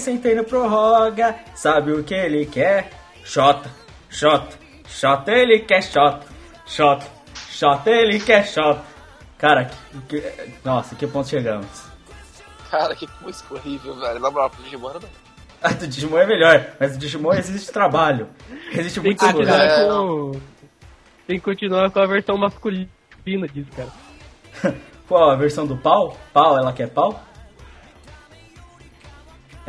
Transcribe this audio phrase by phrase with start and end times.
[0.00, 1.36] Sentei no prorroga.
[1.54, 2.90] Sabe o que ele quer?
[3.24, 3.70] Xota,
[4.10, 4.56] xota,
[4.88, 6.26] xota, ele quer xota,
[6.66, 7.06] xota,
[7.50, 8.82] xota, ele quer xota.
[9.38, 9.66] Cara,
[10.08, 11.84] que, que, nossa, que ponto chegamos?
[12.70, 14.20] Cara, que música horrível, velho.
[14.20, 15.00] Na moral, pro Digimon não.
[15.62, 18.28] A do Digimon é melhor, mas do Digimon existe trabalho.
[18.72, 19.68] Existe muito Tem que, trabalho.
[19.68, 20.40] continuar É, com...
[21.26, 22.88] Tem que continuar com a versão masculina
[23.52, 24.74] disso, cara.
[25.06, 26.16] Qual a versão do pau?
[26.32, 27.22] Pau, ela quer pau?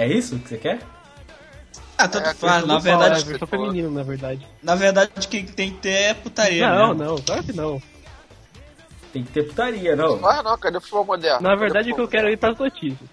[0.01, 0.79] É isso que você quer?
[1.95, 2.65] Ah, tanto É, faz.
[2.65, 4.47] Na fala, É verdade, versão você feminina, na verdade.
[4.63, 6.67] na verdade, o que tem que ter é putaria.
[6.67, 7.05] Não, né?
[7.05, 7.79] não, claro que não.
[9.13, 10.25] Tem que ter putaria, não.
[10.27, 11.47] Ah, não, cadê o futebol moderno?
[11.47, 13.07] Na verdade, o que eu quero ir pras notícias.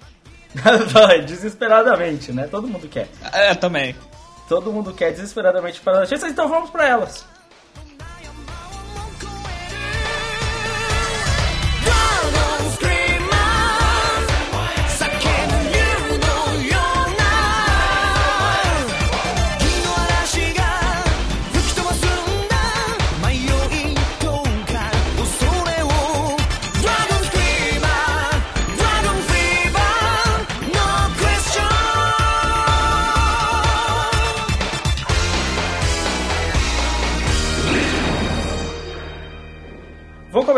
[0.92, 2.46] Vai, desesperadamente, né?
[2.46, 3.10] Todo mundo quer.
[3.34, 3.94] É, também.
[4.48, 7.26] Todo mundo quer desesperadamente para as notícias, então vamos para elas.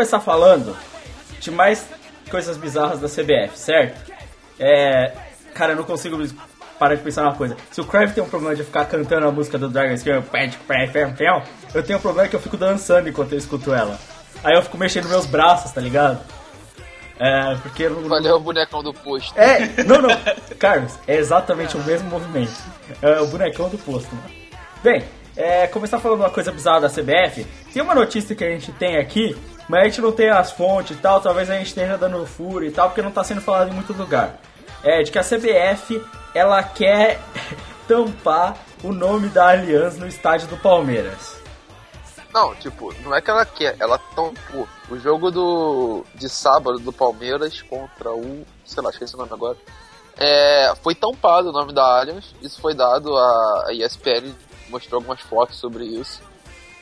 [0.01, 0.75] Começar falando
[1.39, 1.87] de mais
[2.29, 4.11] coisas bizarras da CBF, certo?
[4.59, 5.11] É.
[5.53, 6.17] Cara, eu não consigo
[6.79, 7.55] parar de pensar uma coisa.
[7.69, 10.23] Se o Crave tem um problema de ficar cantando a música do Dragon Scream,
[11.75, 13.99] eu tenho um problema que eu fico dançando enquanto eu escuto ela.
[14.43, 16.19] Aí eu fico mexendo meus braços, tá ligado?
[17.19, 19.37] É, porque não, Valeu o bonecão do posto.
[19.37, 20.09] é, não, não.
[20.57, 22.59] Carlos, é exatamente o mesmo movimento.
[23.03, 24.31] É o bonecão do posto, mano.
[24.81, 25.03] Bem,
[25.35, 27.45] é, começar falando uma coisa bizarra da CBF.
[27.71, 30.97] Tem uma notícia que a gente tem aqui, mas a gente não tem as fontes
[30.97, 31.21] e tal.
[31.21, 33.93] Talvez a gente esteja dando furo e tal, porque não tá sendo falado em muito
[33.93, 34.37] lugar.
[34.83, 37.19] É de que a CBF ela quer
[37.87, 41.39] tampar o nome da Allianz no estádio do Palmeiras.
[42.33, 44.67] Não, tipo, não é que ela quer, ela tampou.
[44.89, 48.45] O jogo do de sábado do Palmeiras contra o.
[48.65, 49.57] sei lá, esqueci o nome agora.
[50.17, 52.33] É, foi tampado o nome da Allianz.
[52.41, 54.33] Isso foi dado a, a ESPN,
[54.69, 56.21] mostrou algumas fotos sobre isso.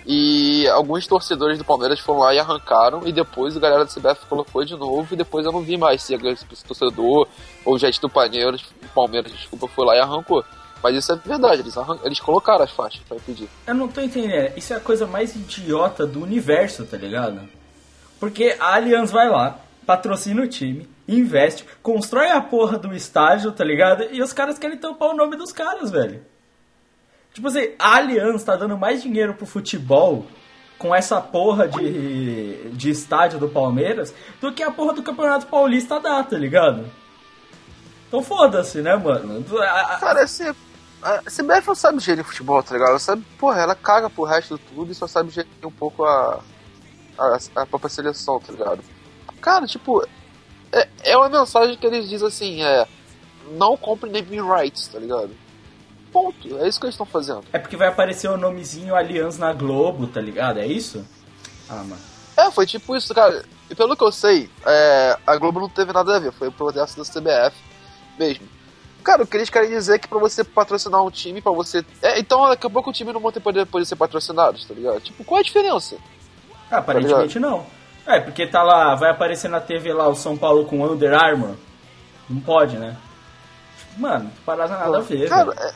[0.05, 3.05] E alguns torcedores do Palmeiras foram lá e arrancaram.
[3.05, 5.13] E depois a galera do CBF colocou de novo.
[5.13, 7.27] E depois eu não vi mais se esse torcedor
[7.65, 10.43] ou o gente do Palmeiras, Palmeiras, desculpa, foi lá e arrancou.
[10.81, 13.49] Mas isso é verdade, eles, eles colocaram as faixas pra impedir.
[13.67, 14.57] Eu não tô entendendo.
[14.57, 17.41] Isso é a coisa mais idiota do universo, tá ligado?
[18.19, 23.63] Porque a Allianz vai lá, patrocina o time, investe, constrói a porra do estádio, tá
[23.63, 24.05] ligado?
[24.11, 26.21] E os caras querem tampar o nome dos caras, velho.
[27.33, 30.25] Tipo assim, a Allianz tá dando mais dinheiro pro futebol
[30.77, 35.99] com essa porra de, de estádio do Palmeiras do que a porra do Campeonato Paulista
[35.99, 36.89] dá, tá ligado?
[38.07, 39.43] Então foda-se, né, mano?
[39.99, 40.43] Cara, esse,
[41.01, 42.89] a CBF não sabe gerir futebol, tá ligado?
[42.91, 46.03] Ela sabe, porra, ela caga pro resto de tudo e só sabe gerir um pouco
[46.03, 46.41] a,
[47.17, 48.81] a, a própria seleção, tá ligado?
[49.41, 50.05] Cara, tipo,
[50.71, 52.87] é, é uma mensagem que eles dizem assim, é.
[53.51, 55.31] Não compre naming rights, tá ligado?
[56.11, 56.57] Ponto.
[56.57, 57.43] É isso que eles estão fazendo.
[57.53, 60.59] É porque vai aparecer o nomezinho Allianz na Globo, tá ligado?
[60.59, 61.05] É isso?
[61.69, 62.01] Ah, mano.
[62.35, 63.43] É, foi tipo isso, cara.
[63.69, 66.51] E pelo que eu sei, é, a Globo não teve nada a ver, foi o
[66.51, 67.55] protesto da CBF
[68.17, 68.47] mesmo.
[69.03, 71.85] Cara, o que eles querem dizer é que pra você patrocinar um time, pra você.
[72.01, 74.73] É, então daqui a pouco o time não vai ter poder, poder ser patrocinado, tá
[74.73, 74.99] ligado?
[74.99, 75.97] Tipo, qual é a diferença?
[76.71, 77.65] Ah, aparentemente não.
[78.05, 81.55] É, porque tá lá, vai aparecer na TV lá o São Paulo com Under Armour.
[82.29, 82.97] Não pode, né?
[83.97, 85.59] Mano, parada nada a ver, Cara, velho.
[85.59, 85.73] é...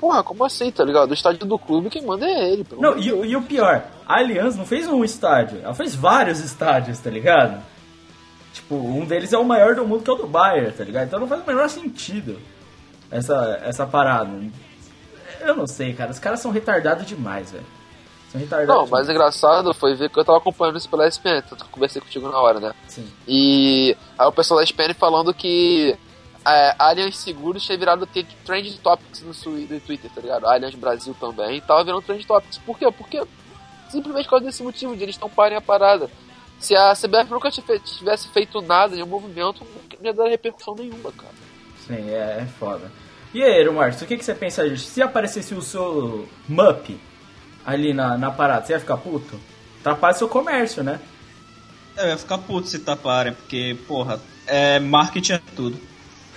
[0.00, 1.10] Porra, como assim, tá ligado?
[1.10, 2.66] O estádio do clube, quem manda é ele.
[2.78, 6.40] Não, e, o- e o pior, a Allianz não fez um estádio, ela fez vários
[6.40, 7.62] estádios, tá ligado?
[8.54, 11.06] Tipo, um deles é o maior do mundo, que é o do Bayern, tá ligado?
[11.06, 12.38] Então não faz o menor sentido
[13.10, 14.30] essa, essa parada.
[15.40, 17.64] Eu não sei, cara, os caras são retardados demais, velho.
[18.32, 19.06] São retardados Não, demais.
[19.06, 22.38] mas engraçado foi ver que eu tava acompanhando isso pela que eu conversei contigo na
[22.38, 22.72] hora, né?
[22.88, 23.06] Sim.
[23.28, 25.96] E aí o pessoal da ESPN falando que
[26.46, 28.06] é, Allianz Seguros tinha virado
[28.44, 30.46] Trend Topics no, no Twitter, tá ligado?
[30.46, 32.58] Allianz Brasil também tava virando Trend Topics.
[32.58, 32.90] Por quê?
[32.90, 33.22] Porque
[33.90, 36.10] simplesmente por causa desse motivo, de eles não parem a parada.
[36.58, 39.66] Se a CBF nunca tive- tivesse feito nada de um movimento,
[39.98, 41.32] não ia dar repercussão nenhuma, cara.
[41.86, 42.90] Sim, é, é foda.
[43.32, 44.84] E aí, Marcos, o que, que você pensa disso?
[44.90, 47.00] Se aparecesse o seu MUP
[47.64, 49.38] ali na, na parada, você ia ficar puto?
[49.80, 51.00] Atrapalha seu comércio, né?
[51.96, 55.80] Eu ia ficar puto se taparem, porque, porra, é, marketing é tudo.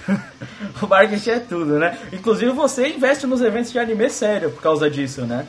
[0.82, 1.98] O marketing é tudo, né?
[2.12, 5.48] Inclusive você investe nos eventos de anime sério por causa disso, né?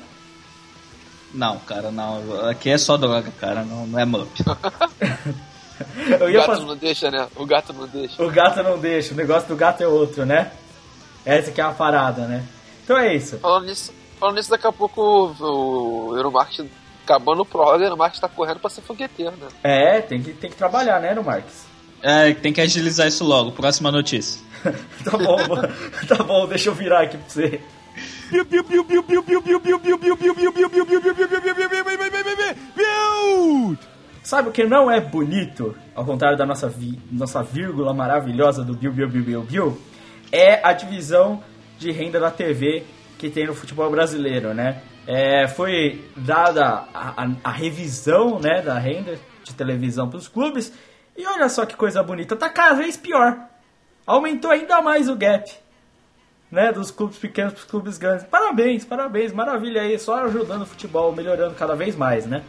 [1.33, 2.49] Não, cara, não.
[2.49, 4.31] Aqui é só droga, cara, não, não é mup.
[6.21, 6.65] Eu O gato fazer...
[6.65, 7.27] não deixa, né?
[7.35, 8.23] O gato não deixa.
[8.23, 10.53] O gato não deixa, o negócio do gato é outro, né?
[11.25, 12.45] Essa que é a parada, né?
[12.85, 13.39] Então é isso.
[13.39, 16.69] Falando nisso, falando nisso daqui a pouco o, o Euromarket
[17.03, 19.49] acabando o prova, o Euromarket tá correndo pra ser fogueteiro, né?
[19.63, 21.67] É, tem que, tem que trabalhar, né, no Marques?
[22.05, 23.51] É, tem que agilizar isso logo.
[23.53, 24.41] Próxima notícia.
[25.05, 25.37] Tá bom,
[26.07, 27.61] tá bom, deixa eu virar aqui pra você.
[34.23, 38.75] Sabe o que não é bonito, ao contrário da nossa, vi- nossa vírgula maravilhosa do
[38.75, 39.81] Bill, Bill, Bill, Bill, Bill?
[40.33, 41.43] É a divisão
[41.79, 42.85] de renda da TV
[43.19, 44.79] que tem no futebol brasileiro, né?
[45.07, 50.73] É, foi dada a, a- a revisão né, da renda de televisão para os clubes
[51.17, 53.39] e olha só que coisa bonita, tá cada vez pior.
[54.07, 55.51] Aumentou ainda mais o gap
[56.55, 58.25] né, dos clubes pequenos para os clubes grandes.
[58.27, 62.45] Parabéns, parabéns, maravilha aí, só ajudando o futebol, melhorando cada vez mais, né?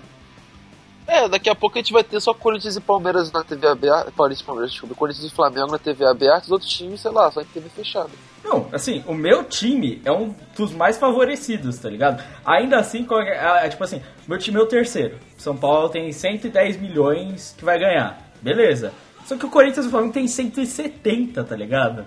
[1.08, 4.12] É, daqui a pouco a gente vai ter só Corinthians e Palmeiras na TV aberta.
[4.12, 4.96] Corinthians e Palmeiras, desculpa.
[4.96, 8.10] Corinthians e Flamengo na TV aberta, os outros times, sei lá, só em TV fechada.
[8.44, 12.24] Não, assim, o meu time é um dos mais favorecidos, tá ligado?
[12.44, 15.18] Ainda assim, é, é, é, tipo assim, meu time é o terceiro.
[15.38, 18.25] São Paulo tem 110 milhões que vai ganhar.
[18.46, 18.94] Beleza.
[19.26, 22.06] Só que o Corinthians e o Flamengo tem 170, tá ligado?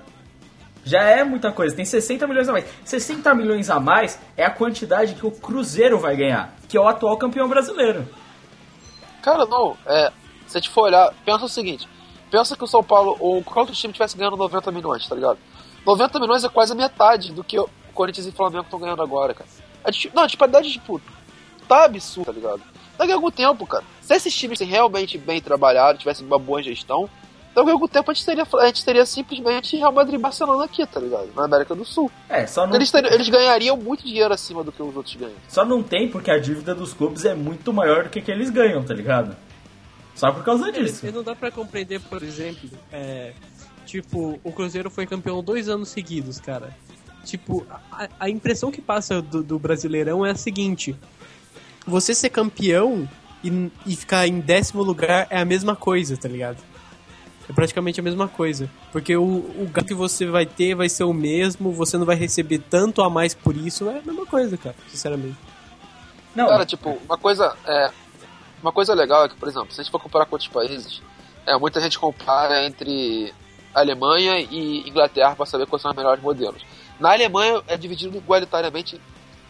[0.84, 2.64] Já é muita coisa, tem 60 milhões a mais.
[2.84, 6.86] 60 milhões a mais é a quantidade que o Cruzeiro vai ganhar, que é o
[6.86, 8.08] atual campeão brasileiro.
[9.20, 10.12] Cara, não, é.
[10.46, 11.88] Se a gente for olhar, pensa o seguinte:
[12.30, 15.40] pensa que o São Paulo ou qualquer outro time tivesse ganhando 90 milhões, tá ligado?
[15.84, 19.34] 90 milhões é quase a metade do que o Corinthians e Flamengo estão ganhando agora,
[19.34, 19.50] cara.
[19.82, 21.02] A não, a disparidade, tipo,
[21.66, 22.62] tá absurda, tá ligado?
[22.98, 26.60] Daqui a algum tempo, cara, se esses times fossem realmente bem trabalhados, tivessem uma boa
[26.62, 27.08] gestão,
[27.54, 30.64] daqui a algum tempo a gente teria, a gente teria simplesmente Real Madrid e Barcelona
[30.64, 31.28] aqui, tá ligado?
[31.36, 32.10] Na América do Sul.
[32.28, 35.36] É, só não, Eles, teriam- eles ganhariam muito dinheiro acima do que os outros ganham.
[35.48, 38.50] só não tem porque a dívida dos clubes é muito maior do que que eles
[38.50, 39.36] ganham, tá ligado?
[40.14, 41.06] Só por causa disso.
[41.06, 43.32] E não dá pra compreender, por exemplo, é,
[43.86, 46.76] tipo, o Cruzeiro foi campeão dois anos seguidos, cara.
[47.24, 50.96] Tipo, a, a impressão que passa do, do Brasileirão é a seguinte:
[51.86, 53.08] você ser campeão
[53.42, 56.58] e, e ficar em décimo lugar é a mesma coisa, tá ligado?
[57.48, 58.68] É praticamente a mesma coisa.
[58.92, 62.16] Porque o, o gasto que você vai ter vai ser o mesmo, você não vai
[62.16, 65.36] receber tanto a mais por isso, é a mesma coisa, cara, sinceramente.
[66.34, 67.90] Não, Cara, tipo, uma coisa é
[68.62, 71.00] uma coisa legal é que, por exemplo, se a gente for comparar com outros países,
[71.46, 73.32] é muita gente compara entre
[73.72, 76.62] Alemanha e Inglaterra para saber quais são os melhores modelos.
[76.98, 79.00] Na Alemanha é dividido igualitariamente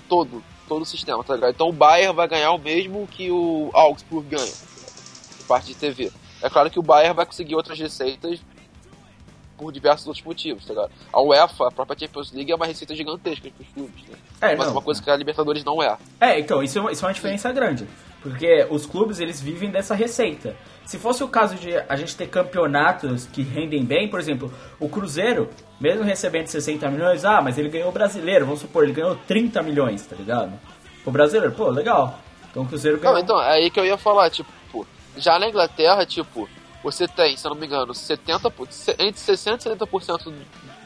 [0.09, 1.51] todo, todo o sistema, tá ligado?
[1.51, 4.53] Então o Bayern vai ganhar o mesmo que o Augsburg ganha,
[5.49, 6.13] parte de TV.
[6.43, 8.41] É claro que o Bayern vai conseguir outras receitas
[9.57, 10.93] por diversos outros motivos, tá ligado?
[11.13, 14.17] A UEFA, a própria Champions League, é uma receita gigantesca para os clubes, né?
[14.41, 14.75] É, Mas não.
[14.75, 15.99] uma coisa que a Libertadores não é.
[16.21, 17.89] É, então, isso é, uma, isso é uma diferença grande.
[18.23, 20.57] Porque os clubes, eles vivem dessa receita.
[20.85, 24.89] Se fosse o caso de a gente ter campeonatos que rendem bem, por exemplo, o
[24.89, 25.49] Cruzeiro,
[25.81, 29.63] mesmo recebendo 60 milhões, ah, mas ele ganhou o brasileiro, vamos supor, ele ganhou 30
[29.63, 30.53] milhões, tá ligado?
[31.07, 32.19] O brasileiro, pô, legal.
[32.51, 33.15] Então o Cruzeiro ganhou.
[33.15, 36.49] Não, então, é aí que eu ia falar, tipo, já na Inglaterra, tipo,
[36.83, 40.35] você tem, se eu não me engano, 70%, por- se- entre 60% e 70% do,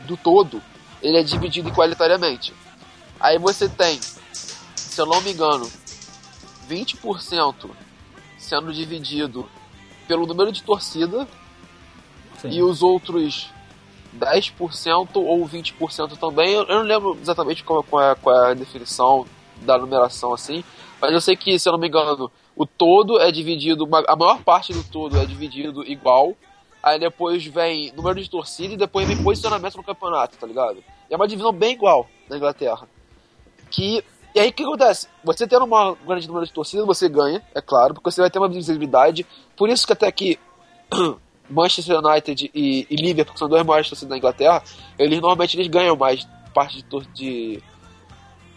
[0.07, 0.61] do todo,
[1.03, 2.53] ele é dividido igualitariamente.
[3.21, 3.99] Aí você tem,
[4.33, 5.67] se eu não me engano,
[6.69, 7.71] 20%
[8.39, 9.49] sendo dividido
[10.07, 11.27] pelo número de torcida
[12.39, 12.51] Sim.
[12.51, 13.51] e os outros
[14.19, 16.53] 10% ou 20% também.
[16.53, 19.27] Eu, não lembro exatamente qual, qual é, qual é a definição
[19.61, 20.65] da numeração assim,
[21.01, 24.43] mas eu sei que, se eu não me engano, o todo é dividido, a maior
[24.43, 26.37] parte do todo é dividido igual
[26.83, 30.83] aí depois vem número de torcida e depois vem posicionamento no campeonato, tá ligado?
[31.09, 32.89] E é uma divisão bem igual na Inglaterra.
[33.71, 34.05] Que.
[34.35, 35.09] E aí o que acontece?
[35.23, 38.39] Você tendo um grande número de torcida, você ganha, é claro, porque você vai ter
[38.39, 39.27] uma visibilidade.
[39.57, 40.39] Por isso que até aqui
[41.51, 44.63] Manchester United e, e Liverpool, que são dois maiores torcidas da Inglaterra,
[44.99, 47.63] eles normalmente eles ganham mais parte de, de,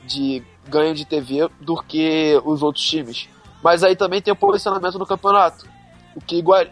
[0.06, 3.28] de ganho de TV do que os outros times.
[3.62, 5.68] Mas aí também tem o posicionamento no campeonato,
[6.16, 6.64] o que igual,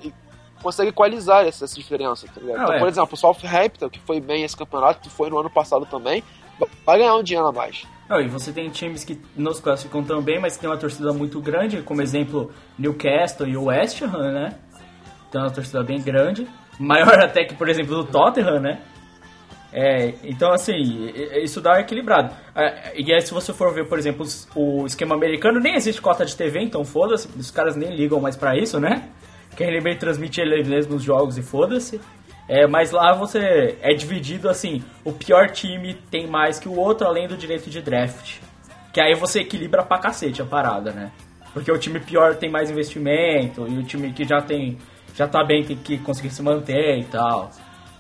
[0.62, 2.26] consegue equalizar essa, essa diferença.
[2.28, 2.80] Tá então, é.
[2.80, 6.24] por exemplo, o Southampton, que foi bem esse campeonato, que foi no ano passado também,
[6.86, 7.86] vai ganhar um dinheiro a mais.
[8.14, 10.78] Não, e você tem times que não se classificam tão bem, mas que tem uma
[10.78, 14.56] torcida muito grande, como exemplo Newcastle e o West Ham, né?
[15.32, 16.48] Tem uma torcida bem grande,
[16.80, 18.82] maior até que, por exemplo, do Tottenham, né?
[19.72, 22.36] É, então, assim, isso dá uma equilibrado.
[22.54, 26.24] Ah, E aí, se você for ver, por exemplo, o esquema americano, nem existe cota
[26.24, 29.10] de TV, então foda-se, os caras nem ligam mais pra isso, né?
[29.58, 32.00] Quem ele bem transmite ele mesmo nos jogos e foda-se.
[32.48, 37.08] É, mas lá você é dividido assim, o pior time tem mais que o outro,
[37.08, 38.40] além do direito de draft.
[38.92, 41.12] Que aí você equilibra pra cacete a parada, né?
[41.54, 44.78] Porque o time pior tem mais investimento, e o time que já tem.
[45.16, 47.52] já tá bem tem que conseguir se manter e tal.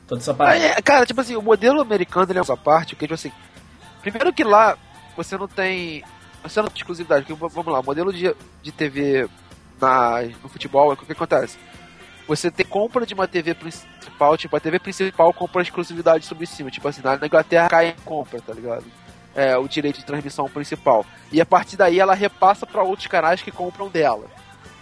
[0.07, 0.57] Toda essa parada.
[0.57, 3.31] É, cara, tipo assim, o modelo americano ele é uma parte, porque, tipo assim,
[4.01, 4.77] primeiro que lá
[5.15, 6.03] você não tem.
[6.41, 9.29] Você não tem exclusividade, porque, vamos lá, o modelo de, de TV
[9.79, 11.57] na, no futebol, o que, que acontece?
[12.27, 16.71] Você tem compra de uma TV principal, tipo, a TV principal compra exclusividade sobre cima,
[16.71, 18.85] tipo assim, na Inglaterra cai em compra, tá ligado?
[19.35, 21.05] É, o direito de transmissão principal.
[21.31, 24.27] E a partir daí ela repassa para outros canais que compram dela.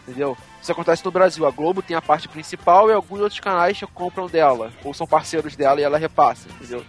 [0.03, 0.37] Entendeu?
[0.61, 1.45] Isso acontece no Brasil.
[1.45, 4.71] A Globo tem a parte principal e alguns outros canais compram dela.
[4.83, 6.85] Ou são parceiros dela e ela repassa, entendeu?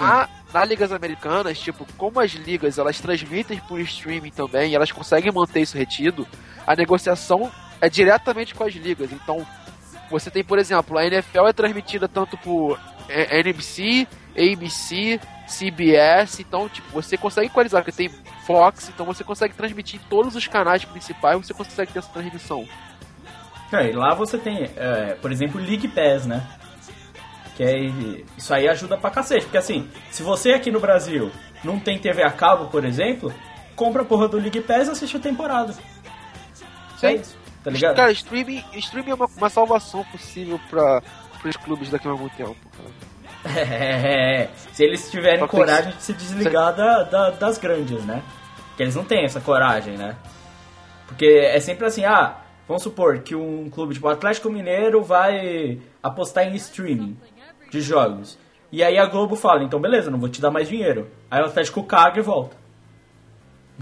[0.00, 5.30] Na, na ligas americanas, tipo, como as ligas elas transmitem por streaming também elas conseguem
[5.30, 6.26] manter isso retido,
[6.66, 9.12] a negociação é diretamente com as ligas.
[9.12, 9.46] Então,
[10.10, 12.78] você tem, por exemplo, a NFL é transmitida tanto por
[13.08, 14.06] é, NBC,
[14.36, 18.08] ABC, CBS, então, tipo, você consegue equalizar, porque tem
[18.46, 22.66] Fox, então você consegue transmitir em todos os canais principais, você consegue ter essa transmissão.
[23.72, 26.46] É, e lá você tem, é, por exemplo, League Pass, né?
[27.56, 27.74] Que é,
[28.36, 29.44] isso aí ajuda pra cacete.
[29.44, 31.32] Porque assim, se você aqui no Brasil
[31.64, 33.32] não tem TV a cabo, por exemplo,
[33.74, 35.74] compra a porra do League Pass e assiste a temporada.
[37.02, 37.14] É Sim.
[37.14, 37.96] isso, tá ligado?
[37.96, 41.02] Cara, streaming, streaming é uma, uma salvação possível para
[41.44, 43.58] os clubes daqui a algum tempo, cara.
[43.58, 48.22] É, se eles tiverem Só que coragem de se desligar da, da- das grandes, né?
[48.68, 50.14] Porque eles não têm essa coragem, né?
[51.08, 52.36] Porque é sempre assim, ah,
[52.68, 57.16] vamos supor que um clube tipo Atlético Mineiro vai apostar em streaming
[57.70, 58.38] de jogos.
[58.70, 61.10] E aí a Globo fala, então beleza, não vou te dar mais dinheiro.
[61.28, 62.56] Aí o Atlético caga e volta.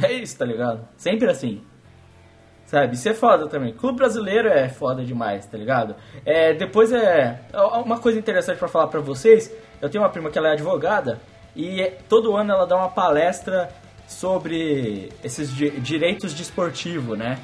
[0.02, 0.88] É isso, tá ligado?
[0.96, 1.62] Sempre assim.
[2.66, 2.94] Sabe?
[2.94, 3.72] Isso é foda também.
[3.74, 5.94] Clube brasileiro é foda demais, tá ligado?
[6.24, 7.40] É, depois é.
[7.84, 9.52] Uma coisa interessante pra falar pra vocês:
[9.82, 11.20] eu tenho uma prima que ela é advogada
[11.54, 13.68] e é- todo ano ela dá uma palestra
[14.06, 17.38] sobre esses di- direitos de esportivo, né?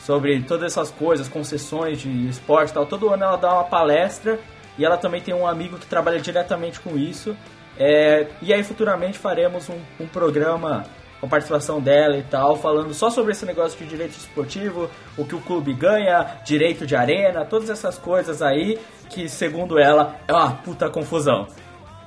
[0.00, 2.86] Sobre todas essas coisas, concessões de esporte e tal.
[2.86, 4.38] Todo ano ela dá uma palestra
[4.78, 7.36] e ela também tem um amigo que trabalha diretamente com isso.
[7.78, 10.84] É, e aí futuramente faremos um, um programa
[11.20, 15.24] com a participação dela e tal, falando só sobre esse negócio de direito esportivo, o
[15.24, 20.32] que o clube ganha, direito de arena, todas essas coisas aí que, segundo ela, é
[20.32, 21.46] uma puta confusão,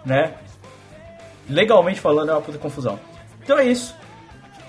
[0.05, 0.35] né?
[1.49, 2.99] Legalmente falando, é uma puta confusão.
[3.41, 3.95] Então é isso.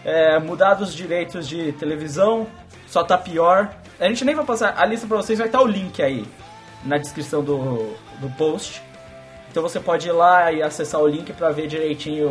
[0.05, 2.47] É, mudar os direitos de televisão,
[2.87, 3.75] só tá pior.
[3.99, 6.25] A gente nem vai passar a lista pra vocês, vai estar o link aí
[6.85, 8.83] na descrição do, do post.
[9.51, 12.31] Então você pode ir lá e acessar o link para ver direitinho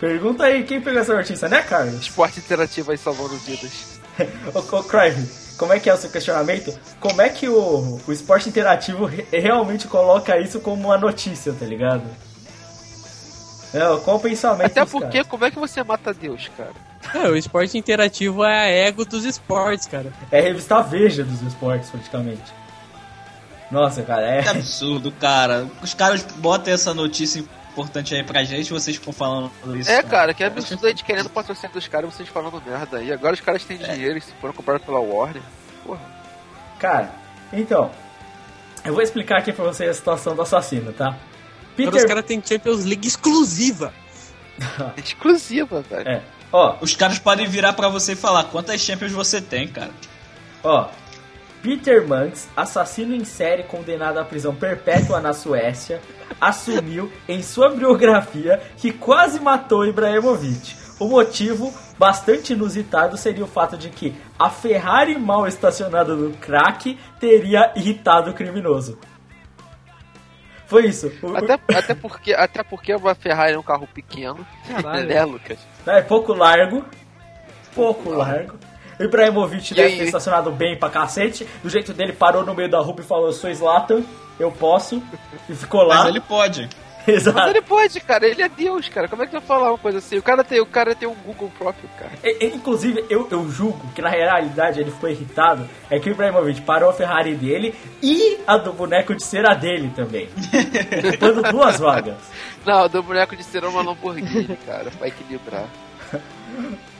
[0.00, 2.00] Pergunta aí, quem pegou essa notícia, né, Carlos?
[2.00, 4.00] Esporte interativo aí salvando vidas.
[4.54, 6.78] Ô, ô Crive, como é que é o seu questionamento?
[7.00, 11.64] Como é que o, o esporte interativo re- realmente coloca isso como uma notícia, tá
[11.66, 12.04] ligado?
[13.72, 15.26] É, qual o pensamento Até porque, caras?
[15.26, 16.70] como é que você mata Deus, cara?
[17.12, 20.12] É, o esporte interativo é a ego dos esportes, cara.
[20.30, 22.42] É a revista Veja dos esportes, praticamente.
[23.70, 24.50] Nossa, cara, Que é...
[24.52, 25.66] absurdo, cara.
[25.82, 27.44] Os caras botam essa notícia
[27.74, 29.90] importante aí pra gente vocês ficam falando isso.
[29.90, 33.12] É, cara, que absurdo a gente querendo patrocínio dos caras e vocês falando merda aí.
[33.12, 35.42] Agora os caras têm dinheiro e se foram comprados pela Warner.
[35.84, 36.00] Porra.
[36.78, 37.12] Cara,
[37.52, 37.90] então,
[38.84, 41.08] eu vou explicar aqui pra vocês a situação do assassino, tá?
[41.08, 41.18] Agora
[41.74, 42.06] os Peter.
[42.08, 43.92] caras têm Champions League exclusiva.
[44.96, 46.08] Exclusiva, velho.
[46.08, 49.90] É, ó, Os caras podem virar pra você e falar quantas Champions você tem, cara.
[50.62, 50.88] ó.
[51.64, 55.98] Peter Manx, assassino em série condenado à prisão perpétua na Suécia,
[56.38, 60.76] assumiu em sua biografia que quase matou Ibrahimovic.
[61.00, 66.98] O motivo, bastante inusitado, seria o fato de que a Ferrari mal estacionada no crack
[67.18, 68.98] teria irritado o criminoso.
[70.66, 71.10] Foi isso.
[71.34, 74.46] Até, até, porque, até porque uma Ferrari é um carro pequeno.
[74.68, 75.08] Caralho.
[75.08, 75.58] né, Lucas?
[75.86, 76.84] É pouco largo.
[77.74, 78.58] Pouco largo.
[78.98, 81.46] O Ibrahimovic E deve ter estacionado bem pra cacete.
[81.62, 84.02] Do jeito dele, parou no meio da rua e falou: Eu sou Slatan,
[84.38, 85.02] eu posso.
[85.48, 85.96] E ficou lá.
[85.98, 86.68] Mas ele pode.
[87.06, 87.50] Mas Exato.
[87.50, 88.26] ele pode, cara.
[88.26, 89.06] Ele é Deus, cara.
[89.08, 90.16] Como é que você vai falar uma coisa assim?
[90.16, 92.12] O cara tem, o cara tem um Google próprio, cara.
[92.24, 95.68] E- e, Inclusive, eu, eu julgo que na realidade ele ficou irritado.
[95.90, 99.92] É que o Ibrahimovic parou a Ferrari dele e a do boneco de cera dele
[99.94, 100.30] também.
[101.10, 102.16] ocupando duas vagas.
[102.64, 104.90] Não, do boneco de ser uma Lamborghini, cara.
[104.98, 105.66] Pra equilibrar.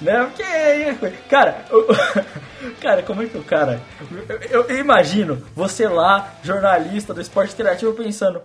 [0.00, 0.24] Né?
[0.24, 1.18] Porque.
[1.28, 1.86] Cara, o-
[2.80, 3.80] cara, como é que o cara.
[4.28, 8.42] Eu, eu- eu imagino você lá, jornalista do esporte interativo, pensando: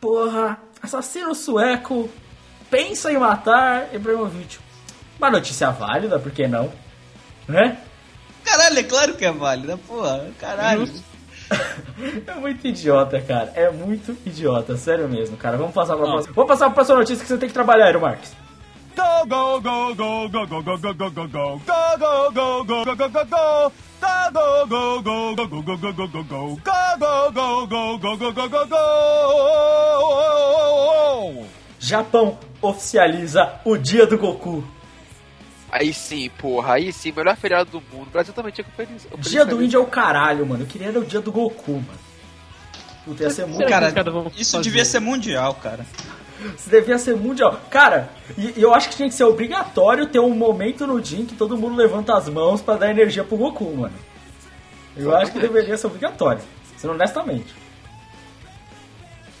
[0.00, 2.08] Porra, assassino sueco
[2.70, 4.58] pensa em matar Ibrahimovic.
[5.18, 6.72] Uma notícia válida, por que não?
[7.46, 7.76] Né?
[8.44, 10.26] Caralho, é claro que é válida, porra.
[10.38, 10.88] Caralho.
[12.26, 13.52] É muito idiota, cara.
[13.54, 15.58] É muito idiota, sério mesmo, cara.
[15.58, 16.32] Vamos passar pra próxima.
[16.34, 18.32] Vamos passar pra próxima notícia que você tem que trabalhar, Aero Marques.
[18.96, 21.60] Go, go, go, go, go, go, go, go, go, go, go.
[21.66, 23.72] Go, go, go, go, go, go, go, go.
[24.00, 26.56] Go, go, go, go, go, go, go, go, go, go.
[26.64, 28.82] Go, go, go, go, go, go, go, go, go.
[31.78, 34.64] Japão oficializa o dia do Goku.
[35.70, 36.74] Aí sim, porra.
[36.74, 38.08] Aí sim, melhor feriado do mundo.
[38.08, 39.08] O Brasil também tinha que oferecer.
[39.18, 40.64] Dia do índio é o caralho, mano.
[40.64, 41.98] Eu queria era o dia do Goku, mano.
[43.04, 43.68] Puta, ia ser muito.
[43.68, 43.92] Cara,
[44.36, 45.84] isso devia ser mundial, cara.
[46.56, 47.60] Isso devia ser mundial.
[47.70, 51.20] Cara, e, e eu acho que tinha que ser obrigatório ter um momento no dia
[51.20, 53.94] em que todo mundo levanta as mãos pra dar energia pro Goku, mano.
[54.96, 56.42] Eu acho que deveria ser obrigatório.
[56.76, 57.54] Sendo honestamente.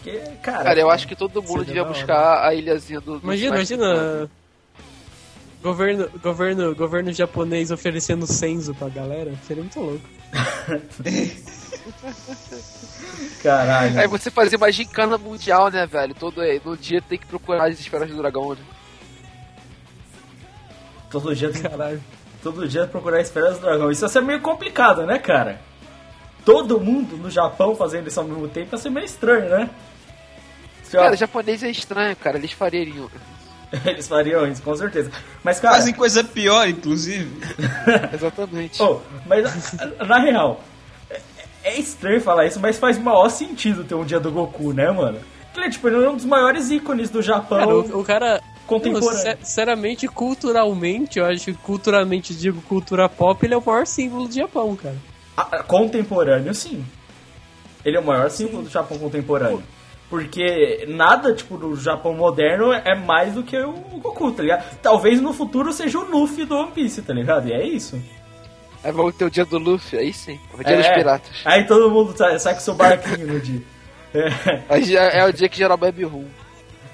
[0.02, 0.64] Porque, cara.
[0.64, 3.18] Cara, eu acho que todo mundo devia buscar a ilhazinha do.
[3.18, 4.30] do Imagina, imagina.
[5.62, 9.32] Governo, governo, governo japonês oferecendo censo pra galera.
[9.46, 10.04] Seria muito louco.
[13.42, 13.98] Caralho.
[14.00, 16.14] Aí você fazia uma gincana mundial, né, velho?
[16.14, 18.60] Todo no dia tem que procurar as esferas do dragão, né?
[21.10, 22.02] Todo dia tem Caralho.
[22.42, 23.90] todo dia procurar esferas do dragão.
[23.90, 25.60] Isso ia ser meio complicado, né, cara?
[26.44, 29.70] Todo mundo no Japão fazendo isso ao mesmo tempo ia ser meio estranho, né?
[30.82, 32.36] Se eu- Cara, japonês é estranho, cara.
[32.38, 33.10] Eles fariam.
[33.86, 35.10] Eles fariam isso, com certeza.
[35.42, 35.76] Mas, cara.
[35.76, 37.30] Fazem coisa pior, inclusive.
[38.12, 38.82] Exatamente.
[38.82, 40.60] Oh, mas na- na real,
[41.64, 45.18] é, estranho falar isso, mas faz maior sentido ter um dia do Goku, né, mano?
[45.54, 47.58] Ele é, tipo, ele é um dos maiores ícones do Japão.
[47.58, 48.42] Cara, o, o cara.
[48.66, 49.36] Contemporâneo.
[49.42, 54.34] Sinceramente, culturalmente, eu acho que culturalmente, digo cultura pop, ele é o maior símbolo do
[54.34, 54.96] Japão, cara.
[55.36, 56.84] Ah, ah, contemporâneo, sim.
[57.84, 59.62] Ele é o maior símbolo do Japão contemporâneo.
[60.08, 64.78] Porque nada, tipo, do Japão moderno é mais do que o Goku, tá ligado?
[64.80, 67.48] Talvez no futuro seja o Luffy do One Piece, tá ligado?
[67.48, 68.00] E é isso.
[68.84, 70.40] Aí vamos ter o dia do Luffy, aí sim.
[70.58, 70.94] O dia dos É.
[70.94, 71.30] piratas.
[71.44, 73.62] Aí todo mundo sai, sai com seu barquinho no dia.
[74.14, 75.18] É.
[75.20, 76.26] É o dia que geral bebe rum.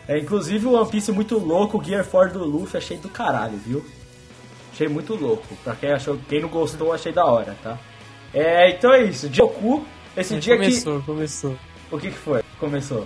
[0.06, 3.58] É, inclusive o One Piece muito louco, o Gear 4 do Luffy achei do caralho,
[3.58, 3.84] viu?
[4.72, 5.44] Achei muito louco.
[5.64, 7.76] Pra quem achou, quem não gostou, achei da hora, tá?
[8.32, 9.28] É, então é isso.
[9.28, 9.84] Goku,
[10.16, 11.50] esse É, dia começou, começou.
[11.90, 11.94] que.
[11.96, 12.42] O que que foi?
[12.60, 13.04] Começou.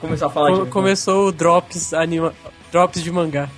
[0.00, 0.70] Começou a falar Co- de.
[0.70, 2.34] começou o drops, anima...
[2.72, 3.48] drops de mangá.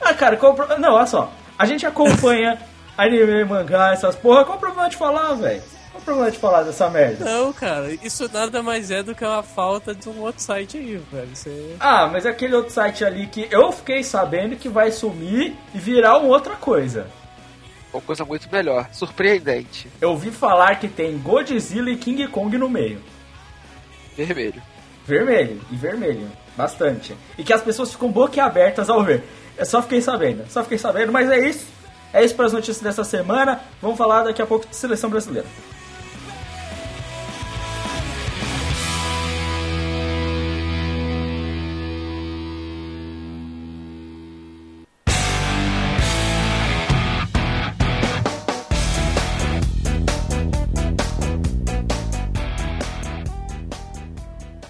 [0.00, 1.32] Ah, cara, qual Não, olha só.
[1.58, 2.58] A gente acompanha
[2.98, 4.44] anime, mangá, essas porra.
[4.44, 5.62] Qual o problema de falar, velho?
[5.92, 7.24] Qual o problema de falar dessa merda?
[7.24, 11.00] Não, cara, isso nada mais é do que uma falta de um outro site aí,
[11.10, 11.28] velho.
[11.32, 11.76] Você...
[11.78, 16.18] Ah, mas aquele outro site ali que eu fiquei sabendo que vai sumir e virar
[16.18, 17.06] uma outra coisa.
[17.92, 18.88] Uma coisa muito melhor.
[18.92, 19.88] Surpreendente.
[20.00, 23.00] Eu ouvi falar que tem Godzilla e King Kong no meio.
[24.16, 24.60] Vermelho.
[25.06, 26.28] Vermelho, e vermelho.
[26.54, 27.16] Bastante.
[27.38, 29.24] E que as pessoas ficam boquiabertas ao ver.
[29.56, 31.77] Eu só fiquei sabendo, só fiquei sabendo, mas é isso.
[32.12, 33.60] É isso para as notícias dessa semana.
[33.82, 35.46] Vamos falar daqui a pouco de seleção brasileira.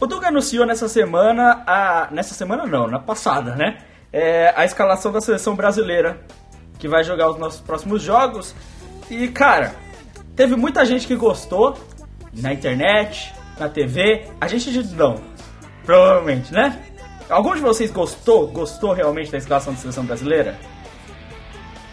[0.00, 3.78] O Duga anunciou nessa semana, a, nessa semana não, na passada, né?
[4.12, 6.20] É, a escalação da seleção brasileira,
[6.78, 8.54] que vai jogar os nossos próximos jogos.
[9.10, 9.74] E, cara,
[10.36, 11.76] teve muita gente que gostou
[12.32, 14.26] na internet, na TV.
[14.40, 15.20] A gente diz não.
[15.84, 16.78] Provavelmente, né?
[17.28, 18.46] Algum de vocês gostou?
[18.48, 20.58] Gostou realmente da escalação da seleção brasileira?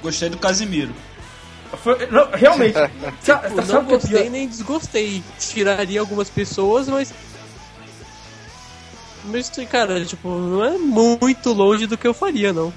[0.02, 0.94] Gostei do Casimiro.
[1.84, 2.76] Foi- não, realmente.
[3.22, 4.30] Sa- Eu sabe não é gostei pior?
[4.32, 5.24] nem desgostei.
[5.40, 7.14] Tiraria algumas pessoas, mas.
[9.26, 12.72] Mas, cara, tipo, não é muito longe do que eu faria, não.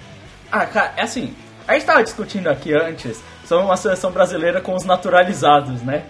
[0.51, 1.35] Ah, cara, é assim.
[1.69, 6.05] A gente tava discutindo aqui antes sobre uma seleção brasileira com os naturalizados, né?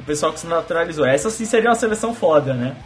[0.00, 1.06] O pessoal que se naturalizou.
[1.06, 2.76] Essa sim seria uma seleção foda, né?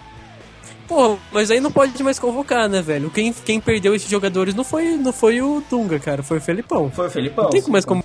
[0.86, 3.10] Porra, mas aí não pode mais convocar, né, velho?
[3.10, 6.90] Quem, quem perdeu esses jogadores não foi, não foi o Dunga, cara, foi o Felipão.
[6.90, 7.44] Foi o Felipão.
[7.44, 8.04] Não tem como mais como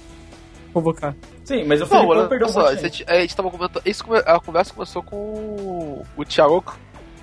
[0.73, 1.15] convocar.
[1.45, 3.05] Sim, mas o Não, Felipão perdeu um só, monte a gente.
[3.07, 3.81] a gente tava comentando.
[3.85, 6.63] Isso, a conversa começou com o- o Thiago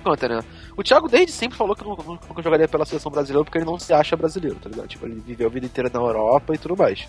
[0.03, 0.41] Canter, né?
[0.81, 3.77] O Thiago desde sempre falou que não, nunca jogaria pela seleção brasileira porque ele não
[3.77, 4.87] se acha brasileiro, tá ligado?
[4.87, 7.07] Tipo, ele viveu a vida inteira na Europa e tudo mais.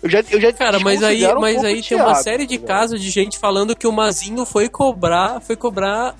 [0.00, 2.66] Eu já, eu já Cara, mas aí, um mas aí tem uma série de tá
[2.68, 6.14] casos de gente falando que o Mazinho foi cobrar, foi cobrar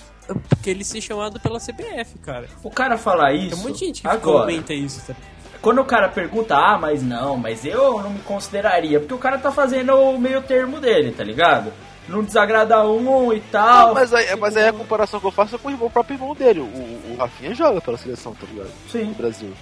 [0.49, 2.49] porque ele ser chamado pela CBF, cara.
[2.65, 3.63] O cara falar isso.
[3.63, 5.15] Tem de gente que agora, comenta isso, tá?
[5.63, 9.39] quando o cara pergunta, ah, mas não, mas eu não me consideraria, porque o cara
[9.39, 11.73] tá fazendo o meio termo dele, tá ligado?
[12.09, 13.89] Não desagrada um e tal.
[13.89, 15.91] Não, mas aí, mas aí a comparação que eu faço é com o, irmão, o
[15.91, 16.61] próprio irmão dele.
[16.61, 18.71] O, o Rafinha joga pela seleção, tá ligado?
[18.91, 19.05] Sim.
[19.07, 19.53] Do Brasil.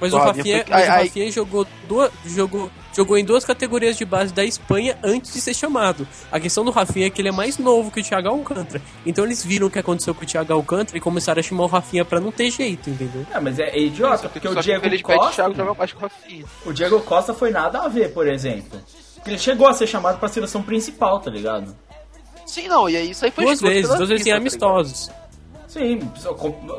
[0.00, 1.04] Mas o Porra, Rafinha, minha- mas o ai, ai.
[1.06, 5.52] Rafinha jogou, duas, jogou, jogou em duas categorias de base da Espanha antes de ser
[5.52, 6.08] chamado.
[6.32, 8.82] A questão do Rafinha é que ele é mais novo que o Thiago Alcântara.
[9.04, 11.66] Então eles viram o que aconteceu com o Thiago Alcântara e começaram a chamar o
[11.66, 13.26] Rafinha pra não ter jeito, entendeu?
[13.30, 15.32] É, mas é, é idiota, porque o Diego o Costa.
[15.34, 16.44] Thiago joga mais que o Rafinha.
[16.64, 18.80] O Diego Costa foi nada a ver, por exemplo.
[19.26, 21.74] Ele chegou a ser chamado pra seleção principal, tá ligado?
[22.46, 25.10] Sim, não, e aí isso aí foi Duas vezes, duas vezes em tá amistosos.
[25.68, 26.00] Sim,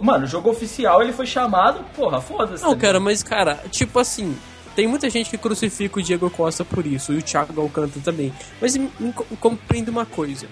[0.01, 2.61] mano, jogo oficial ele foi chamado, porra, foda-se.
[2.63, 4.35] Não, tá cara, mas, cara, tipo assim,
[4.75, 8.33] tem muita gente que crucifica o Diego Costa por isso, e o Thiago Alcântara também.
[8.59, 10.45] Mas me, me co- compreende uma coisa.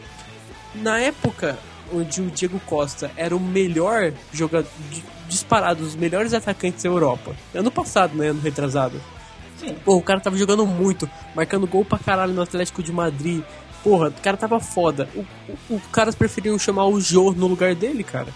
[0.76, 1.58] Na época
[1.94, 7.36] onde o Diego Costa era o melhor jogador, di- disparado, os melhores atacantes da Europa.
[7.54, 8.28] Ano passado, né?
[8.30, 9.02] Ano retrasado.
[9.60, 9.76] Sim.
[9.86, 13.44] Pô, o cara tava jogando muito, marcando gol pra caralho no Atlético de Madrid.
[13.84, 15.08] Porra, o cara tava foda.
[15.16, 18.28] O, o, o caras preferiam chamar o Jô no lugar dele, cara.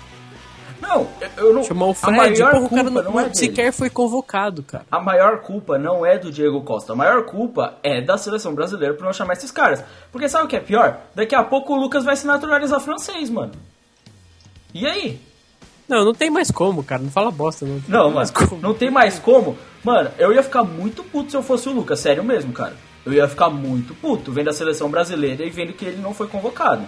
[0.82, 1.08] Não,
[1.38, 1.64] eu- não.
[1.64, 4.86] Chamar o a Fred, maior porra, o cara não, não é sequer foi convocado, cara.
[4.92, 6.92] A maior culpa não é do Diego Costa.
[6.92, 9.82] A maior culpa é da seleção brasileira por não chamar esses caras.
[10.12, 11.00] Porque sabe o que é pior?
[11.16, 13.54] Daqui a pouco o Lucas vai se naturalizar francês, mano.
[14.74, 15.22] E aí?
[15.94, 17.02] Não, não tem mais como, cara.
[17.04, 17.82] Não fala bosta, não.
[17.88, 19.58] Não, tem mano, não tem mais como.
[19.84, 22.76] Mano, eu ia ficar muito puto se eu fosse o Lucas, sério mesmo, cara.
[23.06, 26.28] Eu ia ficar muito puto vendo a seleção brasileira e vendo que ele não foi
[26.28, 26.84] convocado.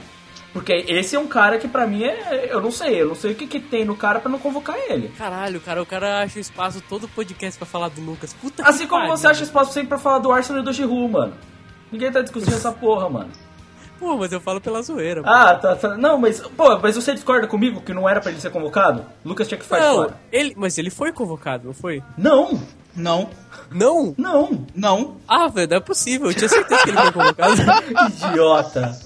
[0.53, 2.47] Porque esse é um cara que pra mim é.
[2.49, 4.77] Eu não sei, eu não sei o que, que tem no cara pra não convocar
[4.89, 5.09] ele.
[5.17, 8.33] Caralho, cara, o cara acha espaço todo podcast pra falar do Lucas.
[8.33, 9.17] Puta Assim que como pariu.
[9.17, 11.33] você acha espaço sempre pra falar do Arsenal e do Giroud, mano.
[11.91, 13.29] Ninguém tá discutindo essa porra, mano.
[13.99, 15.23] Pô, mas eu falo pela zoeira.
[15.23, 15.29] pô.
[15.29, 15.95] Ah, tá, tá.
[15.97, 16.41] Não, mas.
[16.41, 19.05] Pô, mas você discorda comigo que não era pra ele ser convocado?
[19.23, 20.19] Lucas tinha que ficar de não, fora.
[20.31, 22.03] ele, mas ele foi convocado, não foi?
[22.17, 22.59] Não!
[22.95, 23.29] Não,
[23.69, 24.15] Não!
[24.17, 24.65] Não!
[24.73, 25.17] não.
[25.27, 26.27] Ah, velho, não é possível.
[26.27, 27.55] Eu tinha certeza que ele foi convocado.
[28.29, 28.97] Idiota!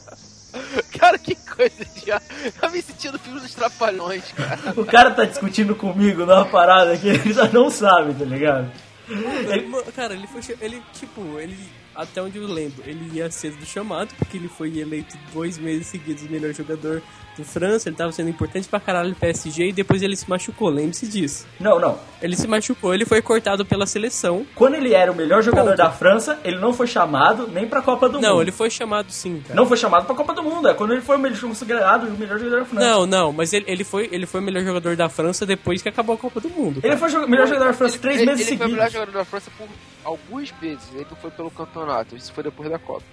[0.97, 2.09] Cara, que coisa de.
[2.09, 4.73] Eu me sentindo filme dos trapalhões, cara.
[4.75, 8.69] O cara tá discutindo comigo numa parada que ele já não sabe, tá ligado?
[9.07, 10.41] Ele- cara, ele foi.
[10.61, 11.57] Ele, tipo, ele.
[11.99, 15.87] Até onde eu lembro, ele ia ser do chamado, porque ele foi eleito dois meses
[15.87, 17.03] seguidos melhor jogador
[17.39, 20.69] do França, ele tava sendo importante pra caralho no PSG e depois ele se machucou,
[20.69, 21.45] lembre-se disso.
[21.59, 21.97] Não, não.
[22.21, 24.45] Ele se machucou, ele foi cortado pela seleção.
[24.55, 25.77] Quando ele era o melhor jogador Ponto.
[25.77, 28.41] da França, ele não foi chamado nem pra Copa do Não, Mundo.
[28.41, 29.55] ele foi chamado sim, cara.
[29.55, 32.11] Não foi chamado pra Copa do Mundo, é quando ele foi o melhor considerado o
[32.17, 32.85] melhor jogador da França.
[32.85, 35.89] Não, não, mas ele, ele, foi, ele foi o melhor jogador da França depois que
[35.89, 36.81] acabou a Copa do Mundo.
[36.83, 38.77] Ele foi o melhor jogador da França Ele- três ele, meses ele foi o seguidos.
[38.77, 39.67] melhor jogador da França por
[40.03, 40.83] alguns meses.
[40.93, 43.03] Ele não foi pelo campeonato, isso foi depois da Copa.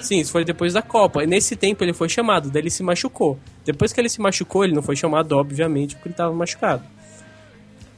[0.00, 1.22] Sim, isso foi depois da Copa.
[1.22, 3.38] E nesse tempo ele foi chamado, daí ele se machucou.
[3.64, 6.82] Depois que ele se machucou, ele não foi chamado, obviamente, porque ele tava machucado.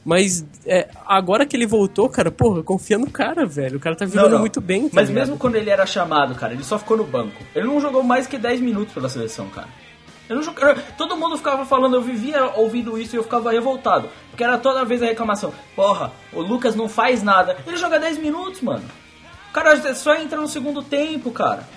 [0.03, 3.77] Mas é, agora que ele voltou, cara, porra, confia no cara, velho.
[3.77, 5.23] O cara tá jogando muito bem, tá Mas ligado?
[5.23, 7.43] mesmo quando ele era chamado, cara, ele só ficou no banco.
[7.55, 9.67] Ele não jogou mais que 10 minutos pela seleção, cara.
[10.29, 14.09] Ele não Todo mundo ficava falando, eu vivia ouvindo isso e eu ficava revoltado.
[14.29, 15.53] Porque era toda vez a reclamação.
[15.75, 17.57] Porra, o Lucas não faz nada.
[17.65, 18.83] Ele joga 10 minutos, mano.
[19.49, 21.67] O cara só entra no segundo tempo, cara.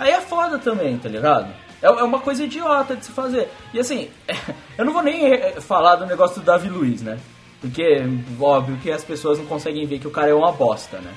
[0.00, 1.52] Aí é foda também, tá ligado?
[1.82, 3.50] É é uma coisa idiota de se fazer.
[3.74, 4.08] E assim,
[4.78, 7.18] eu não vou nem eh, falar do negócio do Davi Luiz, né?
[7.60, 8.02] Porque,
[8.40, 11.12] óbvio que as pessoas não conseguem ver que o cara é uma bosta, né?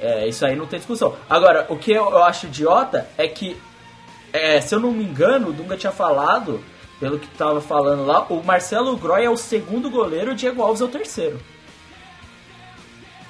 [0.00, 1.14] É, isso aí não tem discussão.
[1.28, 3.60] Agora, o que eu, acho idiota é que,
[4.32, 6.64] é, se eu não me engano, o Dunga tinha falado,
[6.98, 10.80] pelo que tava falando lá, o Marcelo Groy é o segundo goleiro, o Diego Alves
[10.80, 11.38] é o terceiro.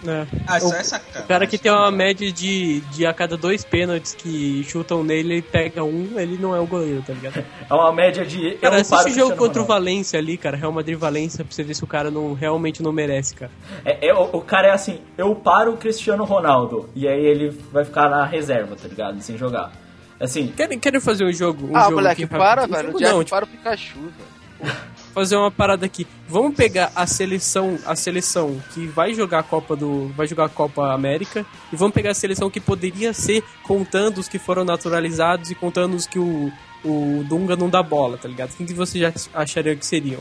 [0.07, 0.27] É.
[0.47, 1.23] Ah, O- é sacanagem.
[1.25, 5.35] O cara que tem uma média de, de a cada dois pênaltis que chutam nele,
[5.35, 7.45] ele pega um, ele não é o goleiro, tá ligado?
[7.69, 8.53] É uma média de.
[8.57, 9.65] Cara, eu assiste o jogo contra o.
[9.65, 12.93] Valência ali, cara, Real Madrid Valência, pra você ver se o cara não, realmente não
[12.93, 13.51] merece, cara.
[13.85, 16.89] É, é, o, o cara é assim, eu paro o Cristiano Ronaldo.
[16.95, 19.21] E aí ele vai ficar na reserva, tá ligado?
[19.21, 19.73] Sem jogar.
[20.21, 21.67] Assim, Querem, querem fazer um jogo?
[21.67, 22.89] Um ah, jogo moleque, aqui para, velho.
[22.89, 24.77] O jogo Jack não, tipo, para o Pikachu, velho.
[25.19, 26.07] fazer uma parada aqui.
[26.29, 30.49] Vamos pegar a seleção, a seleção que vai jogar a Copa do, vai jogar a
[30.49, 35.51] Copa América e vamos pegar a seleção que poderia ser contando os que foram naturalizados
[35.51, 36.53] e contando os que o,
[36.85, 38.57] o Dunga não dá bola, tá ligado?
[38.57, 40.21] Quem que vocês já achariam que seriam?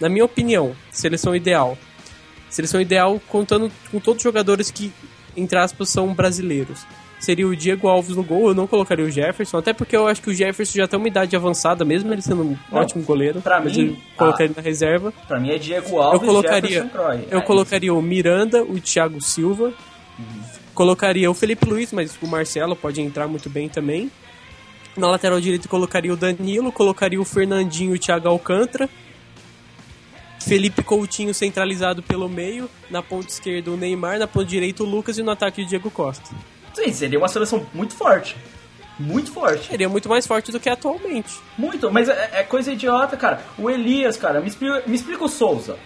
[0.00, 1.76] Na minha opinião, seleção ideal.
[2.48, 4.90] Seleção ideal contando com todos os jogadores que,
[5.36, 6.86] entre aspas, são brasileiros.
[7.20, 10.22] Seria o Diego Alves no gol, eu não colocaria o Jefferson, até porque eu acho
[10.22, 13.40] que o Jefferson já tem uma idade avançada, mesmo ele sendo um Não, ótimo goleiro.
[13.42, 15.12] pra mim, colocaria na reserva.
[15.26, 17.24] pra mim é Diego Alves Eu colocaria, Jefferson Croy.
[17.30, 19.72] eu É colocaria o Miranda, o Thiago Silva,
[20.18, 20.24] Uhum.
[20.74, 24.10] colocaria o Felipe Luiz, mas o Marcelo pode entrar muito bem também.
[24.96, 28.88] Na lateral direita colocaria o Danilo, colocaria o Fernandinho e o Thiago Alcântara.
[30.40, 35.18] Felipe Coutinho centralizado pelo meio, na ponta esquerda o Neymar, na ponta direita o Lucas
[35.18, 36.30] e no ataque o Diego Costa.
[36.74, 38.36] Sim, seria uma seleção muito forte.
[38.98, 39.68] Muito forte.
[39.68, 41.38] Seria muito mais forte do que atualmente.
[41.56, 43.40] Muito, mas é, é coisa idiota, cara.
[43.56, 45.78] O Elias, cara, me explica, me explica o Souza.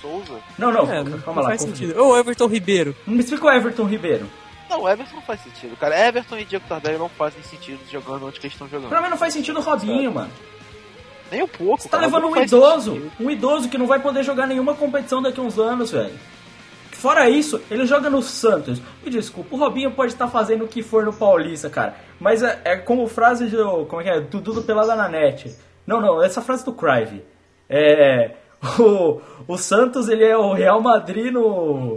[0.00, 0.38] Souza?
[0.58, 1.48] Não, não, É, calma não lá.
[1.48, 1.98] faz sentido.
[1.98, 2.94] Ou o Everton Ribeiro.
[3.06, 4.28] Me explica o Everton Ribeiro.
[4.68, 5.98] Não, o Everton não faz sentido, cara.
[6.08, 8.88] Everton e Diego Tardelli não fazem sentido jogando onde que eles estão jogando.
[8.90, 10.30] Pra mim não faz sentido o Robinho, mano.
[11.30, 11.82] Nem um pouco.
[11.82, 13.12] Você tá cara, levando um idoso, sentido.
[13.20, 16.12] um idoso que não vai poder jogar nenhuma competição daqui a uns anos, velho.
[17.04, 18.80] Fora isso, ele joga no Santos.
[19.02, 21.96] Me desculpa, o Robinho pode estar fazendo o que for no Paulista, cara.
[22.18, 23.58] Mas é, é como frase de.
[23.58, 24.20] Como é que é?
[24.22, 25.54] Do Dudu Pelada na net.
[25.86, 27.22] Não, não, essa frase do Crive.
[27.68, 28.30] É.
[28.80, 31.94] O, o Santos, ele é o Real Madrid no.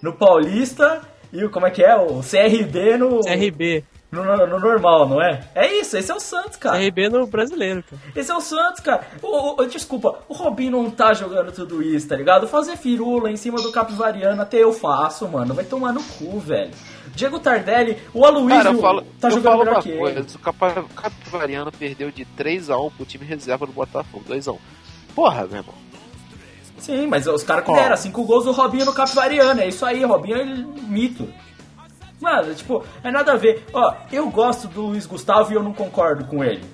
[0.00, 1.02] No Paulista.
[1.32, 1.50] E o.
[1.50, 1.96] Como é que é?
[1.96, 3.22] O CRB no.
[3.22, 3.82] CRB.
[4.14, 5.42] No, no- no normal, não é?
[5.54, 6.78] É isso, esse é o Santos, cara.
[6.78, 8.00] CRB no brasileiro, cara.
[8.14, 9.06] Esse é o Santos, cara.
[9.22, 12.46] O, o- desculpa, o Robinho não tá jogando tudo isso, tá ligado?
[12.46, 15.52] Fazer firula em cima do Capivariano até eu faço, mano.
[15.54, 16.70] Vai tomar no cu, velho.
[17.14, 19.98] Diego Tardelli, o Aloysio Cara, eu falo, tá eu jogando falo melhor uma que ele.
[19.98, 20.26] coisa.
[20.36, 24.24] O Capa- o Capivariano perdeu de 3x1 pro time reserva do Botafogo.
[24.28, 24.58] 2x1.
[25.14, 25.74] Porra, meu irmão.
[26.78, 29.60] Sim, mas os caras que deram cinco gols do Robinho no Capivariano.
[29.60, 31.26] É isso aí, Robinho é mito.
[32.24, 33.64] Mano, tipo, é nada a ver.
[33.72, 36.64] Ó, eu gosto do Luiz Gustavo e eu não concordo com ele.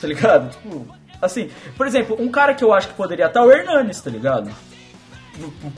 [0.00, 0.50] Tá ligado?
[0.50, 0.86] Tipo,
[1.22, 4.10] assim, por exemplo, um cara que eu acho que poderia estar é o Hernanes, tá
[4.10, 4.50] ligado?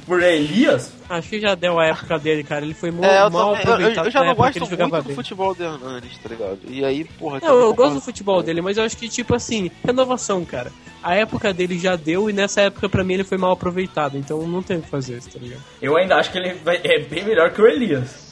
[0.07, 2.65] Por, Elias, Acho que já deu a época dele, cara.
[2.65, 4.77] Ele foi É, eu, mal também, eu- eu, aproveitado eu já na não gosto muito
[4.77, 5.15] do bem.
[5.17, 6.59] futebol do Hernandes, tá ligado?
[6.69, 7.41] E aí, porra...
[7.43, 10.71] Não, eu gosto do futebol dele, mas eu acho que, tipo assim, renovação, cara.
[11.03, 14.17] A época dele já deu e nessa época, pra mim, ele foi mal aproveitado.
[14.17, 15.61] Então não tem o que fazer isso, tá ligado?
[15.83, 18.28] eu ainda acho que ele vai- é bem melhor que o Elias.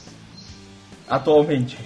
[1.09, 1.77] Atualmente.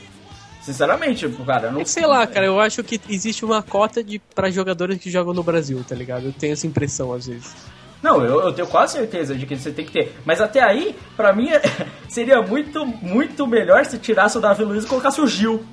[0.62, 4.20] Sinceramente, cara, eu não É sei lá, cara, eu acho que existe uma cota de
[4.20, 6.26] para jogadores que jogam no Brasil, tá ligado?
[6.26, 7.56] Eu tenho essa impressão às vezes.
[8.02, 10.16] Não, eu, eu tenho quase certeza de que você tem que ter.
[10.26, 11.50] Mas até aí, pra mim,
[12.10, 15.64] seria muito, muito melhor se tirasse o Davi Luiz e colocasse o Gil.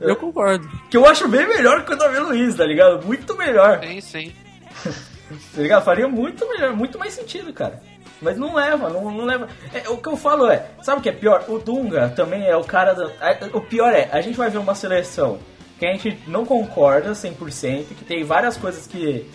[0.00, 0.68] Eu concordo.
[0.88, 3.04] Que eu acho bem melhor que o Davi Luiz, tá ligado?
[3.04, 3.80] Muito melhor.
[3.82, 4.32] Sim, sim.
[5.54, 5.84] Tá ligado?
[5.84, 7.82] Faria muito melhor, muito mais sentido, cara.
[8.20, 9.48] Mas não leva, não, não leva.
[9.72, 11.44] É, o que eu falo é, sabe o que é pior?
[11.48, 13.04] O Dunga também é o cara da.
[13.20, 15.38] a- O pior é, a gente vai ver uma seleção
[15.78, 19.30] que a gente não concorda 100%, que tem várias coisas que.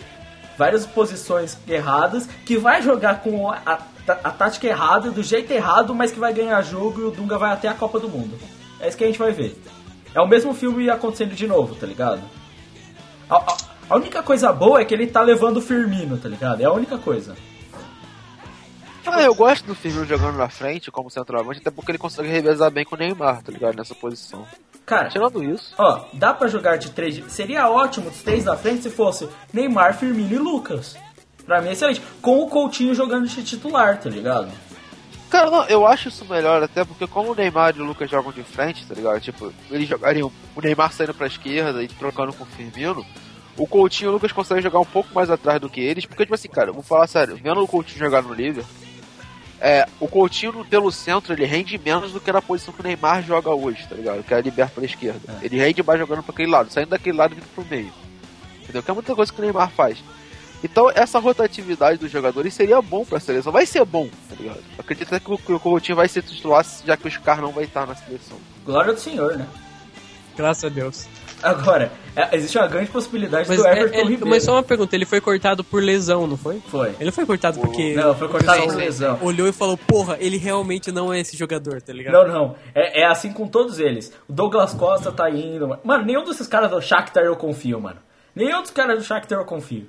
[0.58, 5.94] várias posições erradas, que vai jogar com a, a, a tática errada, do jeito errado,
[5.94, 8.38] mas que vai ganhar jogo e o Dunga vai até a Copa do Mundo.
[8.78, 9.58] É isso que a gente vai ver.
[10.14, 12.20] É o mesmo filme acontecendo de novo, tá ligado?
[13.30, 13.56] A, a-
[13.88, 16.60] a única coisa boa é que ele tá levando o Firmino, tá ligado?
[16.60, 17.34] É a única coisa.
[19.06, 22.70] Ah, eu gosto do Firmino jogando na frente como centroavante, até porque ele consegue revezar
[22.70, 23.76] bem com o Neymar, tá ligado?
[23.76, 24.46] Nessa posição.
[24.86, 27.22] Cara, Tirando isso, ó, dá pra jogar de três.
[27.32, 30.96] Seria ótimo dos três da frente se fosse Neymar, Firmino e Lucas.
[31.46, 32.02] Pra mim é excelente.
[32.20, 34.50] Com o Coutinho jogando de titular, tá ligado?
[35.30, 38.30] Cara, não, eu acho isso melhor, até porque como o Neymar e o Lucas jogam
[38.30, 39.20] de frente, tá ligado?
[39.20, 43.04] Tipo, eles jogariam o Neymar saindo pra esquerda e trocando com o Firmino.
[43.56, 46.24] O Coutinho e o Lucas conseguem jogar um pouco mais atrás do que eles, porque,
[46.24, 48.83] tipo assim, cara, eu vou falar sério, vendo o Coutinho jogar no Liverpool,
[49.64, 53.22] é, o Coutinho pelo centro, ele rende menos do que na posição que o Neymar
[53.22, 54.22] joga hoje, tá ligado?
[54.22, 55.38] Que é liberto pela esquerda.
[55.40, 57.90] Ele rende mais jogando pra aquele lado, saindo daquele lado e vindo pro meio.
[58.62, 58.82] Entendeu?
[58.82, 60.04] Que é muita coisa que o Neymar faz.
[60.62, 63.50] Então, essa rotatividade dos jogadores seria bom pra seleção.
[63.50, 64.62] Vai ser bom, tá ligado?
[64.78, 67.50] Acredito até que o, que o Coutinho vai ser titular, já que o Scar não
[67.50, 68.36] vai estar na seleção.
[68.66, 69.46] Glória do Senhor, né?
[70.36, 71.06] Graças a Deus.
[71.44, 74.26] Agora, é, existe uma grande possibilidade Mas, do é- Everton ele- Ribeiro.
[74.28, 76.60] mas só uma pergunta, ele foi cortado por lesão, não foi?
[76.68, 76.94] Foi.
[76.98, 77.94] Ele foi cortado porque.
[77.94, 79.18] Não, foi cortado por lesão.
[79.22, 82.12] Olhou e falou, porra, ele realmente não é esse jogador, tá ligado?
[82.14, 82.56] Não, não.
[82.74, 84.12] É, é assim com todos eles.
[84.28, 85.68] O Douglas Costa tá indo.
[85.68, 87.98] Mano, Mano, nenhum desses caras do Shakhtar eu confio, mano.
[88.34, 89.86] Nenhum dos caras do Shakhtar eu confio.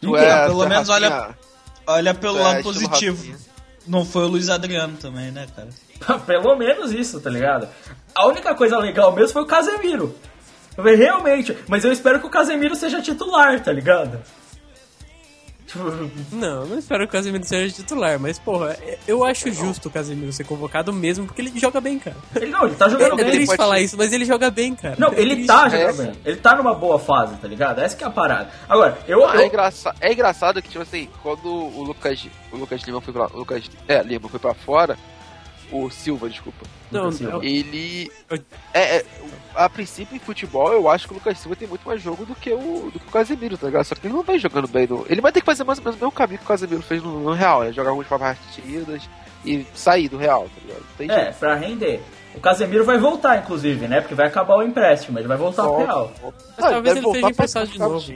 [0.00, 0.24] Tu Ninguém.
[0.24, 1.30] é, pelo é menos olha-
[1.86, 3.36] Olha pelo Tu é lado positivo.
[3.86, 5.68] Não foi o Luiz Adriano também, né, cara?
[6.26, 7.68] Pelo menos isso, tá ligado?
[8.14, 10.12] A única coisa legal mesmo foi o Casemiro.
[10.76, 14.18] Eu falei, Realmente, mas eu espero que o Casemiro seja titular, tá ligado?
[16.32, 20.32] Não, não espero que o Casemiro seja titular, mas, porra, eu acho justo o Casemiro
[20.32, 22.16] ser convocado mesmo, porque ele joga bem, cara.
[22.36, 23.32] ele não, ele tá É, jogando é bem.
[23.32, 24.94] triste pode- falar isso, mas ele joga bem, cara.
[24.96, 25.48] Não, É ele triste.
[25.48, 26.12] tá É, jogando bem.
[26.24, 27.80] Ele tá numa boa fase, tá ligado?
[27.80, 28.48] Essa que é a parada.
[28.68, 29.28] Agora, eu.
[29.28, 29.94] Ah, eu- é, engraça...
[30.00, 33.26] é engraçado que, tipo assim, quando o Lucas, o Lucas Lima foi pra.
[33.34, 34.96] O Lucas, é, Lima foi pra fora,
[35.72, 36.66] o Silva, desculpa.
[36.90, 37.32] Não, Silva.
[37.34, 38.10] não, Ele.
[38.72, 39.04] É, é,
[39.54, 42.34] a princípio em futebol, eu acho que o Lucas Silva tem muito mais jogo do
[42.34, 43.84] que o, do que o Casemiro, tá ligado?
[43.84, 44.86] Só que ele não vem jogando bem.
[44.86, 45.04] No...
[45.08, 47.02] Ele vai ter que fazer mais ou menos o mesmo caminho que o Casemiro fez
[47.02, 47.72] no, no Real, né?
[47.72, 49.08] Jogar algumas partidas
[49.44, 50.84] e sair do Real, tá ligado?
[50.98, 51.36] Tem É, jeito.
[51.38, 52.02] pra render.
[52.34, 54.00] O Casemiro vai voltar, inclusive, né?
[54.00, 56.12] Porque vai acabar o empréstimo, ele vai voltar pro Volta, Real.
[56.20, 56.44] volta.
[56.56, 58.12] Mas Ah, talvez deve ele esteja pra emprestado de novo.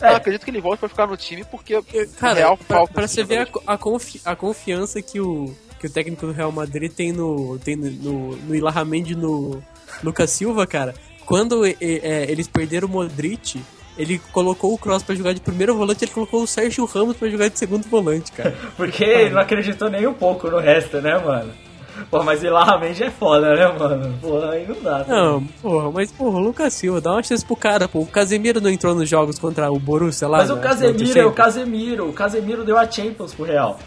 [0.00, 0.10] É.
[0.10, 2.76] Eu acredito que ele volte pra ficar no time porque Eu- o Cara, Real pra,
[2.78, 2.92] falta.
[2.92, 6.32] pra esse você ver a, a, confi- a confiança que o, que o técnico do
[6.32, 9.62] Real Madrid tem no, tem no, no, no no
[10.02, 10.94] Lucas Silva, cara,
[11.26, 11.74] quando é,
[12.26, 13.60] eles perderam o Modric,
[13.98, 17.28] ele colocou o Kroos pra jogar de primeiro volante, ele colocou o Sérgio Ramos pra
[17.28, 18.54] jogar de segundo volante, cara.
[18.78, 21.52] Porque ele não acreditou nem um pouco no resto, né, mano?
[22.10, 24.18] Pô, mas Ilharamente é foda, né, mano?
[24.22, 25.04] Pô, aí não dá.
[25.04, 28.00] tá Não, porra, mas porra, o Lucas Silva, dá uma chance pro cara, pô.
[28.00, 30.38] O Casemiro não entrou nos jogos contra o Borussia lá.
[30.38, 31.32] Mas o na- Casemiro é o.
[31.32, 32.08] Casemiro.
[32.08, 33.78] O Casemiro deu a Champions pro Real.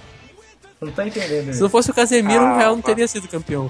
[0.82, 3.70] Não tá entendendo Se não fosse o Casemiro, o Real não Ah, teria sido campeão.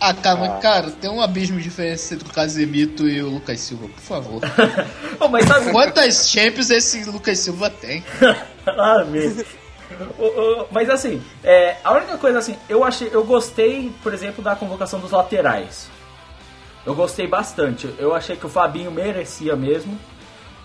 [0.00, 3.88] Ah, cara, cara, tem um abismo de diferença entre o Casemiro e o Lucas Silva,
[3.88, 4.40] por favor.
[5.18, 5.72] Pô, mas sabe...
[5.72, 8.04] Quantas Champions esse Lucas Silva tem?
[8.66, 9.44] Ah, mesmo.
[10.18, 14.44] O- o- Mas assim, é, a única coisa assim, eu achei, eu gostei, por exemplo,
[14.44, 15.88] da convocação dos laterais.
[16.84, 17.88] Eu gostei bastante.
[17.98, 19.98] Eu achei que o Fabinho merecia mesmo.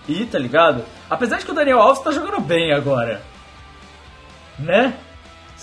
[0.06, 0.84] E, tá ligado?
[1.08, 3.22] Apesar de que o Daniel Alves tá jogando bem agora.
[4.58, 4.94] Né?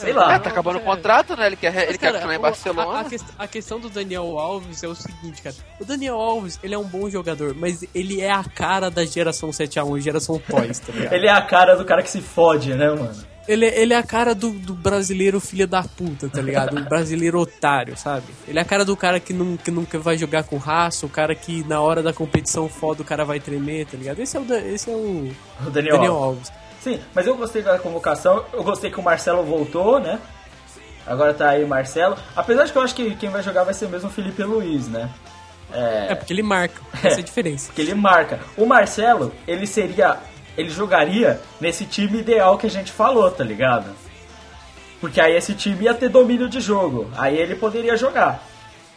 [0.01, 0.33] Sei lá.
[0.35, 1.47] É, tá acabando o contrato, né?
[1.47, 2.97] Ele quer, ele Mas, quer cara, ficar em Barcelona.
[2.97, 5.55] A, a quest- a questão do Daniel Alves é o seguinte, cara.
[5.79, 9.49] O Daniel Alves, ele é um bom jogador, mas ele é a cara da geração
[9.49, 11.13] 7x1, geração Toys, tá ligado?
[11.13, 13.31] Ele é a cara do cara que se fode, né, mano?
[13.47, 16.77] Ele, ele é a cara do, do brasileiro filho da puta, tá ligado?
[16.77, 18.25] O brasileiro otário, sabe?
[18.47, 21.09] Ele é a cara do cara que, não, que nunca vai jogar com raça, o
[21.09, 24.19] cara que na hora da competição foda o cara vai tremer, tá ligado?
[24.19, 25.31] Esse é o, esse é o
[25.65, 26.49] O Daniel, Daniel Alves.
[26.49, 26.60] Alves.
[26.81, 28.43] Sim, mas eu gostei da convocação.
[28.51, 30.19] Eu gostei que o Marcelo voltou, né?
[31.05, 32.17] Agora tá aí o Marcelo.
[32.35, 34.87] Apesar de que eu acho que quem vai jogar vai ser mesmo o Felipe Luiz,
[34.87, 35.09] né?
[36.09, 37.67] É porque ele marca, essa é a diferença.
[37.71, 38.41] Porque ele marca.
[38.57, 40.17] O Marcelo, ele seria.
[40.57, 43.89] Ele jogaria nesse time ideal que a gente falou, tá ligado?
[44.99, 47.09] Porque aí esse time ia ter domínio de jogo.
[47.17, 48.45] Aí ele poderia jogar.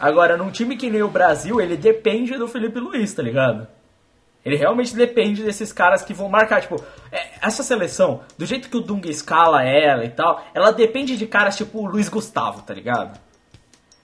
[0.00, 3.68] Agora, num time que nem o Brasil, ele depende do Felipe Luiz, tá ligado?
[4.44, 6.60] Ele realmente depende desses caras que vão marcar.
[6.60, 6.76] Tipo,
[7.10, 11.26] é, essa seleção, do jeito que o Dunga escala ela e tal, ela depende de
[11.26, 13.18] caras tipo o Luiz Gustavo, tá ligado?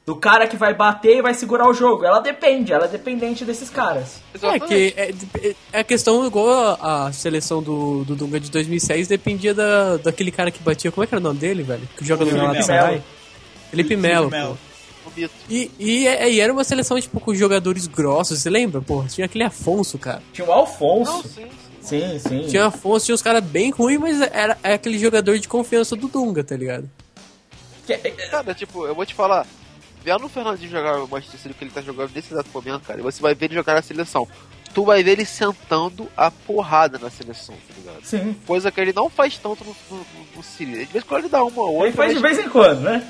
[0.07, 2.05] Do cara que vai bater e vai segurar o jogo.
[2.05, 4.21] Ela depende, ela é dependente desses caras.
[4.43, 5.11] É que é,
[5.51, 6.49] é- é a questão igual
[6.81, 10.91] a, a seleção do, do Dunga de 2006 dependia da, daquele cara que batia.
[10.91, 11.87] Como é que era o nome dele, velho?
[11.97, 12.91] Que joga no Felipe Galatasaray?
[12.93, 13.05] Melo.
[13.71, 14.31] Felipe Melo.
[15.07, 15.11] O.
[15.49, 18.81] E, e, é- e era uma seleção, tipo, com jogadores grossos, você lembra?
[18.81, 20.23] Pô, tinha aquele Afonso, cara.
[20.33, 21.11] Tinha o Alfonso.
[21.13, 21.49] Não, sim, sim.
[21.83, 22.47] Sim, sim.
[22.49, 26.09] Tinha Afonso, tinha uns caras bem ruins, mas era, é aquele jogador de confiança do
[26.09, 26.89] Dunga, tá ligado?
[27.89, 27.97] É-
[28.31, 29.47] Cara, tipo, eu vou te falar.
[30.03, 33.01] Vendo o Fernandinho jogar o Manchester City que ele tá jogando nesse exato momento, cara,
[33.01, 34.27] e você vai ver ele jogar na seleção.
[34.73, 38.05] Tu vai ver ele sentando a porrada na seleção, tá ligado?
[38.05, 38.35] Sim.
[38.47, 40.71] Coisa que ele não faz tanto no, no, no City.
[40.71, 41.89] De vez em quando ele dá uma ou outra.
[41.89, 43.07] Ele faz de vez em quando, né?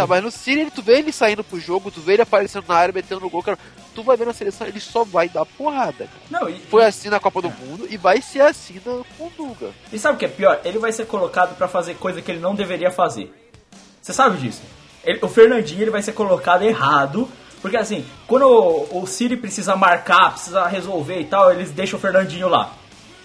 [0.00, 2.64] Não, mas no City ele- tu vê ele saindo pro jogo, tu vê ele aparecendo
[2.68, 3.58] na área, metendo no gol, cara.
[3.94, 6.06] Tu vai ver na seleção, ele só vai dar porrada.
[6.06, 6.10] Cara.
[6.30, 9.02] Não, e, Foi assim na Copa do Mundo e vai ser assim na,
[9.36, 9.70] Dunga.
[9.92, 10.60] e sabe o que é pior?
[10.64, 13.30] Ele vai ser colocado pra fazer coisa que ele não deveria fazer.
[14.00, 14.62] Você sabe disso?
[15.04, 17.28] Ele- o Fernandinho ele vai ser colocado errado.
[17.60, 22.02] Porque assim, quando o, o City precisa marcar, precisa resolver e tal, eles deixam o
[22.02, 22.72] Fernandinho lá.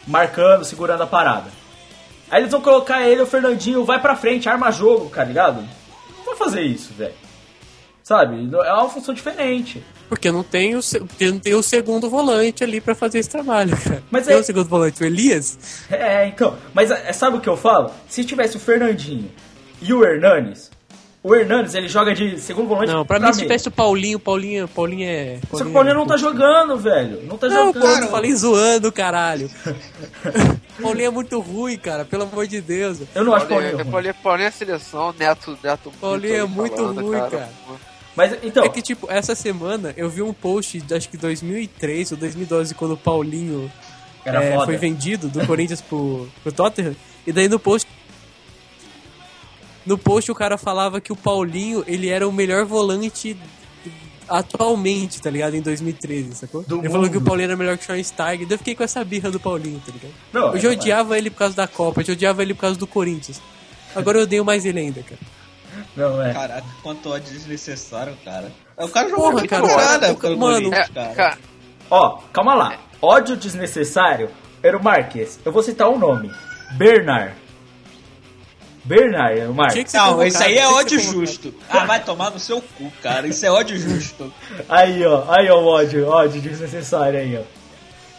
[0.06, 1.50] Marcando, segurando a parada.
[2.30, 5.64] Aí eles vão colocar ele, o Fernandinho, vai pra frente, arma jogo, tá ligado?
[6.38, 7.14] Fazer isso, velho.
[8.04, 8.38] Sabe?
[8.66, 9.84] É uma função diferente.
[10.08, 13.76] Porque não tem o, porque não tem o segundo volante ali pra fazer esse trabalho,
[13.84, 14.02] cara.
[14.10, 15.84] Mas tem é- o segundo volante, o Elias?
[15.92, 16.58] É, então.
[16.74, 17.92] Mas é, sabe o que eu falo?
[18.08, 19.30] Se tivesse o Fernandinho
[19.82, 20.72] e o Hernanes,
[21.28, 24.66] O Hernandes, ele joga de segundo volante Não, pra mim se tivesse o Paulinho, Paulinho,
[24.66, 25.40] Paulinho é.
[25.52, 27.22] Só que o Paulinho não tá jogando, velho.
[27.24, 27.82] Não tá Não, jogando.
[27.82, 29.52] pô, eu falei zoando, caralho.
[30.82, 33.00] Paulinho é muito ruim, cara, pelo amor de Deus.
[33.14, 33.92] Eu não acho Paulinho Paulinho, ruim.
[33.92, 35.92] Paulinho, Paulinho é seleção, Neto, Neto.
[36.00, 37.50] Paulinho é muito falando, ruim, cara.
[38.16, 42.14] Mas, então, É que, tipo, essa semana eu vi um post, de, acho que 2003
[42.14, 43.70] ou 2012, quando o Paulinho
[44.24, 46.96] era é, foi vendido do Corinthians pro, pro Tottenham.
[47.28, 47.86] E daí no post.
[49.88, 53.36] No post o cara falava que o Paulinho ele era o melhor volante
[54.28, 55.56] atualmente, tá ligado?
[55.56, 56.62] Em 2013, sacou?
[56.64, 57.12] Do ele falou mundo.
[57.12, 58.46] que o Paulinho era melhor que o Schweinsteiger.
[58.46, 60.14] Daí eu fiquei com essa birra do Paulinho, tá ligado?
[60.34, 62.62] Não, eu já é, odiava ele por causa da Copa, eu já odiava ele por
[62.62, 63.42] causa do Corinthians.
[63.96, 65.22] Agora eu odeio mais ele ainda, cara.
[65.96, 66.34] Não, é.
[66.34, 68.52] Caraca, quanto ódio desnecessário, cara.
[68.78, 71.16] O cara jogou Porra, cara, nada cara, pelo mano, É, cara.
[71.16, 71.38] cara,
[71.90, 72.78] Ó, calma lá.
[73.02, 74.30] Ódio desnecessário
[74.62, 75.40] era o Marques.
[75.46, 76.32] Eu vou citar um nome.
[76.74, 77.34] Bernard.
[78.88, 79.92] Bernard, é o Tinha Marques.
[79.92, 81.54] que Não, isso aí é tinha ódio justo.
[81.70, 83.28] Ah, vai tomar no seu cu, cara.
[83.28, 84.34] Isso é ódio justo.
[84.70, 85.24] Aí, ó.
[85.28, 86.08] Aí, ó, o ódio.
[86.08, 87.42] Ódio desnecessário aí, ó.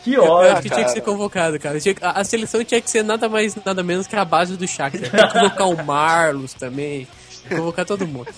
[0.04, 0.62] Que Eu acho ódio.
[0.62, 1.80] que tinha que ser convocado, cara.
[1.80, 5.10] Tinha a, seleção tinha que ser nada mais, nada menos que a base do Shakhtar.
[5.10, 7.08] Tem que convocar o Marlos também.
[7.42, 8.28] Tem que convocar todo mundo.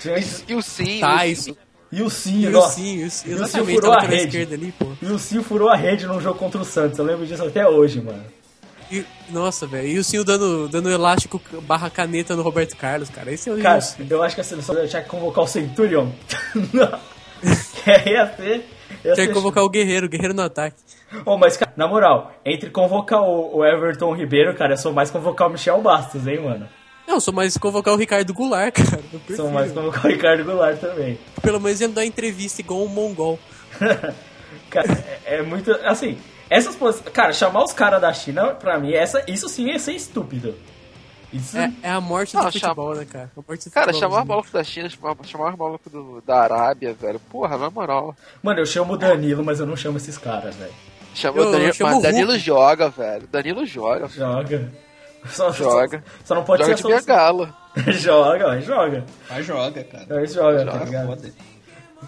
[0.00, 0.18] Tinha-
[0.48, 1.00] e o sim.
[1.00, 1.52] Tyson.
[1.92, 2.74] E o E Sim, o nossa.
[2.74, 4.24] Sim, o Sim, E o Sim furou a rede.
[4.26, 4.86] esquerda ali, pô.
[5.00, 6.98] E o Sim furou a rede num jogo contra o Santos.
[6.98, 8.22] Eu lembro disso até hoje, mano.
[8.90, 9.88] E, nossa, velho.
[9.88, 13.32] E o Sim dando, dando elástico barra caneta no Roberto Carlos, cara.
[13.32, 14.06] Esse é o Cara, Sim.
[14.08, 16.08] eu acho que a seleção tinha que convocar o Centurion.
[16.72, 16.98] Não.
[17.84, 18.68] Que ia ser.
[19.04, 20.76] Ia Tinha que convocar o Guerreiro, o Guerreiro no ataque.
[21.24, 25.10] Oh, mas, cara, na moral, entre convocar o, o Everton Ribeiro, cara, eu sou mais
[25.10, 26.68] convocar o Michel Bastos, hein, mano?
[27.06, 29.02] Não, sou mais convocar o Ricardo Goulart, cara.
[29.36, 31.18] Sou mais convocar o Ricardo Goulart também.
[31.40, 33.38] Pelo menos ia dar entrevista igual um mongol.
[34.70, 34.92] Cara,
[35.24, 35.70] é, é muito.
[35.84, 36.18] Assim,
[36.50, 37.08] essas posições.
[37.12, 40.54] Cara, chamar os caras da China, pra mim, essa, isso sim ia ser estúpido.
[41.32, 41.58] Isso.
[41.58, 43.30] É, é a morte Não, do futebol, né, cara?
[43.36, 44.28] A morte do Cara, chamar brasileiro.
[44.28, 47.18] maluco da China, chamar, chamar maluco do, da Arábia, velho.
[47.30, 48.14] Porra, na moral.
[48.42, 50.72] Mano, eu chamo o Danilo, mas eu não chamo esses caras, velho.
[51.14, 53.26] Chama Eu- o Danilo, eu chamo mas o Danilo joga, velho.
[53.26, 54.08] Danilo joga.
[54.08, 54.72] Joga.
[55.28, 56.04] Só, Joga.
[56.20, 57.06] Só, só não pode joga de ser a solução.
[57.16, 57.56] bengala.
[57.92, 59.04] joga, joga.
[59.28, 60.06] Mas joga, cara.
[60.08, 61.06] Mas joga, tá Joga, ligado?
[61.08, 61.32] Foda.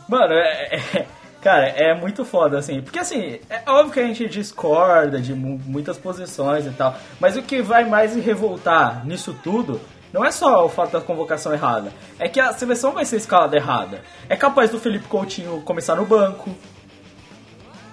[0.09, 1.07] Mano, é, é-
[1.49, 2.83] Cara, é muito foda, assim.
[2.83, 6.95] Porque, assim, é óbvio que a gente discorda de mu- muitas posições e tal.
[7.19, 9.81] Mas o que vai mais revoltar nisso tudo
[10.13, 11.91] não é só o fato da convocação errada.
[12.19, 14.03] É que a seleção vai ser escalada errada.
[14.29, 16.55] É capaz do Felipe Coutinho começar no banco.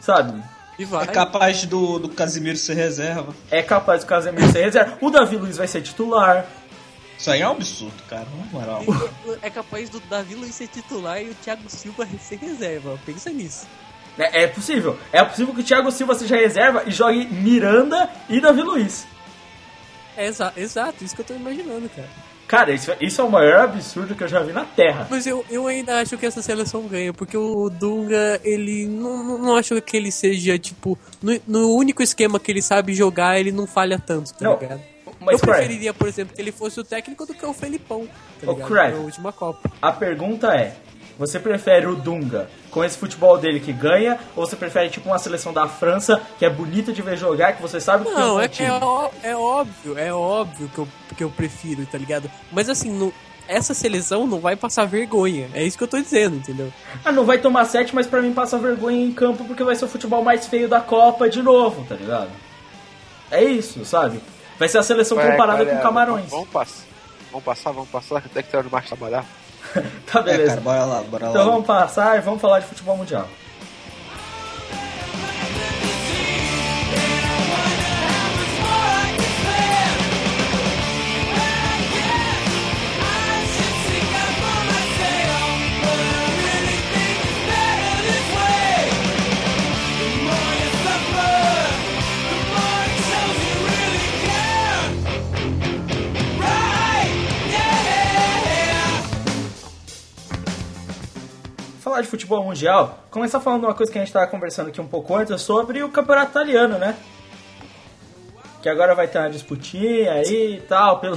[0.02, 0.44] Sabe?
[0.78, 1.06] E vai.
[1.06, 3.34] É capaz do, do Casimiro ser reserva.
[3.50, 4.98] É capaz do Casemiro ser reserva.
[5.00, 6.46] O Davi Luiz vai ser titular.
[7.18, 8.26] Isso aí é um absurdo, cara.
[8.38, 8.84] Na moral.
[9.42, 13.00] É capaz do Davi Luiz ser titular e o Thiago Silva ser reserva.
[13.06, 13.66] Pensa nisso.
[14.18, 14.98] É, é possível.
[15.12, 19.06] É possível que o Thiago Silva seja reserva e jogue Miranda e Davi Luiz.
[20.18, 22.08] É exa exato, isso que eu tô imaginando, cara.
[22.48, 25.08] Cara, isso, isso é o maior absurdo que eu já vi na Terra.
[25.10, 29.38] Mas eu, eu ainda acho que essa seleção ganha, porque o Dunga, ele não, não-
[29.40, 33.52] não acho que ele seja, tipo, no, no único esquema que ele sabe jogar, ele
[33.52, 34.82] não falha tanto, tá Não, ligado?
[35.26, 38.08] Mas, eu preferiria, por exemplo, que ele fosse o técnico do que o Felipão,
[38.40, 38.68] tá ligado?
[38.96, 39.70] Na última Copa.
[39.82, 40.76] A pergunta é:
[41.18, 45.18] você prefere o Dunga com esse futebol dele que ganha, ou você prefere tipo uma
[45.18, 48.46] seleção da França que é bonita de ver jogar, que você sabe que Não, é,
[48.60, 52.30] é, ó- é óbvio, é óbvio que eu, que eu prefiro, tá ligado?
[52.52, 53.14] Mas assim, no-
[53.48, 55.48] essa seleção não vai passar vergonha.
[55.54, 56.74] É isso que eu tô dizendo, entendeu?
[57.06, 59.86] Ah, não vai tomar sete, mas pra mim passa vergonha em campo porque vai ser
[59.86, 62.32] o futebol mais feio da Copa de novo, tá ligado?
[63.32, 64.20] É isso, sabe?
[64.58, 66.30] Vai ser a seleção Vai, comparada galera, com Camarões.
[66.30, 66.84] Vamos passar.
[67.32, 69.26] Vamos passar, vamos passar, até que tem hora demais trabalhar.
[70.12, 70.50] Tá É, beleza.
[70.50, 71.52] cara, bora lá, bora então lá.
[71.52, 73.28] vamos passar e vamos falar de futebol mundial.
[101.96, 104.86] Falar de futebol mundial, começar falando uma coisa que a gente estava conversando aqui um
[104.88, 106.94] pouco antes sobre o campeonato italiano, né?
[108.62, 111.16] Que agora vai ter uma disputinha aí e tal, pelo.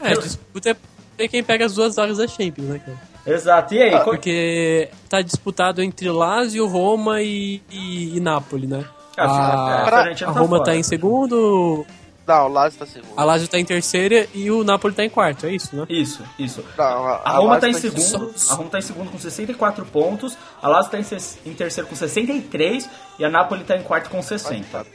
[0.00, 0.76] É, disputa
[1.18, 2.98] é quem pega as duas vagas da Champions, né, cara?
[3.26, 3.90] Exato, e aí?
[3.90, 8.84] qual- Porque tá disputado entre Lazio, Roma e, e, e Napoli, né?
[9.18, 10.62] Ah, a, a a tá Roma fora.
[10.62, 11.84] tá em segundo,
[12.30, 13.12] Não, o Lazio tá segundo.
[13.16, 15.84] a Lazio tá em terceira e o Napoli tá em quarto, é isso, né?
[15.88, 16.64] Isso, isso.
[16.78, 18.00] Não, a, A Roma Lazio tá em segundo.
[18.00, 21.88] segundo, a Roma tá em segundo com 64 pontos, a Lazio tá em, em terceiro
[21.88, 24.86] com 63 e a Napoli tá em quarto com 60.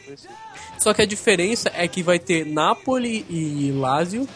[0.80, 4.28] Só que a diferença é que vai ter Napoli e Lazio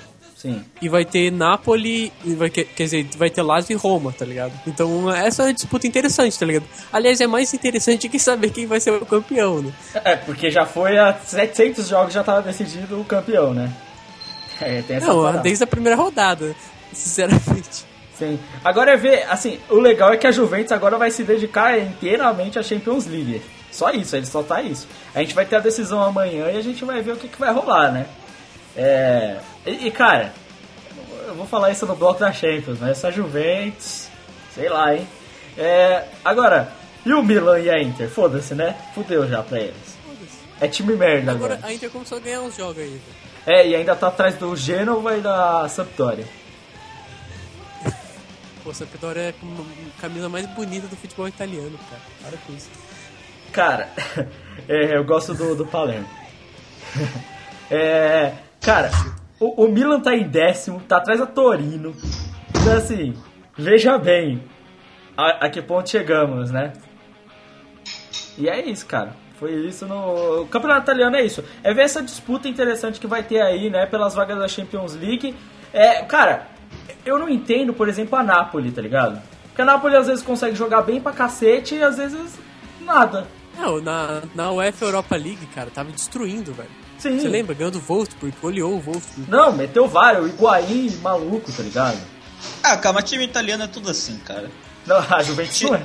[0.41, 0.63] Sim.
[0.81, 4.53] e vai ter Napoli, vai, quer quer dizer, vai ter Lazio e Roma, tá ligado?
[4.65, 6.63] Então essa é uma disputa interessante, tá ligado?
[6.93, 9.73] Aliás, é mais interessante que saber quem vai ser o campeão, né?
[9.95, 13.69] É, porque já foi há 700 jogos já tava decidido o campeão, né?
[14.61, 15.39] É, tem essa Não, parada.
[15.43, 16.53] desde a primeira rodada,
[16.91, 17.85] sinceramente.
[18.17, 18.37] Sim.
[18.63, 22.59] Agora é ver, assim, o legal é que a Juventus agora vai se dedicar inteiramente
[22.59, 23.41] à Champions League.
[23.71, 24.85] Só isso, ele só tá isso.
[25.15, 27.39] A gente vai ter a decisão amanhã e a gente vai ver o que, que
[27.39, 28.05] vai rolar, né?
[28.75, 29.37] É.
[29.69, 30.33] E, e, cara,
[31.27, 34.07] eu vou falar isso no bloco da Champions, mas essa Juventus,
[34.55, 35.07] sei lá, hein?
[35.55, 36.05] É.
[36.25, 36.73] Agora,
[37.05, 38.09] e o Milan e a Inter?
[38.09, 38.75] Foda-se, né?
[38.95, 39.99] Fudeu já pra eles.
[40.59, 41.53] É time merda agora.
[41.53, 42.99] Agora a Inter começou a ganhar uns jogos aí.
[43.45, 46.25] É, e ainda tá atrás do Genova e da Sampdoria.
[48.63, 52.01] Pô, Sampdoria é a camisa mais bonita do futebol italiano, cara.
[52.23, 52.69] Para com isso.
[53.51, 53.89] Cara,
[54.67, 56.09] é, eu gosto do, do Palermo.
[57.71, 58.89] É, cara,
[59.39, 61.95] o, o Milan tá em décimo, tá atrás da Torino.
[62.49, 63.13] Então, assim,
[63.57, 64.43] veja bem
[65.17, 66.73] a, a que ponto chegamos, né?
[68.37, 69.15] E é isso, cara.
[69.39, 70.41] Foi isso no.
[70.41, 71.43] O campeonato italiano é isso.
[71.63, 73.85] É ver essa disputa interessante que vai ter aí, né?
[73.85, 75.35] Pelas vagas da Champions League.
[75.73, 76.47] É, cara,
[77.05, 79.21] eu não entendo, por exemplo, a Napoli, tá ligado?
[79.47, 82.37] Porque a Napoli às vezes consegue jogar bem pra cacete e às vezes
[82.81, 83.27] nada.
[83.57, 86.69] Não, na, na UEFA Europa League, cara, tava destruindo, velho.
[86.99, 87.19] Sim.
[87.19, 87.55] Você lembra?
[87.55, 89.29] Ganhou do Wolfsburg, goleou o Wolfsburg.
[89.29, 91.97] Não, meteu vários, o Higuaín maluco, tá ligado?
[92.61, 94.51] Ah, cara, mas time italiano é tudo assim, cara.
[94.85, 95.81] Não, a Juventus é.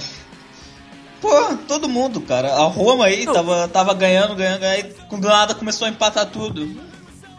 [1.21, 2.53] Pô, todo mundo, cara.
[2.53, 3.33] A Roma aí Não.
[3.33, 6.69] tava, tava ganhando, ganhando, ganhando, e com do nada começou a empatar tudo.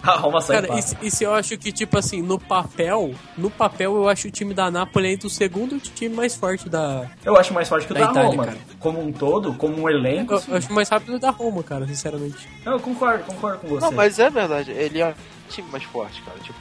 [0.10, 0.80] A Roma só Cara, empata.
[0.80, 4.53] isso, isso eu acho que, tipo assim, no papel, no papel eu acho o time
[4.53, 7.10] da Napoli entre o segundo time mais forte da.
[7.24, 8.45] Eu acho mais forte que o Da da, Itália, Roma.
[8.45, 8.58] cara.
[8.80, 10.34] Como um todo, como um elenco.
[10.34, 10.51] Eu, sim.
[10.51, 12.47] eu acho mais rápido da Roma, cara, sinceramente.
[12.64, 13.82] Não, eu concordo, concordo com você.
[13.86, 15.14] Não, mas é verdade, ele é um
[15.49, 16.60] time mais forte, cara, tipo.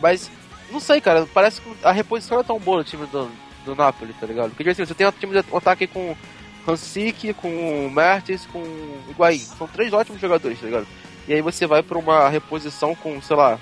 [0.00, 0.30] Mas,
[0.70, 3.30] não sei, cara, parece que a reposição é tão boa no time do,
[3.64, 4.50] do Napoli, tá ligado?
[4.50, 6.16] Porque, tipo assim, você tem um time de ataque com
[6.66, 8.62] Hansik, com Mertens, com
[9.08, 9.38] Higuaín.
[9.38, 10.86] São três ótimos jogadores, tá ligado?
[11.28, 13.58] E aí você vai pra uma reposição com, sei lá...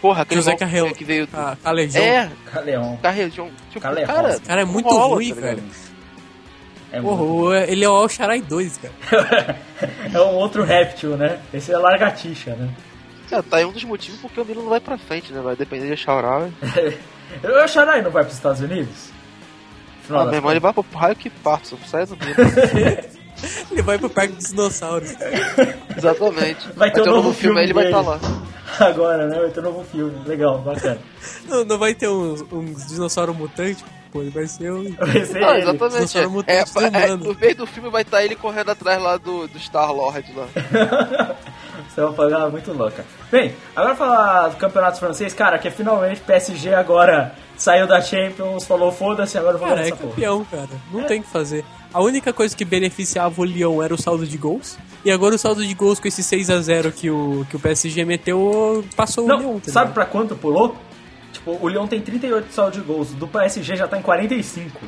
[0.00, 1.26] Porra, aquele José Carrel, que veio...
[1.32, 2.02] a, a Legião.
[2.04, 2.98] É, Caleão.
[3.02, 3.50] Carregião.
[3.70, 4.06] Tipo, Carleão.
[4.06, 4.40] cara...
[4.40, 5.62] Cara, é não muito rola, ruim, tá velho.
[6.92, 9.58] É, Porra, muito- o- ele é o Al Sharai 2, cara.
[10.14, 11.40] é um outro réptil, né?
[11.52, 12.68] Esse é largatixa, né?
[13.28, 15.40] Cara, tá aí um dos motivos porque o Milan não vai pra frente, né?
[15.40, 16.52] Vai depender de.
[17.42, 19.10] Eu o Xarai não vai pros Estados Unidos?
[20.04, 22.36] Afinal Ah, meu irmão, ele vai pro raio que parto, só sai do Milan.
[23.70, 25.14] Ele vai pro Parque dos Dinossauros.
[25.96, 26.68] Exatamente.
[26.74, 28.18] Vai ter um novo filme filme, aí ele vai estar lá.
[28.80, 29.38] Agora, né?
[29.38, 30.12] Vai ter um novo filme.
[30.26, 30.98] Legal, bacana.
[31.48, 34.90] Não, não vai ter uns, uns dinossauro mutante, pô, ele vai ser um.
[34.98, 35.62] Vai ser Ah, ele.
[35.62, 36.12] exatamente.
[36.12, 37.24] Dinossauro É, é, humano.
[37.32, 40.48] no meio do filme vai estar ele correndo atrás lá do, do Star Lord lá.
[41.88, 43.04] Você vai pagar muito louca.
[43.30, 48.92] Bem, agora falar do campeonato francês, cara, que finalmente PSG agora saiu da Champions, falou
[48.92, 50.10] foda-se, agora vamos ganhar é essa porra.
[50.10, 50.68] campeão, cara.
[50.92, 51.64] Não tem o que fazer.
[51.92, 54.76] A única coisa que beneficiava o Lyon era o saldo de gols.
[55.04, 57.60] E agora o saldo de gols com esse 6 a 0 que o, que o
[57.60, 59.52] PSG meteu, passou o Lyon.
[59.52, 60.76] Não, tá sabe pra quanto pulou?
[61.32, 64.78] Tipo, o Lyon tem 38 de saldo de gols, do PSG já tá em 45.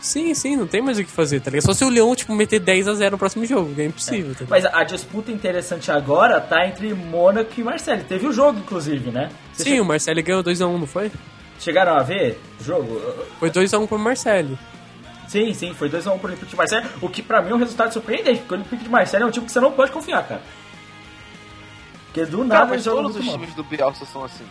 [0.00, 1.66] Sim, sim, não tem mais o que fazer, tá ligado?
[1.66, 4.34] Só se o Lyon, tipo, meter 10 a 0 no próximo jogo, que é impossível,
[4.34, 4.50] tá ligado?
[4.50, 8.02] Mas a, disputa interessante agora tá entre Mônaco e Marseille.
[8.04, 9.30] Teve o jogo, inclusive, né?
[9.52, 11.10] Vocês Sim, o Marcelo ganhou 2x1, não foi?
[11.60, 13.00] chegaram a ver o jogo?
[13.38, 14.58] Foi 2x1 pro Marcelo.
[15.28, 17.92] Sim, sim, foi 2x1 pro Olympique de Marseille, o que pra mim é um resultado
[17.92, 20.42] surpreendente, porque o Olympique de Marseille é um time que você não pode confiar, cara.
[22.06, 23.38] Porque do Cara, nada ele mas todos os mal.
[23.38, 24.44] times do Bielsa são assim.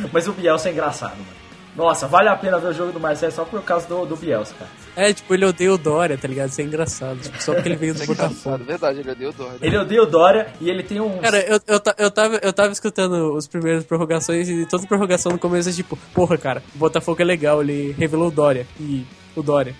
[0.12, 1.43] Mas o Bielsa é engraçado, mano.
[1.76, 4.54] Nossa, vale a pena ver o jogo do Marseille só por causa do, do Bielsa,
[4.56, 4.70] cara.
[4.96, 6.50] É, tipo, ele odeia o Dória, tá ligado?
[6.50, 7.18] Isso é engraçado.
[7.18, 8.30] Tipo, só porque ele veio do É Botafogo.
[8.34, 9.48] engraçado, verdade, ele deu dó.
[9.48, 9.56] né?
[9.60, 11.18] Ele odeia o Dória e ele tem um.
[11.18, 15.38] Cara, eu, eu, eu, tava, eu tava escutando os primeiros prorrogações e toda prorrogação no
[15.38, 18.66] começo é tipo, porra, cara, o Botafogo é legal, ele revelou o Dória.
[18.78, 19.04] E
[19.34, 19.74] o Dória.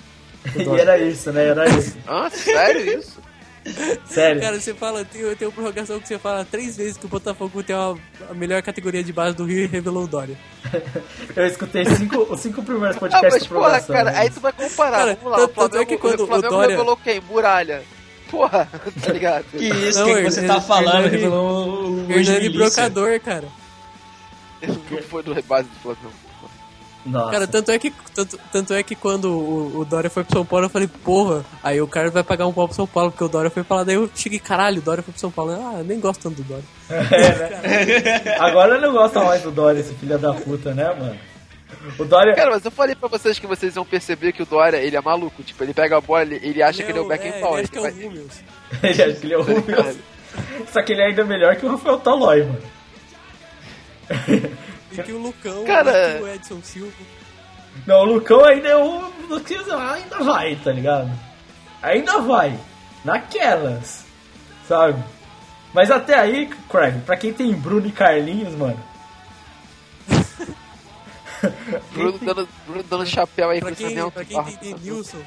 [0.57, 0.83] O E Dória.
[0.83, 1.47] era isso, né?
[1.47, 1.97] Era isso.
[2.09, 3.19] Ah, sério isso?
[4.07, 4.41] Sério.
[4.43, 7.63] Cara, você fala, tem, tem uma prorrogação que você fala três vezes que o Botafogo
[7.63, 7.99] tem uma,
[8.31, 10.37] a melhor categoria de base do Rio e revelou o Dória.
[11.35, 14.19] Eu escutei cinco, os cinco primeiros Ah, podcasts mas de porra, cara, né?
[14.19, 16.27] aí tu vai comparar, Cara, vamos lá, o tanto- tanto é Flamengo, que quando o
[16.27, 17.21] Flamengo o Dória- revelou quem?
[17.21, 17.83] Muralha.
[18.31, 18.69] Porra,
[19.03, 19.45] tá ligado?
[19.45, 21.07] Que isso, o que, que você tá falando?
[21.07, 22.49] ele- Revelou o Hernani.
[22.51, 23.49] Brocador, cara.
[24.67, 26.24] Não foi do base do Flamengo.
[27.05, 27.31] Nossa.
[27.33, 30.45] Cara, tanto é que, tanto, tanto é que quando o, o Dória foi pro São
[30.47, 33.25] Paulo, eu falei, porra, aí o cara vai pagar um pau pro São Paulo, porque
[33.25, 33.85] o Dória foi pra lá.
[33.85, 35.53] Daí eu cheguei, caralho, o Dória foi pro São Paulo.
[35.53, 36.65] Ah, eu nem gosto tanto do Dória.
[38.41, 41.19] Agora eu não gosto mais do Dória, esse filho da puta, né, mano?
[41.99, 42.35] O Dória.
[42.35, 45.01] Cara, mas eu falei pra vocês que vocês iam perceber que o Dória, ele é
[45.03, 45.43] maluco.
[45.43, 47.59] Tipo, ele pega a bola, ele, ele acha que ele é o Não, Beckenbauer.
[47.59, 48.29] ele acha que é ele o.
[48.83, 49.99] Ele acha que ele é o Rubens.
[50.73, 52.63] Só que ele é ainda melhor que o Rafael Tolói, mano.
[55.01, 56.93] E que o Lucão, Cara- e que o Edson Silva.
[57.87, 59.13] Não, o Lucão ainda é o.
[59.93, 61.11] Ainda vai, tá ligado?
[61.83, 62.59] Ainda vai.
[63.05, 64.05] Naquelas.
[64.69, 65.03] Sabe?
[65.75, 68.79] Mas até aí, Craig, pra quem tem Bruno e Carlinhos, mano.
[71.93, 75.19] Bruno dando, Bruno dando chapéu aí Pra quem, esse pra quem tem Denilson,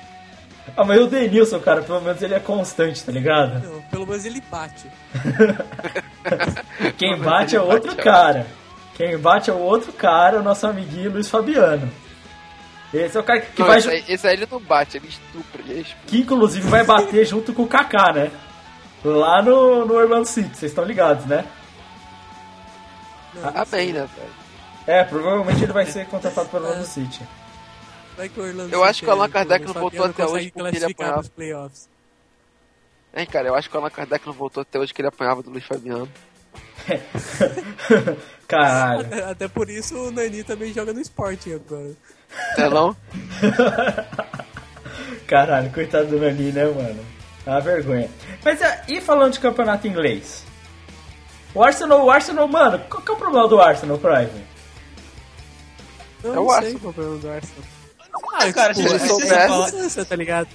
[0.75, 3.61] Ah, mas o Denilson, cara, pelo menos ele é constante, tá ligado?
[3.63, 4.89] não, pelo menos ele bate.
[6.97, 8.45] Quem bate é outro cara.
[8.97, 11.89] Quem bate é o outro cara, o nosso amiguinho Luiz Fabiano.
[12.91, 13.77] Esse é o cara que Não, vai.
[13.77, 16.07] esse, aí, esse aí ele não bate, ele estupra, ele é estupra.
[16.07, 18.31] Que inclusive vai bater junto com o Kaká, né?
[19.05, 21.45] Lá no, no Orlando City, vocês estão ligados, né?
[23.53, 24.33] Amém, né, velho?
[24.87, 27.21] É, provavelmente ele vai ser contratado pelo Orlando City.
[28.15, 30.25] Vai que o Orlando Eu acho City que o Allan aí, Kardec não voltou até
[30.25, 31.17] hoje porque ele apanhava.
[31.17, 31.89] pros playoffs.
[33.15, 35.43] Hein, cara, eu acho que o Allan Kardec não voltou até hoje que ele apanhava
[35.43, 36.09] do Luiz Fabiano.
[38.47, 39.01] Caralho.
[39.01, 41.91] Até, até por isso o Nani também joga no Sporting agora.
[42.57, 42.95] É não?
[45.27, 47.05] Caralho, coitado do Nani, né, mano?
[47.45, 48.09] É uma vergonha.
[48.43, 50.43] Mas é, e falando de campeonato inglês?
[51.53, 54.45] O Arsenal, o Arsenal, mano, qual que é o problema do Arsenal, Private?
[56.23, 56.79] Eu É não o sei Arsenal.
[56.81, 57.63] qual é o problema do Arsenal.
[58.33, 59.71] Ah, cara, a gente se soubesse- falar...
[59.71, 60.47] Você tá ligado?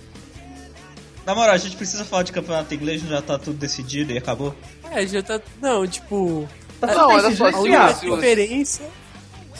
[1.27, 4.55] Na moral, a gente precisa falar de campeonato inglês, já tá tudo decidido e acabou.
[4.91, 5.41] É, já tá.
[5.61, 6.49] Não, tipo.
[6.81, 7.53] Tá Não, tudo olha só,
[7.95, 8.83] se o- diferença.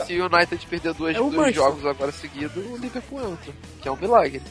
[0.07, 3.53] Se o United perder dois, É o dois jogos agora seguidos, o Liverpool entra.
[3.81, 4.43] Que é um milagre.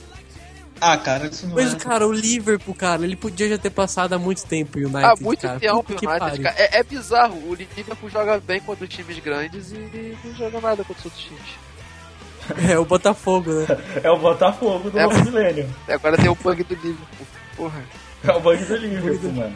[0.80, 1.78] Ah, cara, isso não Mas, é...
[1.78, 5.04] cara, o Liverpool, cara, ele podia já ter passado há muito tempo o United.
[5.06, 5.60] Há muito cara.
[5.60, 6.56] tempo, Puta que o United, cara.
[6.58, 7.36] É, é bizarro.
[7.50, 11.42] O Liverpool joga bem contra times grandes e não joga nada contra os outros times.
[12.72, 13.68] É, o Botafogo, né?
[14.04, 15.04] É o Botafogo do É.
[15.04, 15.70] novo milênio.
[15.88, 17.28] E agora tem o bug do Liverpool.
[17.56, 17.84] Porra.
[18.24, 19.56] É o bug do Liverpool, mano.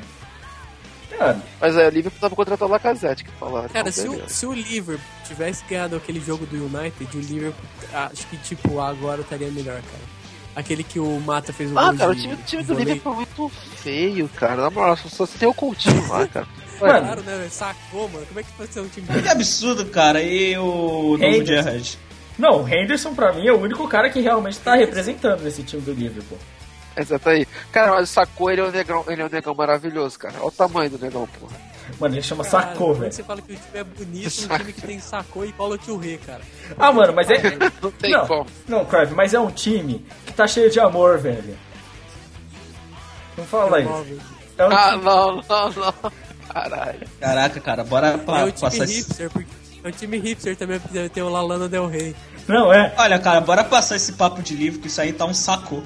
[1.18, 3.70] Cara, Mas é, o Liverpool tava contratando o Lacazette, que falaram.
[3.70, 7.66] Cara, Então, se o, se o Liverpool tivesse ganhado aquele jogo do United, o Liverpool,
[7.94, 10.16] acho que, tipo, agora estaria melhor, cara.
[10.56, 12.88] Aquele que o Mata fez o Ah, cara, o de- time, o time do voleio.
[12.88, 14.62] Liverpool é muito feio, cara.
[14.64, 16.48] Na moral, só, só tem o Coutinho lá, cara.
[16.82, 17.48] Mano, Claro, né?
[17.50, 18.26] Sacou, mano.
[18.26, 20.22] Como é que pode ser um time Que absurdo, cara.
[20.22, 21.46] E o novo.
[21.46, 21.98] Gerrard?
[22.38, 25.82] Não, o Henderson pra mim é o único cara que realmente tá representando esse time
[25.82, 26.38] do Liverpool.
[26.98, 27.46] Exato aí.
[27.72, 30.36] Cara, mas o Sacou, ele é um negão, ele é um negão maravilhoso, cara.
[30.40, 31.56] Olha o tamanho do negão, porra.
[32.00, 33.12] Mano, ele chama Cara, é velho.
[33.14, 35.98] você fala que o time é bonito, um time que tem sacou e cola o
[35.98, 36.42] rei, cara.
[36.80, 37.38] Ah, mano, mas é.
[37.82, 38.46] Não tem não, como.
[38.68, 41.56] não, Crave, mas é um time que tá cheio de amor, velho.
[43.38, 43.90] Não fala isso.
[43.90, 44.18] Móvel.
[44.58, 46.12] É um Ah, time- não, não, não.
[46.52, 47.08] Caralho.
[47.20, 49.50] Caraca, cara, bora É pa- o time passar hipster, porque
[49.86, 52.16] é o time hipster também deve ter o Lalana Del Rey.
[52.48, 52.92] Não, é.
[52.98, 55.84] Olha, cara, bora passar esse papo de livro, que isso aí tá um saco.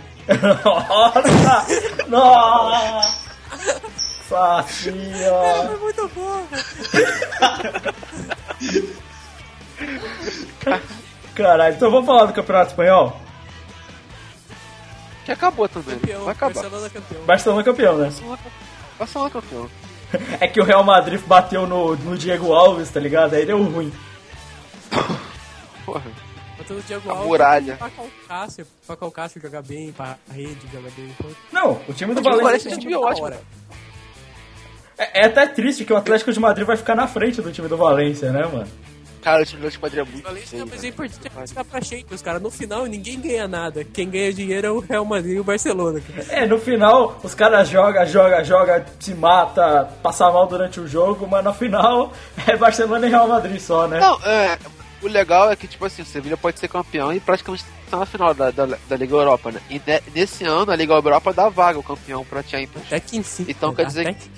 [2.08, 3.20] Nossa!
[4.30, 4.66] Nossa!
[4.70, 5.74] Senhora!
[5.74, 6.47] É muito bom.
[11.36, 13.20] Caralho, então vamos falar do Campeonato Espanhol?
[15.26, 16.00] Que acabou também.
[16.00, 16.54] Campeão, Vai acabar.
[16.54, 17.26] Barcelona campeão.
[17.26, 18.14] Barcelona campeão, né?
[18.97, 19.70] Barcelona campeão.
[20.39, 23.36] É que o Real Madrid bateu no, no Diego Alves, tá ligado?
[23.36, 23.91] Aí deu ruim.
[25.86, 26.03] Porra.
[26.57, 27.76] Botando o Diego A Alves muralha.
[27.78, 31.14] Pra Calcácio, pra Calcácio jogar bem, pra rede jogar bem.
[31.18, 32.43] Então, Não, o time do O time do Valência.
[32.43, 33.28] Valência é um time ótimo.
[34.97, 37.68] É, é até triste que o Atlético de Madrid vai ficar na frente do time
[37.68, 38.68] do Valência, né, mano?
[39.22, 40.67] Cara, o time de Madrid é muito Valência, feio.
[40.70, 42.39] mas é importante é classificar pra Champions, cara.
[42.39, 43.84] No final, ninguém ganha nada.
[43.84, 45.99] Quem ganha dinheiro é o Real Madrid e o Barcelona.
[46.01, 46.26] cara.
[46.30, 51.28] É, no final os caras jogam, jogam, jogam, se mata, passa mal durante o jogo,
[51.28, 52.13] mas no final
[52.47, 53.99] é Barcelona e Real Madrid só, né?
[53.99, 54.57] Não, é.
[55.01, 58.05] O legal é que, tipo assim, o Sevilha pode ser campeão e praticamente tá na
[58.05, 59.61] final da, da, da Liga Europa, né?
[59.70, 62.84] E ne- nesse ano a Liga Europa dá vaga o campeão pra Champions.
[62.86, 63.45] Até que enfim.
[63.47, 64.30] Então quer dizer até que-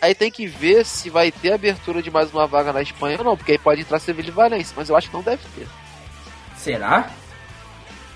[0.00, 3.24] Aí tem que ver se vai ter abertura de mais uma vaga na Espanha ou
[3.24, 5.66] não, porque aí pode entrar Sevilha e Valência, mas eu acho que não deve ter.
[6.56, 7.10] Será?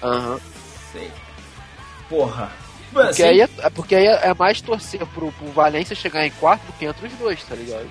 [0.03, 0.39] Aham.
[0.93, 1.11] Sei.
[2.09, 2.53] Porra.
[2.93, 6.31] Porque, aí é, é- porque aí é é mais torcer pro, pro Valência chegar em
[6.33, 7.89] quarto do que entre os dois, tá ligado?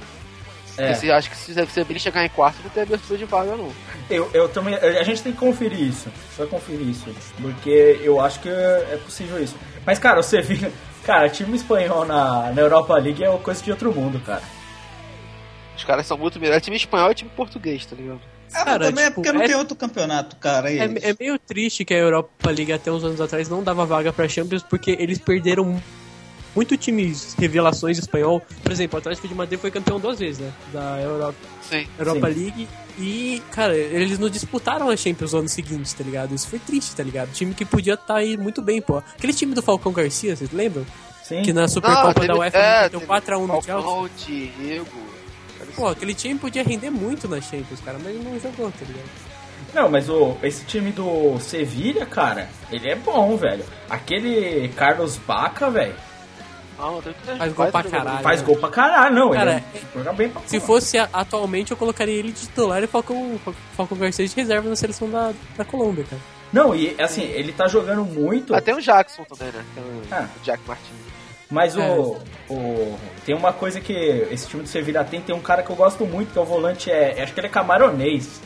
[0.78, 3.56] é, se, acho que se o Sevilha chegar em quarto não tem abertura de vaga
[3.58, 3.72] não.
[4.10, 4.76] eu, eu também.
[4.76, 6.10] A gente tem que conferir isso.
[6.36, 7.06] Só conferir isso.
[7.42, 9.56] Porque eu acho que é possível isso.
[9.86, 10.72] Mas, cara, o Sevilla.
[11.04, 14.44] Cara, time espanhol na, na Europa League é uma coisa de outro mundo, cara.
[15.76, 16.64] Os caras são muito melhores.
[16.64, 18.20] Time espanhol é time português, tá ligado?
[18.54, 20.70] Ah, Cara, mas também é tipo, porque não é- tem outro campeonato, cara.
[20.72, 21.08] e É, isso.
[21.08, 24.28] é meio triste que a Europa League até uns anos atrás não dava vaga pra
[24.28, 25.82] Champions porque eles perderam
[26.56, 28.42] muito times revelações espanhol.
[28.62, 30.52] Por exemplo, o Atlético de Madrid foi campeão duas vezes, né?
[30.74, 31.88] Da Europa, Sim.
[31.98, 32.40] Europa Sim.
[32.40, 32.68] League.
[33.00, 36.36] E, cara, eles não disputaram a Champions no ano seguinte, tá ligado?
[36.36, 37.32] Isso foi triste, tá ligado?
[37.32, 38.98] Time que podia estar aí muito bem, pô.
[38.98, 40.86] Aquele time do Falcão Garcia, vocês lembram?
[41.24, 41.42] Sim.
[41.44, 44.52] Que na Supercopa da UEFA é, teve 4x1 no Chelsea.
[44.60, 45.22] Diego.
[45.76, 49.10] Pô, aquele time podia render muito na Champions, cara, mas não jogou, tá ligado?
[49.74, 53.64] Não, mas o, esse time do Sevilha, cara, ele é bom, velho.
[53.90, 55.96] Aquele Carlos Baca, velho,
[56.82, 58.24] Não, tem que- Faz gol pra caralho.
[58.24, 59.30] faz gol pra caralho, não.
[59.32, 60.68] Cara, ele é, joga bem pra Se porra.
[60.68, 63.40] fosse a- atualmente, eu colocaria ele de titular e Falcão,
[63.78, 66.22] Falcão Garcia de reserva na seleção da, da Colômbia, cara.
[66.52, 68.54] Não, e assim, ele tá jogando muito.
[68.54, 69.64] Ah, tem o Jackson também, né?
[69.74, 70.28] Tem o, Ah.
[70.36, 70.90] o Jack Martins.
[71.50, 71.80] Mas É.
[71.80, 72.18] o,
[72.50, 72.98] o.
[73.26, 76.06] Tem uma coisa que esse time do Sevilha tem, tem um cara que eu gosto
[76.06, 78.42] muito, que é o volante, é, acho que ele é camaronês.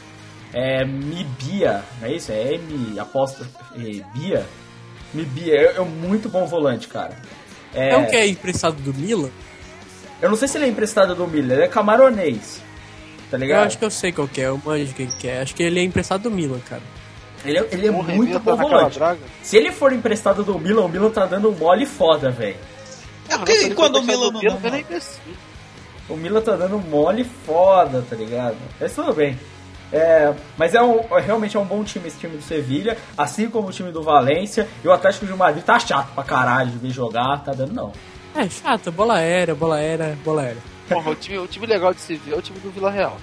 [0.53, 2.31] É Mibia, não é isso?
[2.31, 4.45] É M aposta é, Bia.
[5.13, 7.15] Mibia, é, é um muito bom volante, cara.
[7.75, 9.29] É, É, um que é emprestado do Milan?
[10.21, 12.61] Eu não sei se ele é emprestado do Miller, ele é camaronês.
[13.29, 13.65] Tá Eu ligado?
[13.67, 15.41] acho que eu sei qual que é, eu manjo quem que é.
[15.41, 16.81] Acho que ele é emprestado do Milan, cara.
[17.43, 18.97] Ele é, ele é muito bom volante.
[18.97, 19.19] draga.
[19.43, 22.55] Se ele for emprestado do Milan, o Milan tá dando mole foda, velho.
[23.29, 25.19] É porque quando o Milan não uma- nem imbecil.
[26.07, 28.55] O Milan tá dando mole foda, tá ligado?
[28.79, 29.37] Mas tudo bem.
[29.93, 33.49] É, mas é, um, é realmente é um bom time esse time do Sevilha, assim
[33.49, 34.67] como o time do Valência.
[34.83, 37.91] E o Atlético de Madrid tá chato pra caralho de ver jogar, tá dando não.
[38.35, 40.61] É, chato, bola aérea, bola aérea, bola aérea.
[40.89, 43.17] Porra, o time, o time legal de se ver é o time do Vila Real.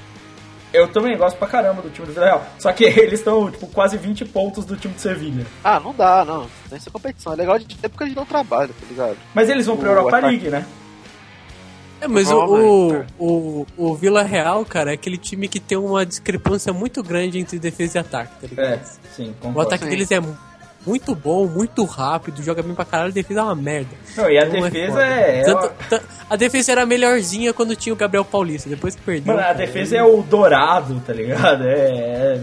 [0.73, 2.43] Eu também gosto pra caramba do time do Villarreal.
[2.59, 5.47] Só que eles estão, tipo, quase 20 pontos do time do Sevilha.
[5.63, 6.47] Ah, não dá, não.
[6.71, 7.35] Tem essa competição.
[7.35, 9.17] É legal de ver porque eles não trabalham, tá ligado?
[9.35, 10.65] Mas eles vão pra O Europa ataque- League, né?
[12.03, 16.05] É, mas o, o, o, o Vila Real, cara, é aquele time que tem uma
[16.05, 18.67] discrepância muito grande entre defesa e ataque, tá ligado?
[18.67, 18.81] É,
[19.15, 19.61] sim, O concordo.
[19.69, 19.91] ataque Sim.
[19.91, 20.37] deles é mu-
[20.85, 23.91] muito bom, muito rápido, joga bem pra caralho, a defesa é uma merda.
[24.17, 25.07] Não, e a Então defesa foda.
[25.07, 25.39] é.
[25.39, 29.33] é Tanto- a defesa era melhorzinha quando tinha o Gabriel Paulista, depois que perdeu.
[29.35, 31.63] Mano, a defesa é o dourado, tá ligado?
[31.69, 32.35] É.
[32.37, 32.41] é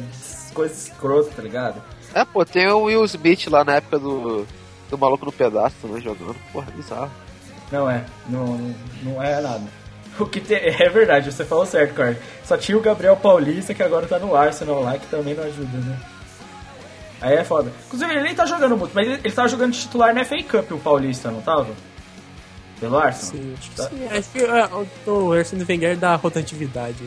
[0.53, 1.81] coisa escrota, tá ligado?
[2.13, 4.45] É, pô, tem o Will Smith lá na época do,
[4.89, 6.35] do Maluco no Pedaço também jogando.
[6.53, 7.11] Porra, bizarro.
[7.71, 9.63] Não é, não, não é nada.
[10.19, 12.17] O que te- é verdade, você falou certo, Carlos.
[12.43, 15.77] Só tinha o Gabriel Paulista que agora tá no Arsenal lá, que também não ajuda,
[15.77, 15.97] né?
[17.21, 17.71] Aí é foda.
[17.87, 20.41] Inclusive, ele nem tá jogando muito, mas ele, ele tava jogando de titular na FA
[20.43, 21.67] Cup, o Paulista, não tava?
[22.79, 23.43] Pelo Arsenal?
[23.43, 23.83] Sim, acho que Tá.
[23.89, 24.07] sim.
[24.09, 24.69] Acho que é,
[25.07, 27.03] o, o Arsene Wenger dá rotatividade.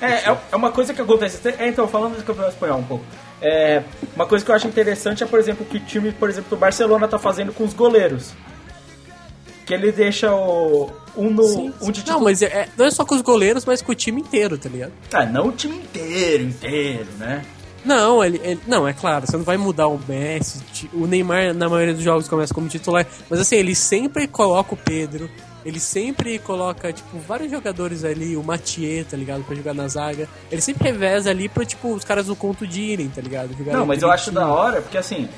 [0.00, 1.46] É, é, é uma coisa que acontece.
[1.58, 3.04] É, então, falando do campeonato espanhol um pouco.
[3.42, 3.82] É,
[4.16, 6.48] uma coisa que eu acho interessante é, por exemplo, o que o time, por exemplo,
[6.50, 8.32] do Barcelona tá fazendo com os goleiros.
[9.66, 10.90] Que ele deixa o.
[11.16, 12.18] Um, no, Sim, um de titular.
[12.18, 14.56] Não, mas é- é- não é só com os goleiros, mas com o time inteiro,
[14.56, 14.92] tá ligado?
[15.12, 17.44] Ah, não o time inteiro, inteiro, né?
[17.84, 20.60] Não, ele, ele- não, é claro, você não vai mudar o Messi,
[20.92, 24.76] o Neymar na maioria dos jogos começa como titular, mas assim, ele sempre coloca o
[24.76, 25.30] Pedro,
[25.64, 30.28] ele sempre coloca, tipo, vários jogadores ali, o Mathieu, tá ligado, pra jogar na zaga,
[30.50, 33.50] ele sempre reveza ali pra, tipo, os caras não contundirem, tá ligado?
[33.56, 35.28] Jogarem Não, mas eu acho da hora, porque assim,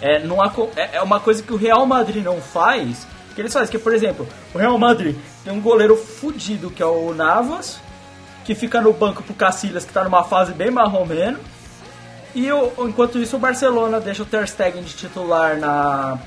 [0.00, 3.52] é, não há é, é uma coisa que o Real Madrid não faz, que eles
[3.52, 7.78] fazem, que por exemplo, o Real Madrid tem um goleiro fudido que é o Navas,
[8.44, 11.38] que fica no banco pro Cacilhas, que tá numa fase bem marromeno,
[12.34, 16.18] e o, enquanto isso o Barcelona deixa o Ter Stegen de titular na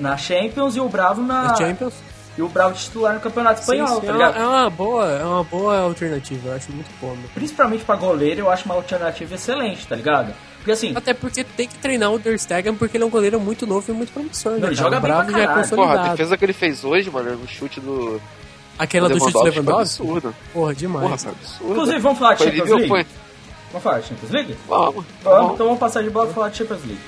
[0.00, 1.92] na Champions e o Bravo na, Na Champions.
[2.36, 4.36] e o Bravo de titular no Campeonato Espanhol, Sim, sim, tá é, uma, ligado?
[4.42, 7.12] é uma boa, é uma boa alternativa, eu acho muito bom.
[7.12, 7.24] né?
[7.34, 10.32] Principalmente pra goleiro, eu acho uma alternativa excelente, tá ligado?
[10.62, 13.40] Porque assim, Até porque tem que treinar o Der Stegen porque ele é um goleiro
[13.40, 14.66] muito novo e muito promissor, Não, né?
[14.68, 15.68] ele joga bem Bravo pra já é caralho.
[15.70, 18.20] Porra, a defesa que ele fez hoje, mano, no chute do.
[18.78, 20.02] Aquela do chute foi Lewandowski?
[20.02, 20.34] absurda.
[20.52, 21.02] Porra, demais.
[21.04, 21.72] Porra, foi absurda.
[21.72, 22.88] inclusive vamos falar de Champions League?
[22.88, 23.06] foi-
[23.72, 24.56] Vamos falar de Champions League?
[24.68, 25.54] Vamos, Vamos, vamos.
[25.54, 27.00] então vamos passar de bloco e falar de Champions League.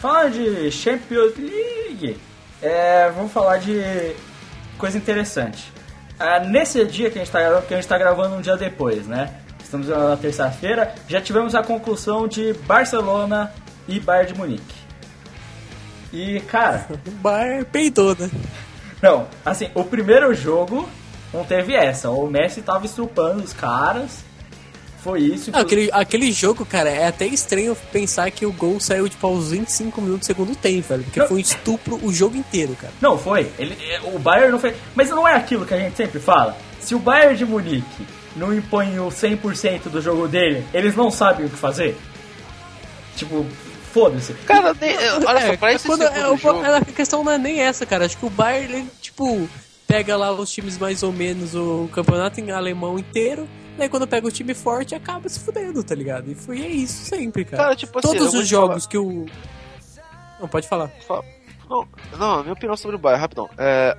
[0.00, 2.16] Falando de Champions League,
[2.62, 4.14] é, vamos falar de
[4.78, 5.72] coisa interessante.
[6.18, 8.56] Ah, nesse dia que a gente está gravando, que a gente tá gravando um dia
[8.56, 9.34] depois, né?
[9.62, 13.52] Estamos na terça-feira, já tivemos a conclusão de Barcelona
[13.88, 14.74] e Bayern de Munique.
[16.12, 18.30] E, cara, O Bar peidou, né?
[19.02, 20.88] não, assim, o primeiro jogo
[21.34, 22.08] não teve essa.
[22.08, 24.24] O Messi tava estrupando os caras.
[25.02, 25.50] Foi isso.
[25.52, 29.50] Não, aquele, aquele jogo, cara, é até estranho pensar que o gol saiu tipo aos
[29.52, 31.04] 25 minutos do segundo tempo, velho.
[31.04, 31.28] Porque Não.
[31.28, 32.92] foi um estupro o jogo inteiro, cara.
[33.00, 33.50] Não, foi.
[33.58, 34.74] Ele, é, o Bayern não fez.
[34.94, 36.56] Mas não é aquilo que a gente sempre fala.
[36.80, 41.46] Se o Bayern de Munique não impõe o 100% do jogo dele, eles não sabem
[41.46, 41.96] o que fazer.
[43.16, 43.44] Tipo,
[43.92, 44.32] foda-se.
[44.46, 44.96] Cara, nem,
[45.26, 46.60] olha só, pra é esse quando- é, o- jogo...
[46.60, 48.04] a questão não é nem essa, cara.
[48.04, 49.48] Acho que o Bayern, ele, tipo,
[49.86, 53.48] pega lá os times mais ou menos, o campeonato em alemão inteiro,
[53.78, 56.30] Daí quando pega o time forte, acaba se fudendo, tá ligado?
[56.30, 57.62] E foi é isso sempre, cara.
[57.62, 59.24] Cara, tipo assim, Todos os jogos que o.
[60.40, 60.88] Não, pode falar.
[61.06, 61.22] Fa-
[61.70, 61.86] Não,
[62.18, 63.48] não, minha opinião sobre o Bayern, rapidão.
[63.56, 63.96] É,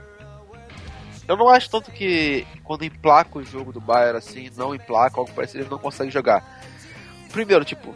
[1.27, 5.31] eu não acho tanto que quando emplaca o jogo do Bayern, assim, não emplaca, algo
[5.31, 6.61] parecido, ele não consegue jogar.
[7.31, 7.95] Primeiro, tipo,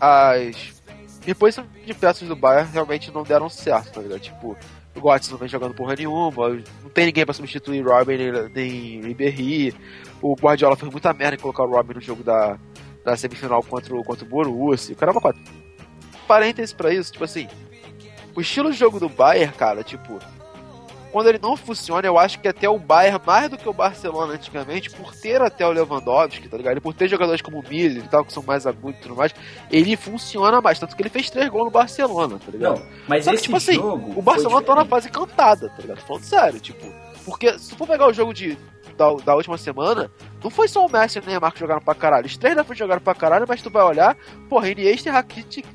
[0.00, 0.82] as
[1.24, 4.20] reposições de peças do Bayern realmente não deram certo, tá ligado?
[4.20, 4.56] Tipo,
[4.94, 6.48] o Götze não vem jogando porra nenhuma,
[6.82, 9.74] não tem ninguém pra substituir Robin nem, nem Ribéry.
[10.20, 12.58] O Guardiola fez muita merda em colocar o Robin no jogo da,
[13.04, 14.94] da semifinal contra o, contra o Borussia.
[14.94, 15.40] O cara é uma quatro.
[16.26, 17.48] Parênteses pra isso, tipo assim,
[18.34, 20.18] o estilo de jogo do Bayern, cara, tipo,
[21.10, 24.34] quando ele não funciona, eu acho que até o Bayern, mais do que o Barcelona
[24.34, 26.78] antigamente, por ter até o Lewandowski, tá ligado?
[26.78, 29.16] E por ter jogadores como o Miller e tal, que são mais agudos e tudo
[29.16, 29.34] mais,
[29.70, 30.78] ele funciona mais.
[30.78, 32.78] Tanto que ele fez três gols no Barcelona, tá ligado?
[32.78, 36.00] Não, mas Só que, esse tipo assim, o Barcelona tá na fase cantada, tá ligado?
[36.00, 36.86] Falando sério, tipo.
[37.24, 38.56] Porque se for pegar o jogo de,
[38.96, 40.10] da, da última semana,
[40.42, 42.26] não foi só o Messi e o Neymar que jogaram pra caralho.
[42.26, 44.16] Os três da frente jogaram pra caralho, mas tu vai olhar,
[44.48, 45.66] porra, Iniesta e Rakitic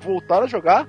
[0.00, 0.88] voltaram a jogar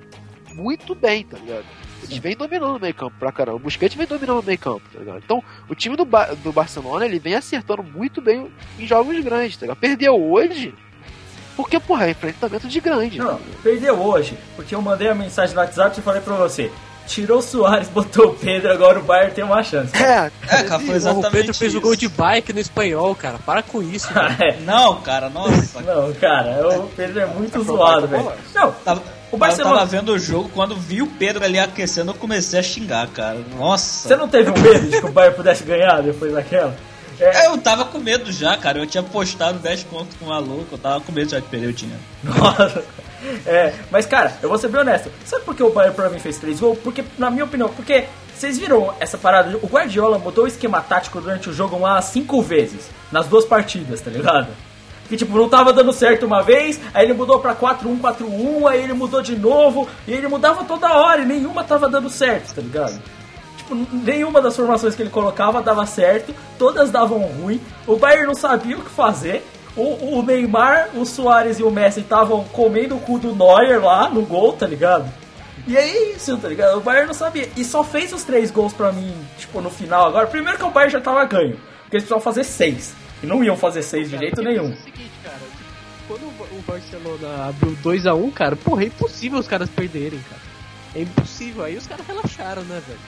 [0.53, 1.65] muito bem, tá ligado?
[2.03, 3.57] Eles vêm dominando o meio campo pra caramba.
[3.57, 5.21] O Busquets vem dominando o meio campo, tá ligado?
[5.23, 9.57] Então, o time do, Ba- do Barcelona, ele vem acertando muito bem em jogos grandes,
[9.57, 9.77] tá ligado?
[9.79, 10.73] Perdeu hoje,
[11.55, 13.17] porque, porra, é enfrentamento de grande.
[13.19, 16.71] Não, perdeu hoje, porque eu mandei a mensagem no WhatsApp e falei pra você.
[17.07, 19.91] Tirou o Soares, botou o Pedro, agora o Bayern tem uma chance.
[19.97, 21.81] É, É, cara, foi exatamente o Pedro fez o isso.
[21.81, 23.37] gol de bike no espanhol, cara.
[23.39, 24.35] Para com isso, cara.
[24.39, 25.81] É, Não, cara, nossa.
[25.81, 28.31] Não, cara, o Pedro é muito zoado, velho.
[28.53, 29.01] Não, Tava,
[29.31, 29.75] o Barcelona.
[29.75, 33.07] Eu tava vendo o jogo, quando vi o Pedro ali aquecendo, eu comecei a xingar,
[33.07, 33.39] cara.
[33.57, 34.07] Nossa.
[34.07, 36.75] Você não teve um medo de que o Bayern pudesse ganhar depois daquela?
[37.19, 38.79] É, Eu tava com medo já, cara.
[38.79, 41.67] Eu tinha postado 10 contos com o maluco, eu tava com medo já de perder
[41.67, 42.01] o dinheiro.
[42.23, 42.83] Nossa.
[43.45, 45.11] É, mas cara, eu vou ser bem honesto.
[45.25, 46.79] Sabe por que o Bayern pra mim fez três gols?
[46.83, 48.05] Porque, na minha opinião, porque
[48.35, 49.55] vocês viram essa parada?
[49.61, 52.89] O Guardiola mudou o esquema tático durante o jogo lá cinco vezes.
[53.11, 54.47] Nas duas partidas, tá ligado?
[55.11, 58.81] Que tipo, não tava dando certo uma vez, aí ele mudou pra 4-1, 4-1, aí
[58.81, 62.61] ele mudou de novo, e ele mudava toda hora e nenhuma tava dando certo, tá
[62.61, 62.97] ligado?
[63.57, 67.59] Tipo, nenhuma das formações que ele colocava dava certo, todas davam ruim.
[67.85, 69.45] O Bayern não sabia o que fazer.
[69.75, 74.09] O, o Neymar, o Soares e o Messi estavam comendo o cu do Neuer lá
[74.09, 75.11] no gol, tá ligado?
[75.67, 76.77] E é isso, tá ligado?
[76.77, 77.49] O Bayern não sabia.
[77.57, 80.25] E só fez os três gols pra mim, tipo, no final agora.
[80.27, 81.59] Primeiro que o Bayern já tava ganho.
[81.81, 82.93] Porque eles precisavam fazer seis.
[83.23, 84.69] E não iam fazer seis de jeito nenhum.
[84.69, 85.35] É o seguinte, cara.
[85.37, 85.69] tipo,
[86.07, 90.41] Quando o Barcelona abriu 2x1, cara, porra, é impossível os caras perderem, cara.
[90.95, 91.63] É impossível.
[91.63, 92.99] Aí os caras relaxaram, né, velho?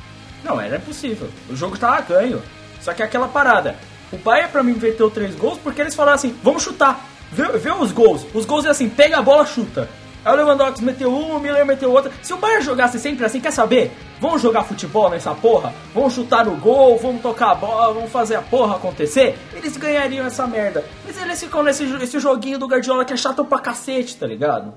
[0.43, 1.29] Não, era impossível.
[1.49, 2.41] O jogo tava ganho.
[2.81, 3.75] Só que é aquela parada.
[4.11, 7.07] O Bayern pra mim meteu três gols porque eles falaram assim, vamos chutar.
[7.31, 8.25] Vê, vê os gols.
[8.33, 9.89] Os gols é assim, pega a bola, chuta.
[10.25, 12.11] Aí o Lewandowski meteu um, o Miller meteu outro.
[12.21, 13.91] Se o Bayern jogasse sempre assim, quer saber?
[14.21, 15.73] Vamos jogar futebol nessa porra?
[15.93, 19.37] Vamos chutar no gol, vamos tocar a bola, vamos fazer a porra acontecer?
[19.53, 20.85] Eles ganhariam essa merda.
[21.05, 24.73] Mas eles ficam nesse esse joguinho do Guardiola que é chato pra cacete, tá ligado?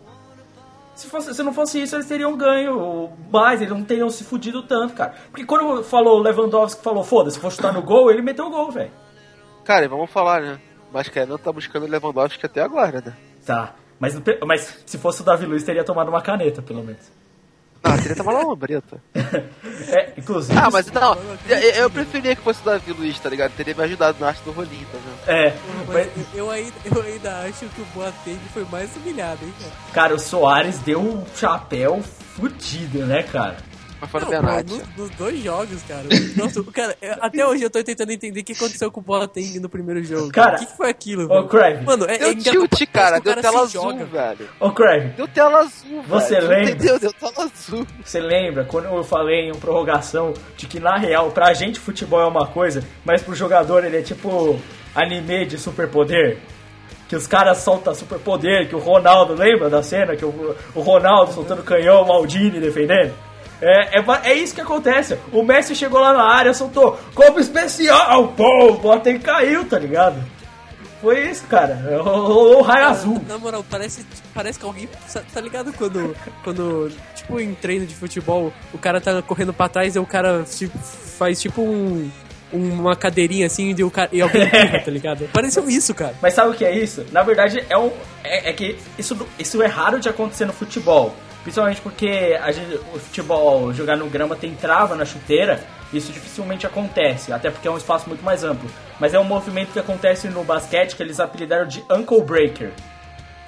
[0.97, 4.63] Se, fosse, se não fosse isso, eles teriam ganho mais, eles não teriam se fudido
[4.63, 5.15] tanto, cara.
[5.31, 8.71] Porque quando falou o Lewandowski falou, foda-se, vou chutar no gol, ele meteu o gol,
[8.73, 8.91] velho.
[9.63, 10.59] Cara, e vamos falar, né?
[10.91, 13.15] Mas que não tá buscando o Lewandowski até agora, né?
[13.45, 13.75] Tá.
[13.99, 14.15] Mas,
[14.47, 17.01] mas se fosse o Davi Luiz, teria tomado uma caneta, pelo menos.
[17.83, 19.01] Ah, teria tomado uma lambreta.
[19.89, 20.59] É, inclusive.
[20.59, 21.15] Ah, mas não,
[21.49, 23.53] eu, eu preferia que fosse o Davi Luiz, tá ligado?
[23.53, 25.39] Teria me ajudado na arte do rolinho, tá vendo?
[25.39, 25.55] É.
[25.87, 29.73] Mas mas- eu, ainda, eu ainda acho que o Boateng foi mais humilhado, hein, cara.
[29.93, 32.03] cara, o Soares deu um chapéu
[32.35, 33.59] fudido, né, cara?
[34.09, 34.73] Foi no Não, pô, penalti.
[34.73, 36.03] nos, nos dois jogos, cara.
[36.37, 39.59] Nossa, cara, eu- até hoje eu tô tentando entender o que aconteceu com o Boateng
[39.61, 40.31] no primeiro jogo.
[40.33, 41.45] Cara, o que, que foi aquilo, Ô?
[41.49, 42.35] Crave, Mano, é, é Deu
[42.69, 44.05] tilt, cara, deu se tela azul, joga.
[44.05, 44.49] velho.
[44.61, 46.49] ô Crave, Deu tela azul, Você velho.
[46.49, 46.71] lembra?
[46.71, 46.99] Entendeu?
[46.99, 47.87] Deu tela azul.
[48.05, 52.27] Você lembra quando eu falei em prorrogação de que na real, pra gente futebol é
[52.27, 54.59] uma coisa, mas pro jogador ele é tipo
[54.95, 56.39] anime de superpoder?
[57.09, 60.17] Que os caras soltam superpoder, que o Ronaldo, lembra da cena?
[60.17, 63.15] Que o, o Ronaldo soltando canhão, o Maldini defendendo?
[63.61, 65.19] É, é, é isso que acontece.
[65.33, 70.23] O Messi chegou lá na área, soltou como especial, pô, o Boateng caiu, tá ligado?
[71.01, 71.75] Foi isso, cara.
[72.03, 73.23] Rolou o raio azul.
[73.29, 74.05] Na moral, parece,
[74.35, 74.89] parece que alguém.
[75.33, 76.17] Tá ligado quando.
[76.43, 76.91] Quando.
[77.15, 80.77] Tipo, em treino de futebol, o cara tá correndo pra trás e o cara tipo,
[80.79, 82.11] faz tipo um.
[82.53, 85.29] Uma cadeirinha assim e, o cara, e alguém empurra, tá ligado?
[85.33, 86.15] Pareceu isso, cara.
[86.23, 87.05] Mas sabe o que é isso?
[87.11, 87.91] Na verdade, é, um,
[88.23, 91.13] é, é que isso, isso é raro de acontecer no futebol.
[91.47, 96.67] Principalmente porque a gente, o futebol, jogar no grama tem trava na chuteira, isso dificilmente
[96.67, 98.69] acontece, até porque é um espaço muito mais amplo.
[98.99, 102.73] Mas é um movimento que acontece no basquete que eles apelidaram de ankle breaker,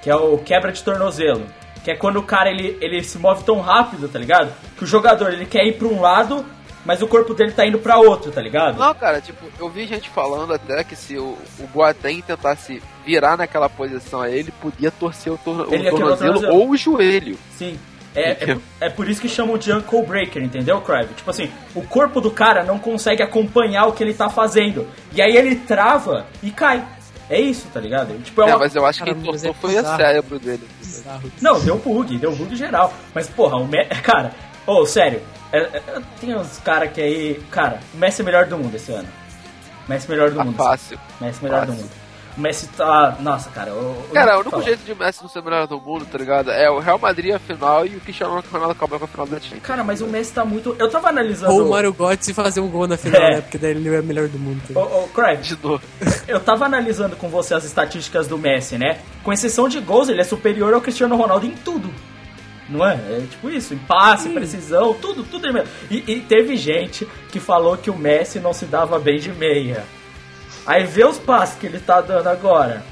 [0.01, 1.45] que é o quebra de tornozelo.
[1.83, 4.53] Que é quando o cara ele, ele se move tão rápido, tá ligado?
[4.77, 6.45] Que o jogador ele quer ir pra um lado,
[6.85, 8.79] mas o corpo dele tá indo pra outro, tá ligado?
[8.79, 13.35] Não, cara, tipo, eu vi gente falando até que se o, o Boateng tentasse virar
[13.35, 16.55] naquela posição aí, ele podia torcer o, tor Ele o tornozelo tornozelo.
[16.55, 17.37] ou o joelho.
[17.57, 17.77] Sim.
[18.15, 21.13] É, é, é por isso que chamam de ankle breaker, entendeu, Crive?
[21.13, 24.87] Tipo assim, o corpo do cara não consegue acompanhar o que ele tá fazendo.
[25.13, 26.83] E aí ele trava e cai.
[27.29, 28.17] É isso, tá ligado?
[28.23, 28.57] Tipo, é É, uma...
[28.59, 30.67] mas eu acho Cara, que mas entortou é foi o cérebro dele.
[30.79, 31.31] Bizarro.
[31.39, 32.91] Não, deu bug, deu bug geral.
[33.13, 33.89] Mas, porra, o Messi.
[34.01, 34.31] Cara,
[34.65, 35.21] ô, sério.
[35.53, 35.81] é- é-
[36.19, 37.39] tem uns caras que aí.
[37.51, 39.07] Cara, o Messi é melhor do mundo esse ano.
[39.87, 40.55] Messi é melhor do Tá mundo.
[40.55, 40.99] fácil.
[41.21, 41.83] Messi é melhor do Fácil.
[41.85, 41.91] mundo.
[42.39, 43.17] O Messi tá.
[43.19, 43.69] Nossa, cara.
[43.71, 43.75] Eu,
[44.07, 44.63] eu Cara, o único falar.
[44.63, 46.49] jeito de Messi não ser melhor do mundo, tá ligado?
[46.49, 49.41] É o Real Madrid a final e o Cristiano Ronaldo acabar com a final da
[49.41, 49.61] Champions.
[49.61, 50.73] Cara, mas o Messi tá muito.
[50.79, 51.51] Eu tava analisando.
[51.51, 53.35] Ou o Mario Götze fazer um gol na final, É.
[53.35, 53.41] né?
[53.41, 54.61] Porque daí ele é o melhor do mundo.
[54.73, 55.83] Ô, ô, Craig, De novo.
[56.29, 58.99] eu tava analisando com você as estatísticas do Messi, né?
[59.21, 61.93] Com exceção de gols, ele é superior ao Cristiano Ronaldo em tudo.
[62.69, 62.93] Não é?
[62.93, 65.67] É tipo isso, em passe, precisão, tudo, tudo é mesmo.
[65.91, 69.83] E, e teve gente que falou que o Messi não se dava bem de meia.
[70.65, 72.83] Aí vê os passes que ele tá dando agora.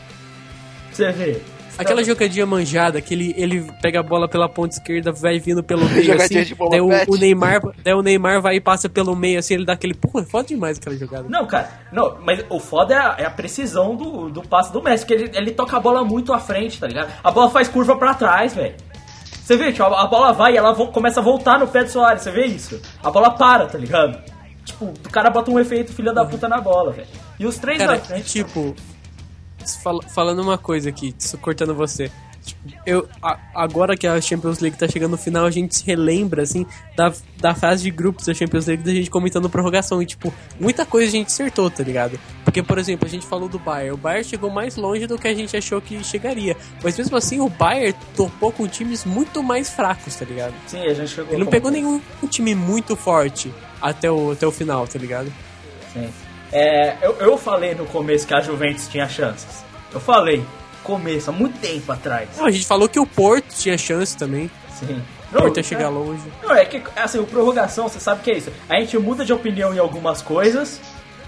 [0.91, 1.41] Você vê.
[1.77, 5.85] Aquela jogadinha manjada, que ele, ele pega a bola pela ponta esquerda, vai vindo pelo
[5.93, 9.15] meio assim, de bola daí o, o Neymar, daí o Neymar vai e passa pelo
[9.15, 11.29] meio assim, ele dá aquele, pô, é foda demais aquela jogada.
[11.29, 14.81] Não, cara, não, mas o foda é a, é a precisão do, do passe do
[14.81, 17.13] Messi, porque ele, ele toca a bola muito à frente, tá ligado?
[17.23, 18.73] A bola faz curva pra trás, velho.
[19.43, 21.83] Você vê, tipo, a, a bola vai e ela vo- começa a voltar no pé
[21.83, 22.81] do Soares, você vê isso?
[23.03, 24.19] A bola para, tá ligado?
[24.65, 27.07] Tipo, o cara bota um efeito filha da puta na bola, velho.
[27.39, 28.25] E os três Cara, na frente.
[28.31, 28.75] tipo,
[29.83, 32.11] fal- falando uma coisa aqui, cortando você.
[32.43, 35.85] Tipo, eu, a- agora que a Champions League tá chegando no final, a gente se
[35.85, 36.65] relembra, assim,
[36.95, 37.11] da,
[37.41, 40.01] da fase de grupos da Champions League, da gente comentando prorrogação.
[40.01, 42.17] E, tipo, muita coisa a gente acertou, tá ligado?
[42.45, 43.91] Porque, por exemplo, a gente falou do Bayern.
[43.91, 46.55] O Bayern chegou mais longe do que a gente achou que chegaria.
[46.81, 50.53] Mas mesmo assim, o Bayern topou com times muito mais fracos, tá ligado?
[50.67, 51.33] Sim, a gente chegou.
[51.33, 55.31] Ele não pegou nenhum time muito forte até o, até o final, tá ligado?
[55.93, 56.09] Sim.
[56.51, 59.65] É, eu, eu falei no começo que a Juventus tinha chances.
[59.93, 60.43] Eu falei,
[60.83, 62.29] começo, há muito tempo atrás.
[62.37, 64.49] Não, a gente falou que o Porto tinha chance também.
[64.79, 65.01] Sim.
[65.31, 66.23] O Porto ia é- chegar longe.
[66.41, 68.51] Não, é que, assim, o prorrogação, você sabe que é isso.
[68.69, 70.79] A gente muda de opinião em algumas coisas,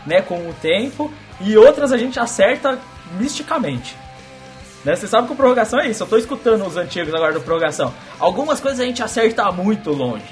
[0.05, 1.11] né, com o tempo,
[1.41, 2.79] e outras a gente acerta
[3.19, 3.95] misticamente.
[4.85, 4.95] Né?
[4.95, 6.03] Você sabe que o prorrogação é isso.
[6.03, 7.93] Eu tô escutando os antigos agora do prorrogação.
[8.17, 10.23] Algumas coisas a gente acerta muito longe.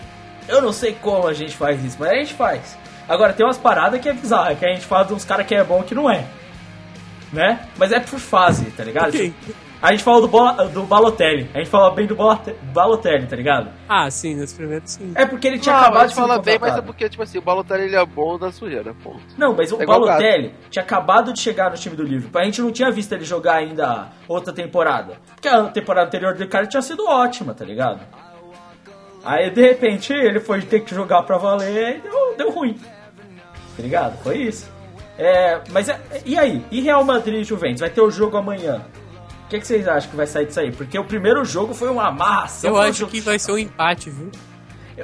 [0.47, 2.77] Eu não sei como a gente faz isso, mas a gente faz.
[3.07, 5.55] Agora, tem umas paradas que é bizarra, que a gente fala de uns caras que
[5.55, 6.25] é bom e que não é.
[7.31, 7.59] Né?
[7.77, 9.09] Mas é por fase, tá ligado?
[9.09, 9.33] Ok.
[9.79, 11.47] A gente fala do, Bola- do Balotelli.
[11.53, 13.69] A gente fala bem do Balotelli, tá ligado?
[13.87, 15.11] Ah, sim, nesse primeiro sim.
[15.13, 17.37] É porque ele tinha Não, acabado de ser fala bem, mas é porque, tipo assim,
[17.37, 19.19] o Balotelli ele é bom da sujeira, ponto.
[19.37, 22.41] Não, mas o É Balotelli tinha acabado de chegar no time do Liverpool.
[22.41, 25.17] A gente não tinha visto ele jogar ainda outra temporada.
[25.35, 27.99] Porque a temporada anterior do cara tinha sido ótima, tá ligado?
[29.23, 32.79] Aí, de repente, ele foi ter que jogar pra valer e deu, deu ruim.
[33.77, 34.17] Tá ligado?
[34.23, 34.69] Foi isso.
[35.17, 36.65] É, mas é- e aí?
[36.71, 37.79] E Real Madrid e Juventus?
[37.79, 38.83] Vai ter o jogo amanhã.
[39.45, 40.71] O que, que vocês acham que vai sair disso aí?
[40.71, 42.67] Porque o primeiro jogo foi uma massa.
[42.67, 44.29] Eu um acho jogo- que vai ser um empate, viu?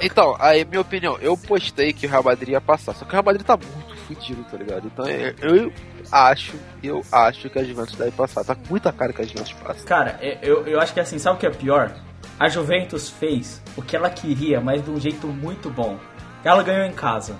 [0.02, 3.12] Então, aí, minha opinião, eu postei que o Real Madrid ia passar, só que o
[3.12, 4.86] Real Madrid tá muito fudido, tá ligado?
[4.92, 5.72] Então, eu, eu
[6.10, 8.44] acho, eu acho que a Juventus deve passar.
[8.44, 9.86] Tá com muita cara que a Juventus passa.
[9.86, 11.92] Cara, é- eu, eu acho que assim, sabe o que é pior?
[12.38, 15.96] A Juventus fez o que ela queria, mas de um jeito muito bom.
[16.42, 17.36] Ela ganhou em casa.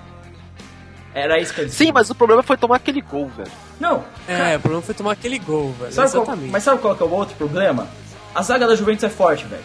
[1.15, 3.51] Era isso que eles Sim, mas o problema foi tomar aquele gol, velho.
[3.79, 5.91] Não, É, o problema foi tomar aquele gol, velho.
[5.93, 6.51] sabe qual, Exatamente.
[6.51, 7.87] mas sabe qual que é o outro problema?
[8.35, 9.63] A zaga da Juventus é forte, velho.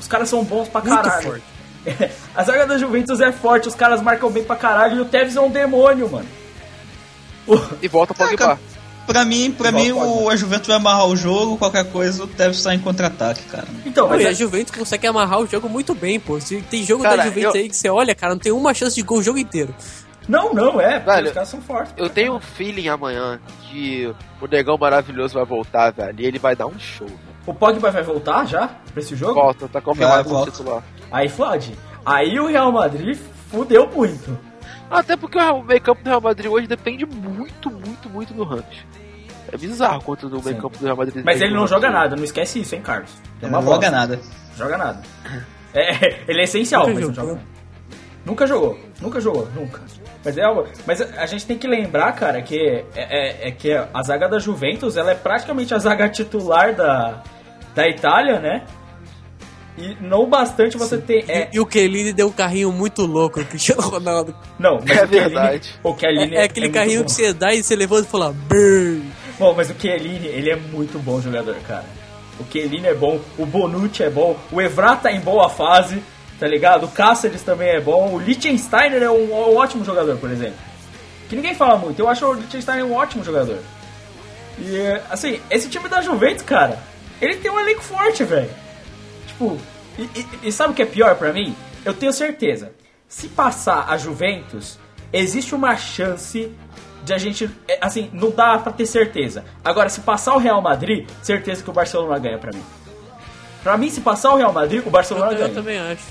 [0.00, 1.22] Os caras são bons pra Muito caralho.
[1.22, 1.44] forte.
[2.34, 5.36] A zaga da Juventus é forte, os caras marcam bem pra caralho e o Tevez
[5.36, 6.26] é um demônio, mano.
[7.46, 8.46] O- E volta pro Ah, Pogba.
[8.46, 8.58] cara,
[9.06, 12.74] Pra mim, pra mim o, a Juventus vai amarrar o jogo, qualquer coisa deve estar
[12.74, 13.66] em contra-ataque, cara.
[13.86, 16.38] Então, mas a é- Juventus consegue amarrar o jogo muito bem, pô.
[16.38, 18.74] Se Tem jogo Cara, da Juventus eu- aí que você olha, cara, não tem uma
[18.74, 19.74] chance de gol o jogo inteiro.
[20.28, 21.94] Não, não é, Velho, os caras são fortes.
[21.96, 26.54] Eu tenho um feeling amanhã que o Negão Maravilhoso vai voltar, velho, e ele vai
[26.54, 27.06] dar um show.
[27.06, 27.18] velho.
[27.46, 29.34] O Pogba vai voltar já pra esse jogo?
[29.34, 30.50] Volta, tá confirmado como volta.
[30.52, 30.82] titular.
[31.10, 31.74] Aí fode.
[32.04, 33.16] Aí o Real Madrid
[33.50, 34.38] fudeu muito.
[34.90, 38.64] Até porque o meio campo do Real Madrid hoje depende muito, muito, muito do Ramos.
[39.50, 42.24] É bizarro quanto o meio campo do Real Madrid Mas ele não joga nada, não
[42.24, 43.10] esquece isso, hein, Carlos?
[43.40, 43.90] É Não uma joga bosta.
[43.90, 44.20] nada.
[44.56, 45.02] Joga nada.
[45.72, 47.40] É, ele é essencial, Nunca mas não joga.
[48.26, 49.80] Nunca jogou, nunca jogou, nunca.
[50.24, 50.42] Mas, é,
[50.86, 52.84] mas a gente tem que lembrar, cara, que, é,
[53.44, 57.22] é- é que a zaga da Juventus ela é praticamente a zaga titular da,
[57.74, 58.64] da Itália, né?
[59.76, 61.24] E não bastante você ter.
[61.28, 64.34] É, E, e o Kelly deu um carrinho muito louco, o Cristiano Ronaldo.
[64.58, 65.74] não, mas É o Chiellini- verdade.
[65.84, 67.06] O Chiellini É, é aquele muito carrinho bom.
[67.06, 69.00] que você dá e você levanta e fala Brrr.
[69.38, 71.84] Bom, mas o Chiellini, ele é muito bom jogador, cara.
[72.40, 76.02] O Chiellini é bom, o Bonucci é bom, o Evra tá em boa fase.
[76.38, 76.84] Tá ligado?
[76.84, 78.12] O Cáceres também é bom.
[78.14, 80.56] O Liechtensteiner é um, um ótimo jogador, por exemplo.
[81.28, 81.98] Que ninguém fala muito.
[82.00, 83.58] Eu acho o Liechtensteiner um ótimo jogador.
[84.58, 86.78] E, assim, esse time da Juventus, cara,
[87.20, 88.50] ele tem um elenco forte, velho.
[89.26, 89.58] Tipo,
[89.98, 91.54] e, e- e sabe o que é pior pra mim?
[91.84, 92.72] Eu tenho certeza.
[93.08, 94.78] Se passar a Juventus,
[95.12, 96.50] existe uma chance
[97.04, 97.48] de a gente.
[97.68, 99.44] é, Assim, não dá pra ter certeza.
[99.64, 102.62] Agora, se passar o Real Madrid, certeza que o Barcelona ganha pra mim.
[103.62, 105.48] Pra mim, se passar o Real Madrid, o Barcelona Eu, ganha.
[105.50, 106.02] eu também acho.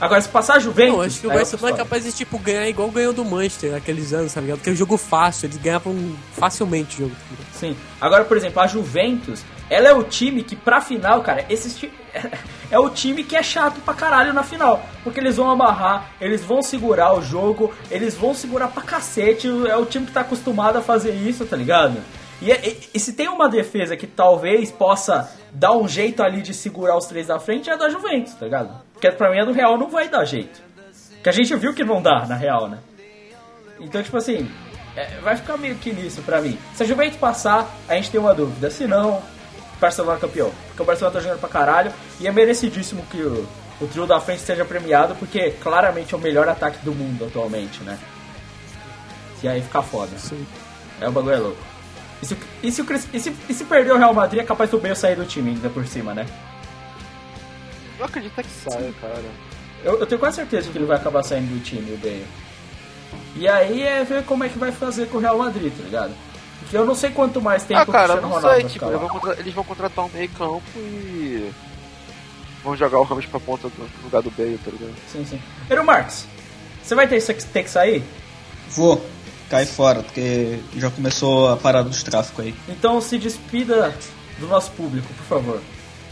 [0.00, 0.94] Agora, se passar a Juventus.
[0.94, 4.12] Não, acho que o Barcelona é capaz de, tipo, ganhar igual ganhou do Manchester naqueles
[4.12, 4.56] anos, tá ligado?
[4.58, 7.16] Porque é um jogo fácil, eles ganhavam facilmente o jogo.
[7.36, 7.44] tá?
[7.52, 7.76] Sim.
[8.00, 11.92] Agora, por exemplo, a Juventus, ela é o time que pra final, cara, esse ti-
[12.70, 14.82] é o time que é chato pra caralho na final.
[15.04, 19.46] Porque eles vão amarrar, eles vão segurar o jogo, eles vão segurar pra cacete.
[19.68, 21.98] É o time que tá acostumado a fazer isso, tá ligado?
[22.40, 26.40] E, é- e- e se tem uma defesa que talvez possa dar um jeito ali
[26.42, 28.82] de segurar os três da frente, é a da Juventus, tá ligado?
[28.92, 30.60] Porque pra mim a do Real não vai dar jeito.
[31.22, 32.78] Que a gente viu que não dá, na real, né?
[33.78, 34.50] Então, tipo assim,
[34.96, 36.58] é, vai ficar meio que nisso pra mim.
[36.74, 38.70] Se a Juventus passar, a gente tem uma dúvida.
[38.70, 39.22] Se não, o
[39.80, 40.50] Barcelona é campeão.
[40.68, 43.46] Porque o Barcelona tá jogando pra caralho e é merecidíssimo que o,
[43.80, 47.82] o trio da frente seja premiado, porque claramente é o melhor ataque do mundo atualmente,
[47.82, 47.98] né?
[49.42, 50.16] E aí fica foda.
[50.18, 50.46] Sim.
[51.00, 51.69] É o bagulho é louco.
[52.22, 52.82] E se, o- e, se
[53.14, 55.50] e, se, e se perder o Real Madrid, é capaz do Bale sair do time
[55.50, 56.26] ainda por cima, né?
[57.98, 59.22] Eu acredito que saia, cara.
[59.84, 62.26] Eu, eu tenho quase certeza que ele vai acabar saindo do time, o Bale.
[63.36, 66.12] E aí é ver como é que vai fazer com o Real Madrid, tá ligado?
[66.60, 68.70] Porque eu não sei quanto mais tempo Ah, cara, o Cristiano não Ronaldo sei, vai
[68.70, 69.08] tipo, ficar eles lá.
[69.08, 71.50] vão, contra- eles vão contratar um meio campo e.
[72.62, 74.94] Vão jogar o Ramos pra ponta do no lugar do Bale, tá ligado?
[75.10, 75.40] Sim, sim.
[75.70, 76.26] Eru Marques,
[76.82, 78.02] você vai ter, que- ter que sair?
[78.70, 79.02] Vou
[79.50, 82.54] cair fora, porque já começou a parada dos tráficos aí.
[82.68, 83.92] Então se despida
[84.38, 85.60] do nosso público, por favor.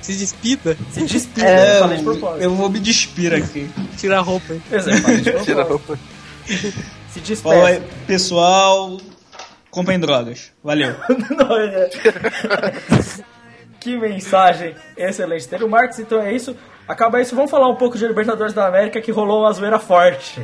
[0.03, 3.69] Se despida, Se despida, É, eu falei de eu, vou me despir aqui.
[3.97, 4.63] tira a roupa aí.
[4.69, 5.99] Pois é, eu falei de Tira a roupa.
[7.11, 7.97] Se Fala aí, despeça.
[8.07, 8.99] pessoal.
[9.71, 10.53] Comprem drogas.
[10.63, 10.95] Valeu.
[11.37, 11.91] Não, é-
[13.81, 15.47] que mensagem excelente.
[15.49, 16.57] Ter o Marques, então é isso.
[16.87, 20.41] Acaba isso, vamos falar um pouco de Libertadores da América que rolou uma zoeira forte.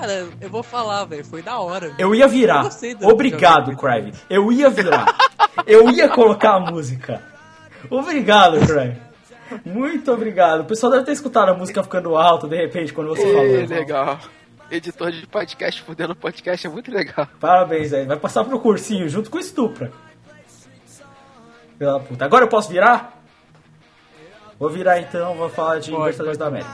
[0.00, 1.92] Cara, eu vou falar, velho, foi da hora.
[1.98, 2.66] Eu ia virar.
[3.00, 3.76] Eu Obrigado.
[3.76, 4.14] Crave.
[4.30, 5.14] Eu ia virar.
[5.66, 7.22] Eu ia colocar a música.
[7.90, 8.96] Obrigado, Crave.
[9.64, 10.60] Muito obrigado.
[10.60, 13.44] O pessoal deve ter escutado a música ficando alta de repente quando você falou.
[13.46, 14.18] Ê, legal.
[14.70, 17.28] Editor de podcast fudendo podcast é muito legal.
[17.38, 18.06] Parabéns aí.
[18.06, 19.92] Vai passar pro cursinho junto com o Estupra.
[21.78, 22.24] Pela puta.
[22.24, 23.20] Agora eu posso virar?
[24.58, 26.70] Vou virar então, vou falar de Libertadores da América.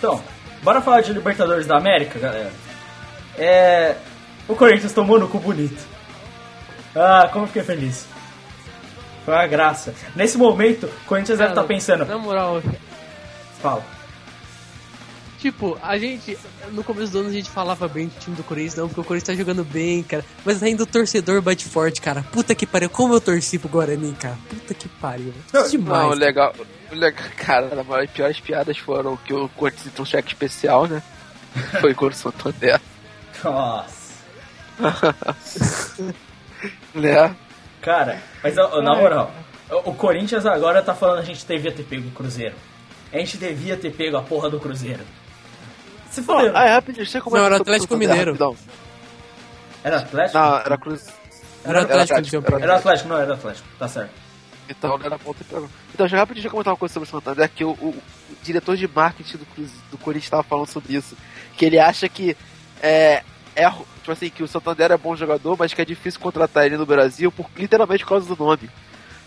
[0.00, 0.18] Então,
[0.62, 2.50] bora falar de Libertadores da América, galera.
[3.36, 3.96] É.
[4.48, 5.78] O Corinthians tomou no cu bonito.
[6.96, 8.06] Ah, como eu fiquei feliz.
[9.26, 9.94] Foi uma graça.
[10.16, 12.06] Nesse momento, o Corinthians deve estar Cara, pensando.
[12.06, 12.62] Na moral,
[13.60, 13.84] Fala.
[15.40, 16.38] Tipo, a gente.
[16.72, 19.04] No começo do ano a gente falava bem do time do Corinthians, não, porque o
[19.04, 20.24] Corinthians tá jogando bem, cara.
[20.44, 22.22] Mas ainda o torcedor bate forte, cara.
[22.30, 22.90] Puta que pariu.
[22.90, 24.38] Como eu torci pro Guarani, cara.
[24.48, 25.32] Puta que pariu.
[25.70, 26.02] Demais.
[26.02, 26.54] Não, legal.
[26.92, 31.02] Legal, cara, das piores piadas foram que o Corinthians tem um cheque especial, né?
[31.80, 32.80] Foi contra o Santander.
[33.42, 34.10] Nossa.
[36.94, 37.34] Né?
[37.80, 39.32] Cara, mas ó, na moral,
[39.70, 42.54] o o Corinthians agora tá falando a gente devia ter pego o Cruzeiro.
[43.12, 45.02] A gente devia ter pego a porra do Cruzeiro.
[46.10, 46.52] Se fodeu.
[46.54, 48.36] Ah, é rapidinho, você como Não, era Atlético Mineiro.
[49.84, 50.38] Era Atlético?
[50.38, 51.06] Não, era Cruz.
[51.64, 52.18] Era Atlético
[52.64, 53.68] era Atlético, não era Atlético.
[53.78, 54.10] Tá certo.
[54.68, 55.68] Então era ponta e pegou.
[55.94, 57.88] Então, já rapidinho, deixa eu comentar uma coisa sobre o Santander, que o, o-
[58.30, 61.16] o diretor de marketing do, Cruz, do Corinthians estava falando sobre isso.
[61.56, 62.36] Que ele acha que
[62.82, 63.22] é,
[63.56, 63.68] é.
[63.70, 66.86] Tipo assim, que o Santander é bom jogador, mas que é difícil contratar ele no
[66.86, 68.70] Brasil por, literalmente por causa do nome.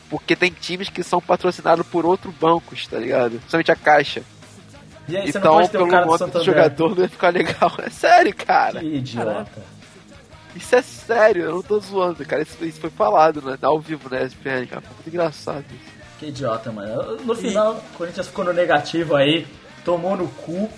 [0.10, 3.32] Porque tem times que são patrocinados por outros bancos, tá ligado?
[3.38, 4.24] Principalmente a Caixa.
[5.08, 7.30] E aí, você não Então, pode ter pelo um cara do jogador, não ia ficar
[7.30, 7.72] legal.
[7.80, 8.80] É sério, cara.
[8.80, 9.62] Que idiota.
[10.56, 12.42] Isso é sério, eu não tô zoando, cara.
[12.42, 13.58] Isso, isso foi falado, né?
[13.62, 14.82] Ao vivo, né, SPN, cara.
[14.82, 15.94] Foi muito engraçado isso.
[16.20, 17.18] Que idiota, mano.
[17.18, 19.48] No final, o Corinthians ficou no negativo aí,
[19.84, 20.70] tomou no cu,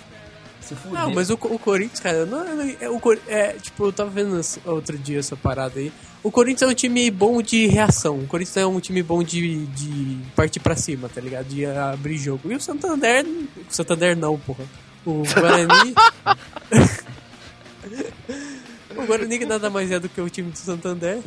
[0.60, 0.98] se fudeu.
[0.98, 4.40] Não, mas o, o Corinthians, cara, não, é, é, o, é, tipo, eu tava vendo
[4.64, 5.92] outro dia essa parada aí.
[6.26, 8.18] O Corinthians é um time bom de reação.
[8.18, 11.46] O Corinthians é um time bom de, de partir pra cima, tá ligado?
[11.46, 12.50] De abrir jogo.
[12.50, 13.24] E o Santander.
[13.24, 14.64] O Santander não, porra.
[15.06, 15.94] O Guarani.
[18.96, 21.20] o Guarani que nada mais é do que o time do Santander.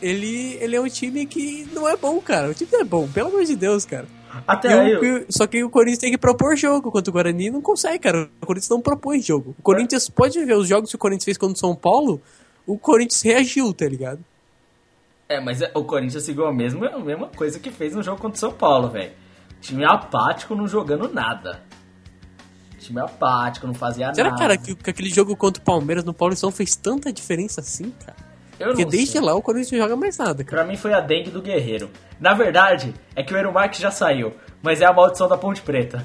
[0.00, 2.50] Ele, ele é um time que não é bom, cara.
[2.50, 4.06] O time não é bom, pelo amor de Deus, cara.
[4.46, 4.92] Até E o- aí.
[4.92, 7.98] e o- só que o Corinthians tem que propor jogo, enquanto o Guarani não consegue,
[8.00, 8.28] cara.
[8.42, 9.54] O Corinthians não propõe jogo.
[9.58, 12.20] O Corinthians pode ver os jogos que o Corinthians fez contra o São Paulo,
[12.66, 14.24] o Corinthians reagiu, tá ligado?
[15.28, 18.20] É, mas é- o Corinthians seguiu a mesma, a mesma coisa que fez no jogo
[18.20, 19.12] contra o São Paulo, velho.
[19.60, 21.62] Time apático, não jogando nada.
[22.78, 24.40] Time apático, não fazia Será, nada.
[24.40, 28.16] cara, que, que aquele jogo contra o Palmeiras no Paulistão fez tanta diferença assim, cara?
[28.58, 29.20] Eu não Porque desde sei.
[29.20, 30.62] lá o Corinthians não joga mais nada, cara.
[30.62, 31.90] Pra mim foi a dengue do Guerreiro.
[32.20, 35.62] Na verdade, é que o Eero Marques já saiu, mas é a maldição da Ponte
[35.62, 36.04] Preta.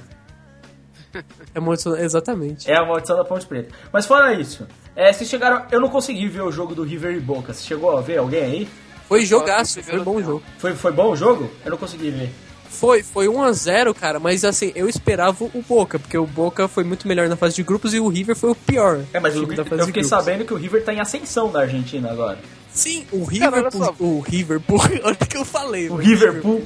[1.53, 2.69] É muito, exatamente.
[2.69, 3.73] É a maldição da Ponte Preta.
[3.91, 4.67] Mas fora isso,
[4.97, 5.63] é, vocês chegaram.
[5.71, 7.53] Eu não consegui ver o jogo do River e Boca.
[7.53, 8.69] Você chegou a ver alguém aí?
[9.07, 10.43] Foi jogaço, foi bom jogo.
[10.57, 11.49] Foi, foi bom o jogo?
[11.63, 12.29] Eu não consegui ver.
[12.69, 17.07] Foi, foi 1x0, cara, mas assim, eu esperava o Boca, porque o Boca foi muito
[17.07, 18.99] melhor na fase de grupos e o River foi o pior.
[19.13, 20.09] É, mas eu, time da fase eu de fiquei grupos.
[20.25, 22.37] sabendo que o River tá em ascensão da Argentina agora.
[22.73, 23.83] Sim, o Cara, Riverpool.
[23.85, 23.95] só.
[23.97, 24.79] O Riverpool.
[25.03, 25.89] Olha o que eu falei.
[25.89, 26.63] O Riverpool.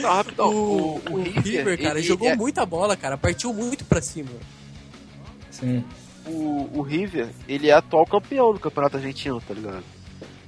[0.00, 0.48] Não, rapidão.
[0.48, 3.16] O, O, o River, cara, ele jogou é- muita bola, cara.
[3.16, 4.30] Partiu muito pra cima.
[5.50, 5.84] Sim.
[6.28, 9.82] O, o River, ele é atual campeão do Campeonato Argentino, tá ligado?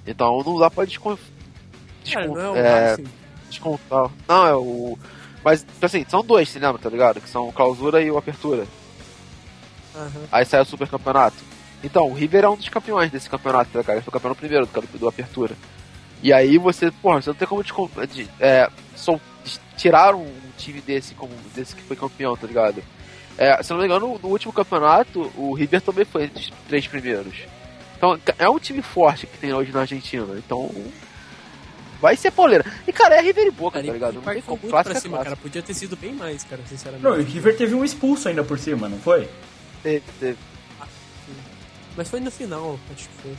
[0.07, 1.19] Então não dá pra descon...
[2.05, 2.97] Descon- não é o é,
[3.49, 4.11] descontar.
[4.29, 4.99] Não, é o.
[5.45, 7.21] Mas, assim, são dois, você lembra, tá ligado?
[7.21, 8.67] Que são o Clausura e o Apertura.
[9.95, 10.23] Aham.
[10.31, 11.37] Aí sai o Super Campeonato.
[11.83, 13.99] Então, o River é um dos campeões desse campeonato, tá, cara?
[13.99, 15.57] Ele foi campeão primeiro do, do Apertura.
[16.23, 19.21] E aí você, porra, você não tem como de, é, sol-
[19.77, 22.83] tirar um time desse como desse que foi campeão, tá ligado?
[23.39, 26.51] É, se eu não me engano, no último campeonato, o River também foi entre os
[26.69, 27.35] três primeiros.
[27.97, 30.27] Então, é um time forte que tem hoje na Argentina.
[30.37, 30.71] Então,
[32.01, 32.65] vai ser poleira.
[32.87, 34.15] E, cara, é River e Boca, Cara, tá ligado?
[34.15, 34.59] Não tem como.
[34.59, 35.37] Clássico pra é cima, cara.
[35.37, 37.05] Podia ter sido bem mais, cara, sinceramente.
[37.05, 39.29] Não, e o River teve um expulso ainda por cima, não foi?
[39.83, 40.39] Teve, teve.
[41.97, 43.35] Mas foi no final, acho que foi.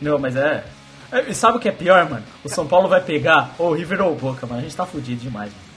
[0.00, 0.64] Não, mas é.
[1.10, 2.24] é, e sabe o que é pior, mano?
[2.44, 4.60] O São Paulo vai pegar ou o River ou o Boca, mano.
[4.60, 5.69] A gente tá fudido demais, mano.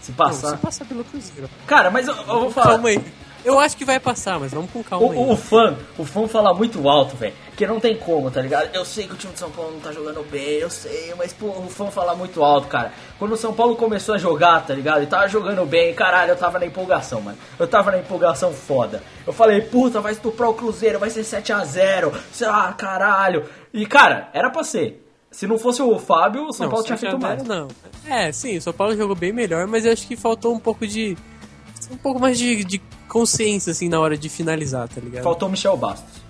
[0.00, 0.50] Se Não, passar.
[0.50, 1.48] se passar pelo Cruzeiro.
[1.66, 2.70] Cara, mas eu, eu vou falar.
[2.70, 3.02] Calma aí.
[3.42, 6.52] Eu acho que vai passar, mas vamos com calma O, o, fã, o fã fala
[6.52, 7.32] muito alto, velho.
[7.56, 8.68] Que não tem como, tá ligado?
[8.74, 11.32] Eu sei que o time de São Paulo não tá jogando bem, eu sei, mas
[11.32, 12.92] pô, o fã fala muito alto, cara.
[13.18, 15.02] Quando o São Paulo começou a jogar, tá ligado?
[15.02, 17.38] E tava jogando bem, caralho, eu tava na empolgação, mano.
[17.58, 19.02] Eu tava na empolgação foda.
[19.26, 22.12] Eu falei, puta, vai estuprar o Cruzeiro, vai ser 7x0.
[22.46, 23.46] Ah, caralho.
[23.72, 25.09] E, cara, era pra ser.
[25.30, 27.42] Se não fosse o Fábio, o São não, Paulo tinha 7 a feito mais.
[27.42, 27.68] 0 Não.
[28.04, 30.86] É, sim, o São Paulo jogou bem melhor, mas eu acho que faltou um pouco
[30.86, 31.16] de.
[31.90, 35.22] Um pouco mais de, de consciência, assim, na hora de finalizar, tá ligado?
[35.24, 36.20] Faltou o Michel Bastos.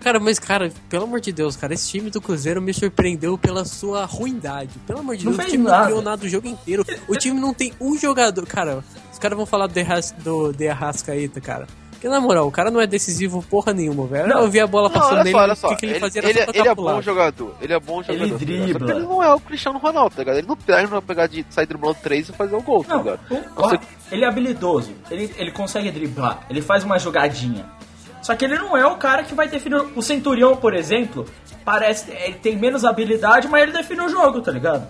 [0.00, 3.64] Cara, mas, cara, pelo amor de Deus, cara, esse time do Cruzeiro me surpreendeu pela
[3.64, 4.76] sua ruindade.
[4.84, 5.78] Pelo amor de Não Deus, o time nada.
[5.78, 6.84] não criou nada o jogo inteiro.
[7.06, 8.44] O time não tem um jogador.
[8.44, 8.82] Cara,
[9.12, 9.74] os caras vão falar do,
[10.24, 11.68] do De Arrascaeta, cara.
[12.02, 14.26] Porque, na moral, o cara não é decisivo porra nenhuma, velho.
[14.26, 14.40] Não.
[14.40, 15.68] Eu vi a bola Não, passando nele, o só.
[15.68, 17.54] que, que ele, ele, fazia ele, só ele é pro bom jogador.
[17.60, 18.18] Ele é bom jogador.
[18.18, 18.32] tá ligado?
[18.32, 18.90] Só que dribla.
[18.90, 20.38] ele não é o Cristiano Ronaldo, tá ligado?
[20.38, 22.96] Ele não ele não vai pegar de sair driblando três e fazer o gol, tá
[22.96, 23.20] Não, ligado?
[23.30, 23.78] o- Não sei-
[24.10, 27.66] ele é habilidoso, ele, ele consegue driblar, ele faz uma jogadinha.
[28.20, 29.76] Só que ele não é o cara que vai definir.
[29.94, 31.24] O Centurião, por exemplo,
[31.64, 32.10] parece.
[32.10, 34.88] Ele tem menos habilidade, mas ele define o jogo, tá ligado?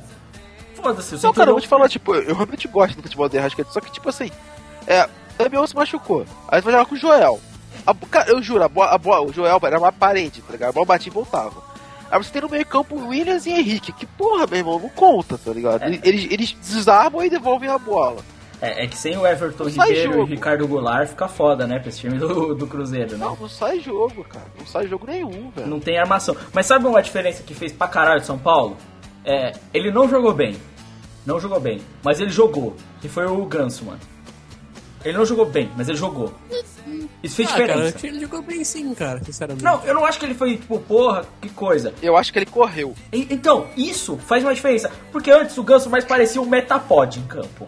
[0.75, 1.33] Foda-se, o Não, Centurião.
[1.35, 3.93] cara, eu vou te falar, tipo, eu realmente gosto do futebol do Arrascaeta, só que,
[3.93, 4.31] tipo assim,
[4.87, 6.27] é, Damião se machucou.
[6.49, 7.41] Aí você vai jogar com o Joel.
[7.87, 10.71] A, cara, eu juro, a bola, a bola, o Joel era uma parede, tá ligado?
[10.71, 11.63] A bola batia e voltava.
[12.11, 14.89] Aí você tem no meio campo o Williams e Henrique, que porra, meu irmão, não
[14.91, 15.83] conta, tá ligado?
[15.83, 15.99] É.
[16.05, 18.23] Eles, eles desarmam e devolvem a bola.
[18.61, 20.25] É, é que sem o Everton Não Ribeiro e o.
[20.25, 21.81] Ricardo Goulart fica foda, né?
[21.81, 23.27] Pra esse time do, do Cruzeiro, né?
[23.27, 24.47] Não, não sai jogo, cara.
[24.57, 25.67] Não sai jogo nenhum, velho.
[25.67, 26.37] Não tem armação.
[26.53, 28.77] Mas sabe uma diferença que fez pra caralho de São Paulo?
[29.25, 30.57] É, ele não jogou bem.
[31.27, 31.81] Não jogou bem.
[32.05, 32.77] Mas ele jogou.
[33.01, 33.99] Que foi o Ganso, mano.
[35.05, 36.33] Ele não jogou bem, mas ele jogou.
[37.23, 37.99] Isso fez Ah, cara, diferença.
[37.99, 39.65] que ele jogou bem sim, cara, sinceramente.
[39.65, 41.93] Não, eu não acho que ele foi, tipo, porra, que coisa.
[42.03, 42.95] Eu acho que ele correu.
[43.13, 44.91] E- então, isso faz uma diferença.
[45.13, 47.67] Porque antes o Ganso mais parecia um metapod em campo.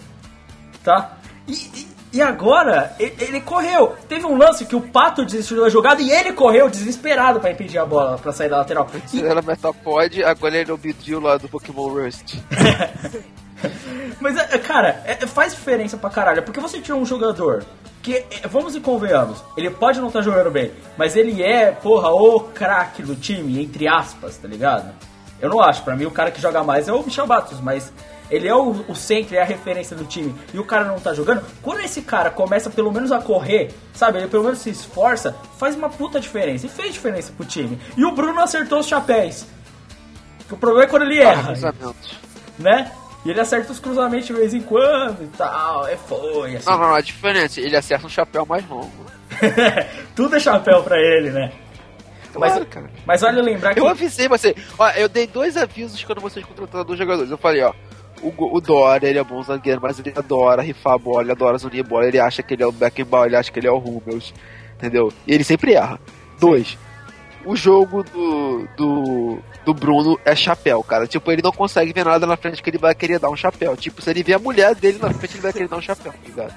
[0.82, 1.16] Tá?
[1.46, 3.94] E, e- e agora, ele, ele correu.
[4.08, 7.78] Teve um lance que o Pato desistiu da jogada e ele correu desesperado pra impedir
[7.78, 8.88] a bola pra sair da lateral.
[9.12, 12.36] E- Ele era Metapod, agora ele é o Bidil lá do Pokémon Rust.
[14.20, 16.42] Mas, é, cara, é- faz diferença pra caralho.
[16.42, 17.64] Porque você tira um jogador
[18.02, 22.10] que, é, vamos e convenhamos, ele pode não estar jogando bem, mas ele é, porra,
[22.10, 24.92] o craque do time, entre aspas, tá ligado?
[25.40, 25.82] Eu não acho.
[25.82, 27.90] Pra mim, o cara que joga mais é o Michel Batos, mas
[28.30, 31.14] ele é o, o centro, é a referência do time, e o cara não tá
[31.14, 31.42] jogando.
[31.62, 35.74] Quando esse cara começa pelo menos a correr, sabe, ele pelo menos se esforça, faz
[35.74, 36.66] uma puta diferença.
[36.66, 37.78] E fez diferença pro time.
[37.96, 39.46] E o Bruno acertou os chapéus.
[40.50, 42.18] O problema é quando ele erra Cruzamentos.
[42.58, 42.92] né?
[43.24, 46.68] E ele acerta os cruzamentos de vez em quando e tal, é foi, assim.
[46.68, 47.60] Não, não, é diferente.
[47.60, 48.90] Ele acerta um chapéu mais longo.
[50.14, 51.50] Tudo é chapéu pra ele, né?
[52.32, 52.90] Claro, mas, cara.
[53.06, 53.80] mas vale lembrar que.
[53.80, 54.54] Eu avisei você.
[54.78, 57.30] Ó, eu dei dois avisos quando vocês contrataram dois jogadores.
[57.30, 57.72] Eu falei, ó.
[58.20, 61.56] o, o Dória, ele é bom zagueiro, mas ele adora rifar a bola, ele adora
[61.56, 63.72] zunir a bola, ele acha que ele é o Beckenbauer, ele acha que ele é
[63.72, 64.34] o Hummels,
[64.74, 65.12] entendeu?
[65.26, 65.98] E ele sempre erra.
[66.38, 66.76] Dois,
[67.44, 71.06] o jogo do, do, do Bruno é chapéu, cara.
[71.06, 73.76] Tipo, ele não consegue ver nada na frente que ele vai querer dar um chapéu.
[73.76, 76.12] Tipo, se ele vê a mulher dele na frente, ele vai querer dar um chapéu,
[76.12, 76.54] tá ligado?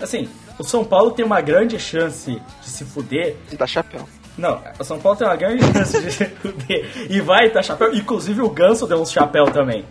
[0.00, 3.36] Assim, o São Paulo tem uma grande chance de se fuder.
[3.48, 4.08] De dar chapéu.
[4.36, 6.90] Não, o São Paulo tem uma grande chance de se fuder.
[7.08, 7.94] E vai dar chapéu.
[7.94, 9.84] Inclusive o Ganso deu uns chapéu também.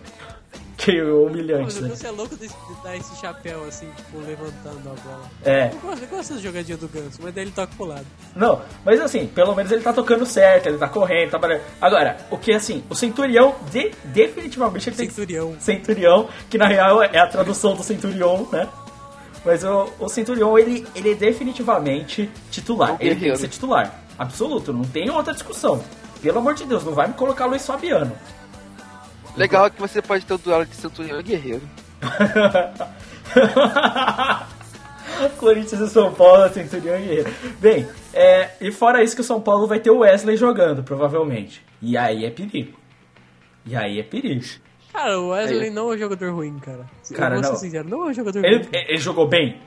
[0.76, 1.90] Que humilhante, Mas né?
[1.90, 5.32] você é louco de de dar esse chapéu assim, tipo, levantando a bola.
[5.45, 5.70] É.
[5.72, 8.06] Eu gosto, eu gosto da jogadinha do Ganso, mas daí ele toca pro lado.
[8.36, 11.64] Não, mas assim, pelo menos ele tá tocando certo, ele tá correndo, tá trabalhando.
[11.80, 15.56] Agora, o que assim, o Centurião de- definitivamente ele tem que Centurião.
[15.60, 18.68] Centurião, que na real é a tradução do Centurion, né?
[19.45, 22.95] Mas o, o Centurion, ele, ele é definitivamente titular.
[23.00, 23.94] É Ele tem que ser titular.
[24.18, 25.84] Absoluto, não tem outra discussão.
[26.22, 28.12] Pelo amor de Deus, não vai me colocar Luiz Fabiano.
[29.35, 31.61] Legal é que você pode ter o duelo de Centurião e Guerreiro.
[35.38, 37.34] Corinthians e São Paulo, Centurião e Guerreiro.
[37.60, 41.64] Bem, é, e fora isso que o São Paulo vai ter o Wesley jogando, provavelmente.
[41.81, 42.77] E aí é perigo.
[43.65, 44.43] E aí é perigo.
[44.91, 45.69] Cara, o Wesley Aí.
[45.72, 46.85] não é um jogador ruim, cara.
[47.15, 47.57] Cara, eu vou não.
[47.57, 48.65] ser sincero, não é um jogador Ele, ruim.
[48.65, 48.85] cara.
[48.88, 49.60] ele jogou bem?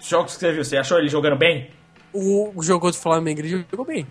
[0.00, 1.70] Os jogos que você viu, você achou ele jogando bem?
[2.12, 4.06] O, o jogo do Flamengo, ele jogou bem.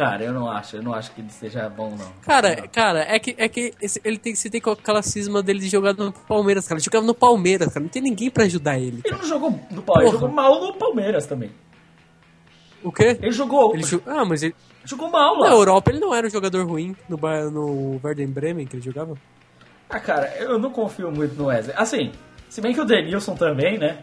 [0.00, 2.10] Cara, eu não acho, eu não acho que ele seja bom, não.
[2.22, 5.68] Cara, cara, é que, é que esse- ele tem, você tem aquela cisma dele de
[5.68, 6.78] jogar no Palmeiras, cara.
[6.78, 7.80] Ele jogava no Palmeiras, cara.
[7.80, 9.02] Não tem ninguém pra ajudar ele.
[9.04, 11.50] Ele não jogou no Palmeiras, ele jogou mal no Palmeiras também.
[12.82, 13.18] O quê?
[13.20, 14.54] Ele jogou, Ele jo- Ah, mas ele,
[14.86, 15.50] jogou mal na lá.
[15.50, 17.18] Europa ele não era um jogador ruim no,
[17.50, 19.14] no Werder Bremen que ele jogava.
[19.90, 21.74] Ah, cara, eu não confio muito no Wesley.
[21.76, 22.10] Assim,
[22.48, 23.98] se bem que o Denilson também, né?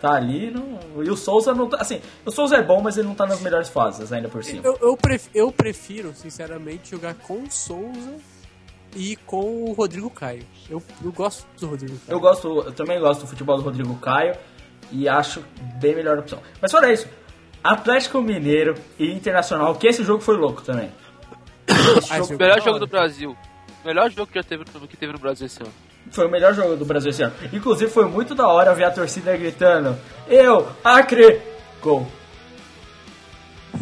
[0.00, 0.78] Tá ali, não...
[1.04, 1.76] e o Souza não tá...
[1.78, 4.62] Assim, o Souza é bom, mas ele não tá nas melhores fases ainda por cima.
[4.64, 8.14] Eu, eu, pref- eu prefiro, sinceramente, jogar com o Souza
[8.96, 10.44] e com o Rodrigo Caio.
[10.70, 12.16] Eu, eu gosto do Rodrigo Caio.
[12.16, 14.34] Eu gosto, eu também gosto do futebol do Rodrigo Caio
[14.90, 15.44] e acho
[15.78, 16.40] bem melhor opção.
[16.62, 17.06] Mas fora isso,
[17.62, 20.90] Atlético Mineiro e Internacional, que esse jogo foi louco também.
[21.98, 23.36] Esse Ah, jogo Melhor jogo do Brasil.
[23.84, 25.72] Melhor jogo que já teve no, que teve no Brasil esse ano.
[26.10, 27.32] Foi o melhor jogo do Brasil esse ano.
[27.52, 29.96] Inclusive foi muito da hora ver a torcida gritando:
[30.28, 31.40] Eu, Acre,
[31.82, 32.06] gol.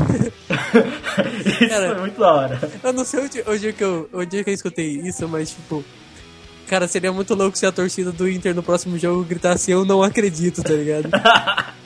[1.46, 2.60] isso Cara, foi muito da hora.
[2.82, 5.84] Eu não sei onde, onde, que eu, onde que eu escutei isso, mas tipo.
[6.68, 10.02] Cara, seria muito louco se a torcida do Inter no próximo jogo gritasse eu não
[10.02, 11.09] acredito, tá ligado?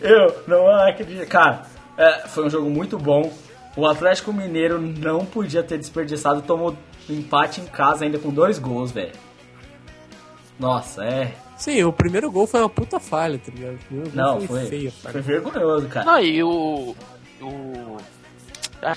[0.00, 1.26] Eu não acredito.
[1.26, 1.62] Cara,
[1.96, 3.32] é, foi um jogo muito bom.
[3.76, 6.42] O Atlético Mineiro não podia ter desperdiçado.
[6.42, 6.76] Tomou
[7.08, 9.12] empate em casa ainda com dois gols, velho.
[10.58, 11.34] Nossa, é.
[11.56, 13.78] Sim, o primeiro gol foi uma puta falha, tá ligado?
[14.14, 14.90] Não, foi, foi, feio.
[14.92, 16.06] foi vergonhoso, cara.
[16.06, 16.94] Não, e o.
[17.40, 17.96] O.
[18.82, 18.96] Ah,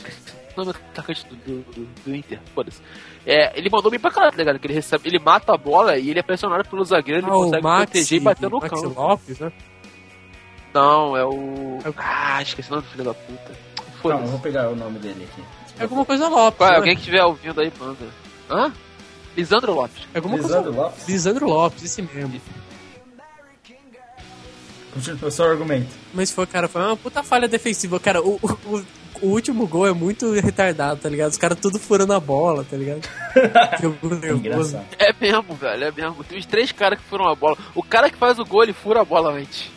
[0.55, 2.81] o nome atacante do, do, do- Inter, foda-se.
[3.25, 4.59] É, ele mandou bem pra caralho, tá ligado?
[4.59, 7.31] Que ele, recebe, ele mata a bola e ele é pressionado pelo zagueiro, ele Ah,
[7.31, 9.01] consegue Maxi, proteger e bater no Maxi campo.
[9.01, 9.51] Lopes, né?
[10.73, 11.79] Não, é o.
[11.83, 13.72] É o- Ah, esqueci o nome do filho da puta.
[14.11, 15.43] Calma, vou pegar o nome dele aqui.
[15.79, 16.57] É alguma coisa Lopes.
[16.57, 16.73] Qual é?
[16.73, 16.77] né?
[16.77, 18.05] Alguém que estiver ouvindo aí, manda.
[18.49, 18.71] Hã?
[19.35, 20.03] Lisandro Lopes.
[20.13, 21.07] É alguma Lisandro coisa Lopes?
[21.07, 22.39] Lisandro Lopes, esse mesmo.
[24.93, 25.87] Continua o seu argumento.
[26.13, 27.99] Mas foi, cara, foi uma puta falha defensiva.
[27.99, 28.77] Cara, o, o,
[29.21, 31.31] o- último gol é muito retardado, tá ligado?
[31.31, 33.01] Os caras tudo furando a bola, tá ligado?
[34.99, 36.23] É mesmo, velho, é mesmo.
[36.23, 37.57] Tem os três caras que furam a bola.
[37.73, 39.71] O cara que faz o gol, ele fura a bola antes.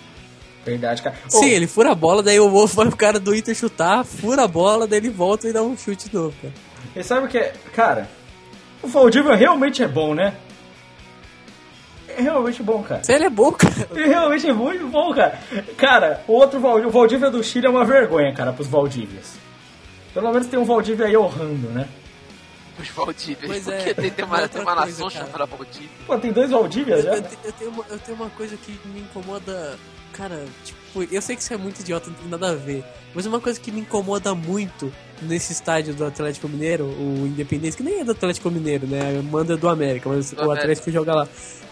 [0.67, 1.15] Verdade, cara.
[1.29, 4.05] Sim, Ô, ele fura a bola, daí o Wolf vai pro cara do Inter chutar,
[4.05, 6.53] fura a bola, daí ele volta e dá um chute novo, cara.
[6.97, 7.53] E sabe o que é?
[7.73, 8.09] Cara,
[8.83, 10.35] o Valdívia realmente é bom, né?
[12.09, 13.05] É realmente bom, cara.
[13.05, 13.87] Se ele é bom, cara.
[13.95, 15.39] Ele realmente é muito bom, cara.
[15.77, 19.35] Cara, o outro Valdívia, o Valdívia do Chile é uma vergonha, cara, pros Valdivias.
[20.13, 21.87] Pelo menos tem um Valdívia aí honrando, né?
[22.81, 23.47] Os Valdívias.
[23.47, 25.27] Pois Porque é, tem, tem, é uma, outra tem uma coisa, nação cara.
[25.27, 25.89] chamada Valdívia.
[26.07, 27.17] Pô, tem dois Valdivias Eu, já?
[27.19, 29.79] eu eu tenho uma, eu tenho uma coisa que me incomoda.
[30.17, 32.83] Cara, tipo, eu sei que isso é muito idiota, não tem nada a ver.
[33.15, 37.83] Mas uma coisa que me incomoda muito nesse estádio do Atlético Mineiro, o Independência, que
[37.83, 39.21] nem é do Atlético Mineiro, né?
[39.31, 40.61] Manda do América, mas Do o América.
[40.63, 41.29] Atlético joga lá.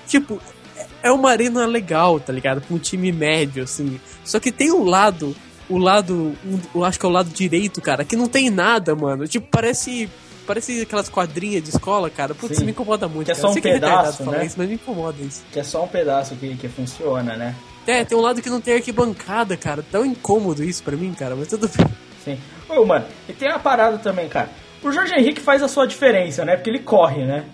[0.06, 0.40] Tipo,
[0.76, 2.60] é- é uma arena legal, tá ligado?
[2.60, 3.98] Pra um time médio, assim.
[4.24, 5.34] Só que tem um lado,
[5.68, 8.94] o lado, um, eu acho que é o lado direito, cara, que não tem nada,
[8.94, 9.26] mano.
[9.26, 10.08] Tipo, parece.
[10.46, 12.34] Parece aquelas quadrinhas de escola, cara.
[12.34, 12.66] Putz, Sim.
[12.66, 13.24] me incomoda muito.
[13.24, 14.44] Que é só Eu um sei que é pedaço, falar né?
[14.44, 15.42] isso, mas me incomoda isso.
[15.50, 17.54] Que é só um pedaço que, que funciona, né?
[17.86, 19.84] É, tem um lado que não tem arquibancada, cara.
[19.90, 21.86] Tão incômodo isso pra mim, cara, mas tudo bem.
[22.24, 22.38] Sim.
[22.68, 24.48] Ô, mano, e tem uma parada também, cara.
[24.82, 26.56] O Jorge Henrique faz a sua diferença, né?
[26.56, 27.44] Porque ele corre, né?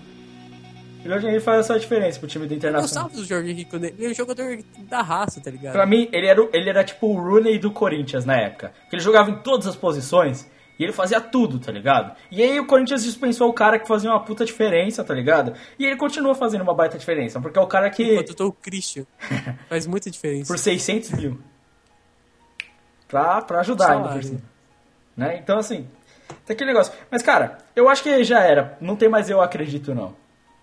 [1.04, 3.04] O Jorge Henrique faz a sua diferença pro time do Eu Internacional.
[3.04, 4.58] gostava do Jorge Henrique, quando ele é um jogador
[4.88, 5.72] da raça, tá ligado?
[5.72, 8.72] Pra mim, ele era, ele era tipo o Rooney do Corinthians na época.
[8.88, 10.46] Que ele jogava em todas as posições
[10.80, 12.16] E ele fazia tudo, tá ligado?
[12.30, 15.52] E aí o Corinthians dispensou o cara que fazia uma puta diferença, tá ligado?
[15.78, 18.16] E ele continua fazendo uma baita diferença, porque é o cara que.
[18.16, 19.04] Contratou o Christian.
[19.68, 20.50] Faz muita diferença.
[20.50, 21.38] por 600 mil.
[23.06, 24.40] Pra, pra ajudar ainda por cima.
[25.14, 25.36] Né?
[25.36, 25.86] Então, assim,
[26.46, 26.94] tem aquele negócio.
[27.10, 28.78] Mas, cara, eu acho que já era.
[28.80, 30.16] Não tem mais eu acredito, não.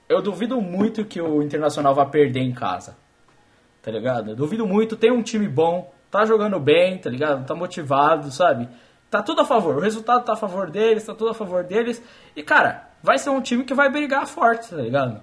[0.09, 2.97] Eu duvido muito que o Internacional vá perder em casa.
[3.83, 4.31] Tá ligado?
[4.31, 4.95] Eu duvido muito.
[4.97, 7.45] Tem um time bom, tá jogando bem, tá ligado?
[7.45, 8.67] Tá motivado, sabe?
[9.09, 9.77] Tá tudo a favor.
[9.77, 12.01] O resultado tá a favor deles, tá tudo a favor deles.
[12.35, 15.21] E, cara, vai ser um time que vai brigar forte, tá ligado?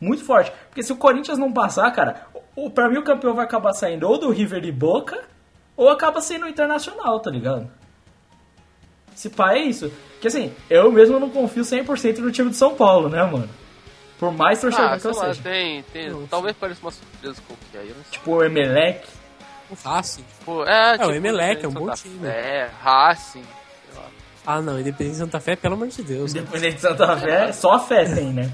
[0.00, 0.52] Muito forte.
[0.68, 4.08] Porque se o Corinthians não passar, cara, o, pra mim o campeão vai acabar saindo
[4.08, 5.20] ou do River e Boca,
[5.76, 7.68] ou acaba sendo o Internacional, tá ligado?
[9.14, 9.90] Se pá é isso.
[10.12, 13.48] Porque assim, eu mesmo não confio 100% no time de São Paulo, né, mano?
[14.18, 15.42] Por mais torcedor Ah, que eu lá, seja.
[15.42, 16.26] tem, tem.
[16.28, 18.12] Talvez pareça uma surpresa qualquer aí, eu não sei.
[18.12, 19.06] Tipo o Emelec.
[19.84, 20.24] O Racing.
[20.38, 22.18] Tipo, é, tipo, o Emelec é um bom Santa time.
[22.20, 23.44] Fé, Racing.
[24.46, 24.78] Ah, não.
[24.78, 26.34] Independente de Santa Fé, pelo amor de Deus.
[26.34, 26.40] né?
[26.40, 28.52] Independente de Santa Fé, só a fé tem, né?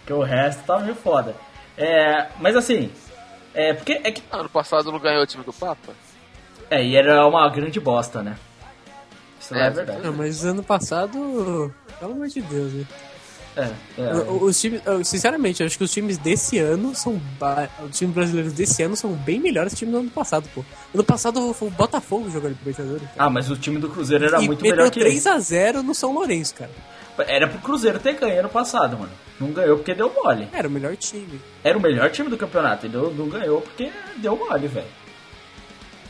[0.00, 1.34] Porque o resto tá meio foda.
[1.78, 2.90] É, mas assim,
[3.54, 5.92] é porque é que Ano passado não ganhou o time do Papa?
[6.70, 8.36] é, e era uma grande bosta, né?
[9.40, 10.02] Isso não é, É, verdade.
[10.02, 12.84] Não, mas ano passado, pelo amor de Deus, né?
[13.56, 14.12] É, é.
[14.30, 17.20] Os times, sinceramente, eu acho que os times desse ano são.
[17.88, 20.64] Os times brasileiros desse ano são bem melhores que os times do ano passado, pô.
[20.92, 23.08] Ano passado foi o Botafogo jogando Libertadores.
[23.16, 26.54] Ah, mas o time do Cruzeiro era e muito melhor que 3x0 no São Lourenço,
[26.54, 26.70] cara.
[27.18, 29.12] Era pro Cruzeiro ter ganho ano passado, mano.
[29.38, 30.48] Não ganhou porque deu mole.
[30.52, 31.40] Era o melhor time.
[31.62, 32.86] Era o melhor time do campeonato.
[32.86, 34.86] Ele não ganhou porque deu mole, velho.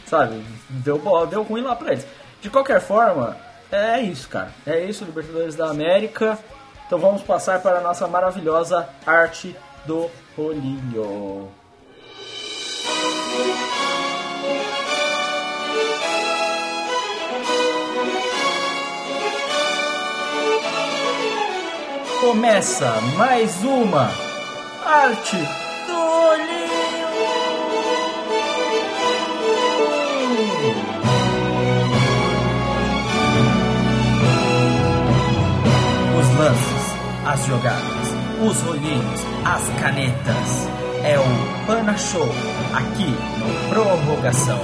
[0.06, 0.42] Sabe?
[0.70, 0.98] Deu,
[1.28, 2.06] deu ruim lá pra eles.
[2.40, 3.36] De qualquer forma,
[3.70, 4.50] é isso, cara.
[4.66, 6.38] É isso, Libertadores da América.
[6.86, 9.56] Então vamos passar para a nossa maravilhosa arte
[9.86, 11.50] do rolinho.
[22.20, 24.10] Começa mais uma
[24.84, 25.36] arte
[25.86, 26.73] do olhinho.
[36.18, 36.94] Os lances,
[37.26, 38.08] as jogadas,
[38.40, 40.68] os rolinhos, as canetas.
[41.02, 42.28] É o Pana Show
[42.72, 44.60] aqui no Prorrogação.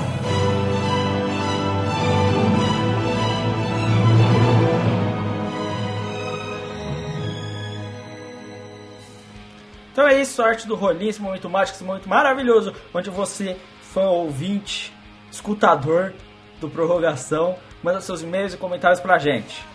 [9.93, 13.57] Então é isso, a arte do rolinho, esse momento mágico, esse momento maravilhoso, onde você,
[13.83, 14.95] fã ouvinte,
[15.31, 16.15] escutador
[16.61, 19.70] do Prorrogação, manda seus e-mails e comentários pra gente.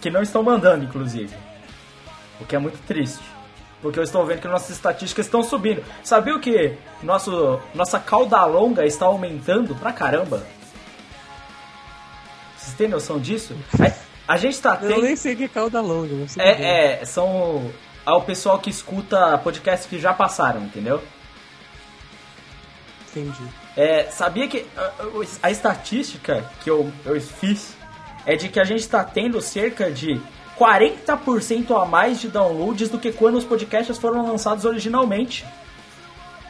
[0.00, 1.34] Que não estão mandando, inclusive.
[2.40, 3.22] O que é muito triste.
[3.82, 5.82] Porque eu estou vendo que nossas estatísticas estão subindo.
[6.02, 6.74] Sabia o que?
[7.02, 10.46] Nosso, nossa cauda longa está aumentando pra caramba.
[12.56, 13.56] Vocês têm noção disso?
[14.26, 15.02] A, a gente está Eu tendo...
[15.02, 16.14] nem sei que é cauda longa.
[16.14, 17.70] Não sei É, é, são
[18.04, 21.02] ao pessoal que escuta podcasts que já passaram, entendeu?
[23.10, 23.42] Entendi.
[23.76, 24.92] É, sabia que a,
[25.42, 27.74] a estatística que eu, eu fiz
[28.30, 30.20] é de que a gente está tendo cerca de
[30.56, 35.44] 40% a mais de downloads do que quando os podcasts foram lançados originalmente.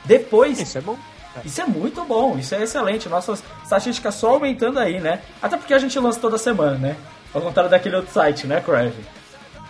[0.04, 0.98] Depois, Isso é bom.
[1.42, 3.08] isso é muito bom, isso é excelente.
[3.08, 5.22] Nossas estatísticas só aumentando aí, né?
[5.40, 6.96] Até porque a gente lança toda semana, né?
[7.32, 8.92] Ao contrário daquele outro site, né, Crave?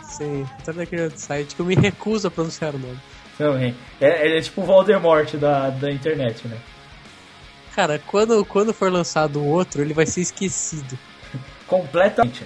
[0.03, 2.99] Sim, tá daquele outro site que eu me recuso a pronunciar o nome.
[3.39, 3.77] Também.
[4.01, 6.57] É, ele é tipo o Voldemort da, da internet, né?
[7.77, 10.99] Cara, quando, quando for lançado o outro, ele vai ser esquecido.
[11.67, 12.45] Completamente.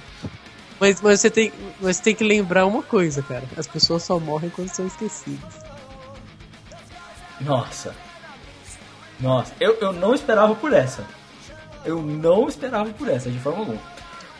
[0.80, 3.44] Mas, mas, você tem, mas você tem que lembrar uma coisa, cara.
[3.56, 5.54] As pessoas só morrem quando são esquecidas.
[7.40, 7.94] Nossa.
[9.20, 11.04] Nossa, eu, eu não esperava por essa.
[11.84, 13.80] Eu não esperava por essa, de forma alguma.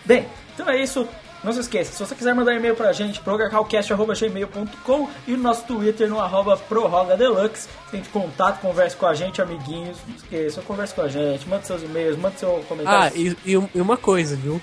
[0.04, 1.08] Bem, então é isso.
[1.44, 6.08] Não se esqueça, se você quiser mandar e-mail pra gente, progacalcast.gmail.com e no nosso Twitter
[6.08, 7.68] no arroba prorrogadeluxe.
[7.90, 9.98] Tente contato, converse com a gente, amiguinhos.
[10.08, 13.16] Não esqueça, converse com a gente, mande seus e-mails, mande seu Ah, comentário.
[13.16, 14.60] e, e um- e uma coisa, viu?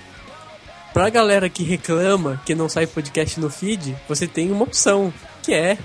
[0.92, 5.54] Pra galera que reclama que não sai podcast no feed, você tem uma opção, que
[5.54, 5.78] é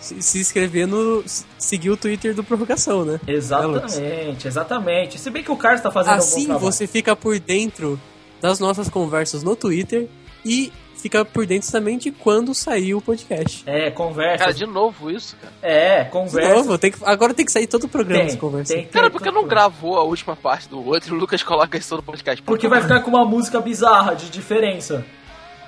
[0.00, 1.22] se, inscrever no.
[1.58, 3.20] seguir o Twitter do Prorrogação, né?
[3.26, 5.18] Exatamente, exatamente.
[5.20, 6.64] Se bem que o Carlos tá fazendo um Assim trabalho.
[6.64, 8.00] você fica por dentro
[8.40, 10.08] das nossas conversas no Twitter
[10.44, 13.62] e fica por dentro também de quando sair o podcast.
[13.66, 14.38] É, conversa.
[14.38, 15.52] Cara, de novo isso, cara.
[15.62, 16.54] É, De conversa.
[16.54, 18.72] novo, tem que- agora tem que sair todo o programa Tem, essa conversa.
[18.74, 21.20] tem, tem, Cara, por que tem, não gravou a última parte do outro e o
[21.20, 22.42] Lucas coloca isso no podcast?
[22.42, 25.04] Por Porque que vai ficar com uma música bizarra de diferença.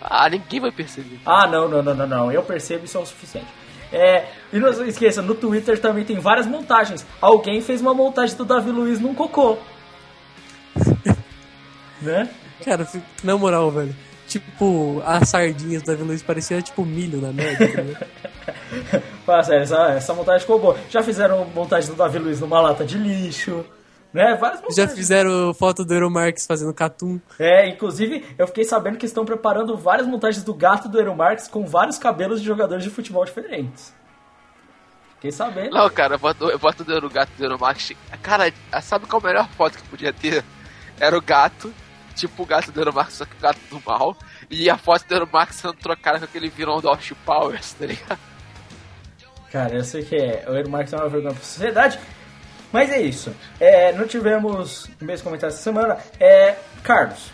[0.03, 1.21] Ah, ninguém vai perceber.
[1.27, 2.33] Ah, não, não, não, não, não.
[2.33, 3.47] Eu percebo isso é o suficiente.
[3.93, 7.05] É, e não esqueça, no Twitter também tem várias montagens.
[7.21, 9.59] Alguém fez uma montagem do Davi Luiz num cocô.
[12.01, 12.29] né?
[12.65, 12.87] Cara,
[13.23, 13.95] na moral, velho.
[14.31, 17.99] Tipo, as sardinhas do Davi Luiz pareciam tipo milho na média.
[19.27, 20.79] Fala sério, essa, essa montagem ficou boa.
[20.89, 23.67] Já fizeram montagem do Davi Luiz numa lata de lixo,
[24.13, 24.37] né?
[24.37, 27.21] Várias Já fizeram foto do Euromarx fazendo catum.
[27.41, 31.49] É, inclusive, eu fiquei sabendo que estão preparando várias montagens do gato do Eero Marx
[31.49, 33.93] com vários cabelos de jogadores de futebol diferentes.
[35.17, 35.75] Fiquei sabendo.
[35.75, 37.95] Não, cara, eu boto, eu boto do gato do Euromax.
[38.23, 40.45] Cara, sabe qual a melhor foto que podia ter?
[41.01, 41.75] Era o gato,
[42.21, 44.17] tipo o gato do Euromax, só que o gato do mal.
[44.51, 48.19] E a foto do Euromax sendo trocada com aquele vilão do Austin Powers, tá ligado?
[49.51, 51.99] Cara, eu sei que é, o Marx é uma vergonha pra sociedade.
[52.73, 53.35] Mas é isso.
[53.59, 55.99] É, não tivemos meus comentários essa semana.
[56.21, 57.33] É, Carlos,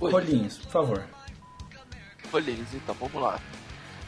[0.00, 0.12] Oi.
[0.12, 1.04] rolinhos, por favor.
[2.30, 3.40] Rolinhos, então, vamos lá.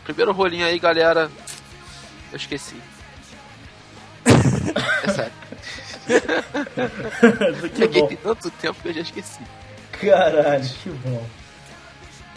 [0.05, 1.30] Primeiro rolinho aí, galera.
[2.30, 2.76] Eu esqueci.
[5.05, 5.32] É sério.
[7.78, 8.09] Peguei bom.
[8.09, 9.40] tem tanto tempo que eu já esqueci.
[9.93, 11.26] Caralho, que bom.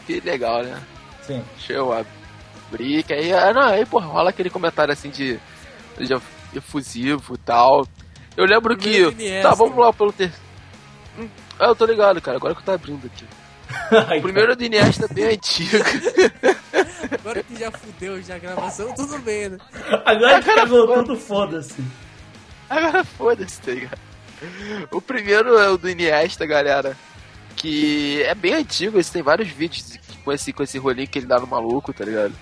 [0.06, 0.81] Que legal, né?
[1.22, 1.44] Sim.
[1.57, 5.38] Deixa eu abrir, que aí, ah, não, aí, porra, rola aquele comentário assim de,
[5.98, 6.14] de
[6.56, 7.85] efusivo e tal.
[8.35, 9.02] Eu lembro que.
[9.02, 9.49] Iniesta.
[9.49, 10.31] Tá, vamos lá pelo ter.
[11.18, 11.27] Hum,
[11.60, 13.26] ah, eu tô ligado, cara, agora que eu tô abrindo aqui.
[14.10, 15.77] Ai, O primeiro é do Iniesta bem antigo.
[17.11, 19.57] Agora que já fudeu já a gravação, tudo bem, né?
[19.72, 20.03] cara.
[20.06, 21.81] Agora que cagou tudo, foda-se.
[22.69, 23.99] Agora foda-se, tá ligado?
[24.91, 26.95] O primeiro é o do Iniesta, galera.
[27.56, 31.39] Que é bem antigo, tem vários vídeos com esse, com esse rolinho que ele dá
[31.39, 32.34] no maluco, tá ligado?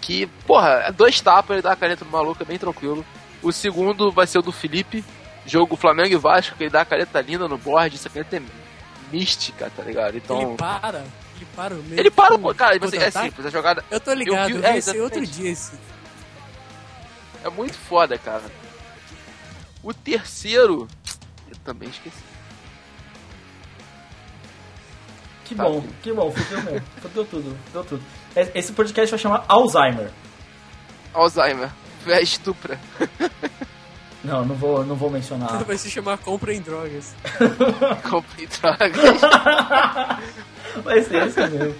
[0.00, 3.04] Que, porra, é dois tapas, ele dá a caneta no maluco, é bem tranquilo.
[3.42, 5.04] O segundo vai ser o do Felipe,
[5.46, 8.42] jogo Flamengo e Vasco, que ele dá a caneta linda no board, essa caneta é
[9.12, 10.16] mística, tá ligado?
[10.16, 10.40] Então.
[10.40, 10.98] Ele para,
[11.36, 12.00] ele para o meio.
[12.00, 12.38] Ele para o.
[12.38, 13.26] tipo, Cara, você, é contra-ataque.
[13.28, 15.72] simples, a jogada Eu tô ligado, Eu eu vi- é, esse outro dia esse.
[17.44, 18.42] é muito foda, cara.
[19.82, 20.88] O terceiro.
[21.50, 22.16] Eu também esqueci.
[25.44, 25.64] Que Tá.
[25.64, 26.86] bom, que bom, fudeu mesmo.
[27.00, 28.02] Fudeu tudo, fudeu tudo.
[28.36, 30.10] Es- Esse podcast vai chamar Alzheimer.
[31.14, 31.70] Alzheimer.
[32.06, 32.78] É estupra.
[34.24, 35.62] Não, não vou, não vou mencionar.
[35.64, 37.14] Vai se chamar Compra em Drogas.
[38.10, 39.20] Comprei drogas.
[40.82, 41.74] Vai ser esse mesmo.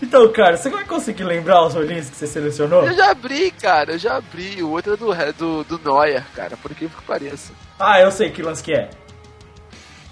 [0.00, 2.84] Então, cara, você vai conseguir lembrar os rolinhos que você selecionou?
[2.86, 4.62] Eu já abri, cara, eu já abri.
[4.62, 7.52] O outro é do, é do, do Neuer, cara, por que pareça.
[7.78, 8.90] Ah, eu sei que lance que é.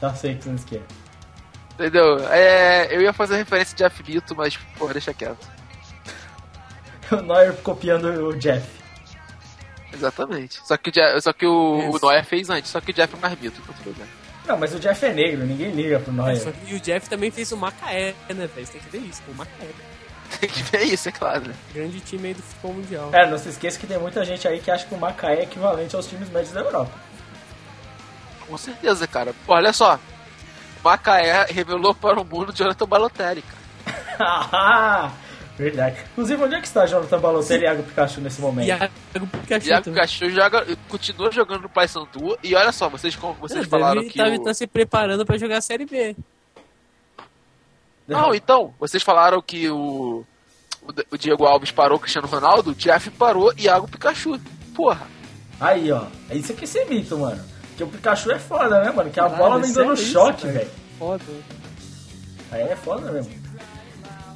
[0.00, 0.82] Já sei que lance que é.
[1.74, 2.18] Entendeu?
[2.30, 5.46] É, eu ia fazer referência de Aflito, mas, porra, deixa quieto.
[7.12, 8.66] O Neuer copiando o Jeff.
[9.92, 10.60] Exatamente.
[10.66, 11.98] Só que o, Je- só que o, o.
[12.02, 14.10] Neuer fez antes, só que o Jeff é mais mito, não tem problema.
[14.46, 16.12] Não, mas o Jeff é negro, ninguém liga pro
[16.52, 18.66] que- e o Jeff também fez o Macaé, né, velho?
[18.66, 19.68] Você tem que ver isso, o Macaé.
[20.40, 21.52] Tem que ver isso, é claro?
[21.72, 23.10] Grande time aí do futebol mundial.
[23.12, 25.42] É, não se esqueça que tem muita gente aí que acha que o Macaé é
[25.44, 26.92] equivalente aos times médios da Europa.
[28.46, 29.34] Com certeza, cara.
[29.44, 29.98] Pô, olha só.
[30.84, 35.10] Macaé revelou para o mundo Jonathan Balotelli, cara.
[35.58, 36.04] Verdade.
[36.12, 38.66] Inclusive, onde é que está Jonathan Balotelli e Iago Pikachu nesse momento?
[38.66, 38.90] Iago
[39.40, 40.02] Pikachu Iago também.
[40.02, 42.38] Pikachu joga, continua jogando no Paysandu.
[42.42, 44.18] E olha só, vocês, vocês Ele falaram deve que.
[44.18, 44.44] tá, o...
[44.44, 46.14] tá se preparando pra jogar a Série B.
[48.06, 50.24] Não, então, vocês falaram que o,
[51.10, 54.38] o, Diego Alves parou o Cristiano Ronaldo, o Jeff parou e Iago Pikachu.
[54.74, 55.06] Porra.
[55.58, 56.04] Aí, ó.
[56.30, 57.42] É isso aqui é ser mito, mano.
[57.68, 59.10] Porque o Pikachu é foda, né, mano?
[59.10, 60.58] Que a Caralho, bola vem dando sério isso, choque, velho?
[60.58, 60.70] velho.
[60.98, 61.24] Foda.
[62.52, 63.32] Aí é foda mesmo.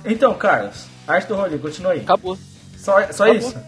[0.05, 2.01] Então, Carlos, arte do rolê, continua aí.
[2.01, 2.39] Acabou.
[2.77, 3.35] Só, só Acabou.
[3.37, 3.59] isso?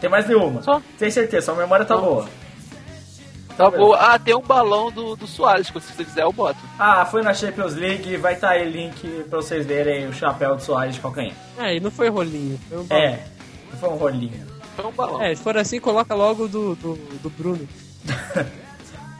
[0.00, 0.62] Tem mais nenhuma?
[0.62, 0.80] Só.
[0.98, 2.02] Tem certeza, sua memória tá Não.
[2.02, 2.28] boa.
[3.56, 3.96] Tá boa.
[3.98, 6.58] Ah, tem um balão do, do Soares, que se você quiser eu boto.
[6.78, 10.62] Ah, foi na Champions League, vai estar aí link pra vocês verem o chapéu do
[10.62, 11.34] Soares de calcanhar.
[11.58, 12.58] É, e não foi rolinho.
[12.68, 13.04] Foi um balão.
[13.04, 13.24] É,
[13.78, 14.46] foi um rolinho.
[14.76, 15.22] Foi um balão.
[15.22, 17.68] É, se for assim, coloca logo do, do, do Bruno.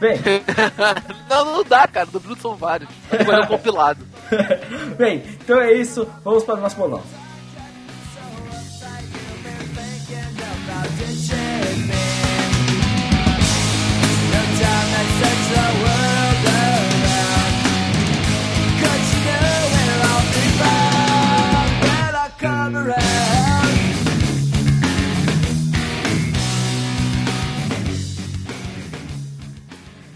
[0.01, 0.17] Bem,
[1.29, 2.07] não, não dá, cara.
[2.07, 2.89] Do Bruno são vários.
[3.07, 4.03] Fazer um compilado.
[4.97, 7.03] bem, então é isso, vamos para o nosso bolão.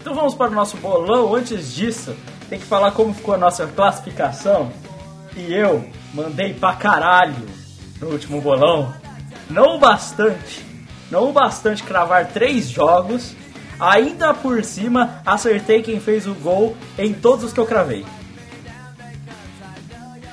[0.00, 1.34] Então vamos para o nosso bolão.
[1.34, 2.14] Antes disso,
[2.48, 4.70] tem que falar como ficou a nossa classificação.
[5.36, 5.84] E eu
[6.14, 7.46] mandei pra caralho
[8.00, 8.94] no último bolão.
[9.48, 10.64] Não bastante,
[11.10, 13.34] não bastante cravar três jogos.
[13.78, 18.04] Ainda por cima, acertei quem fez o gol em todos os que eu cravei.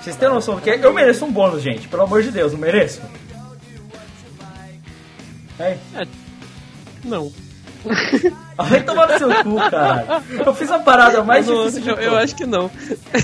[0.02, 0.80] Vocês têm noção que é?
[0.84, 1.88] Eu mereço um bônus, gente.
[1.88, 3.02] Pelo amor de Deus, não mereço?
[5.60, 5.77] É,
[7.03, 7.31] Não.
[8.57, 10.22] Vai tomar no seu cu, cara.
[10.45, 12.11] Eu fiz a parada mais não- difícil de eu, todas.
[12.11, 12.72] eu acho que não.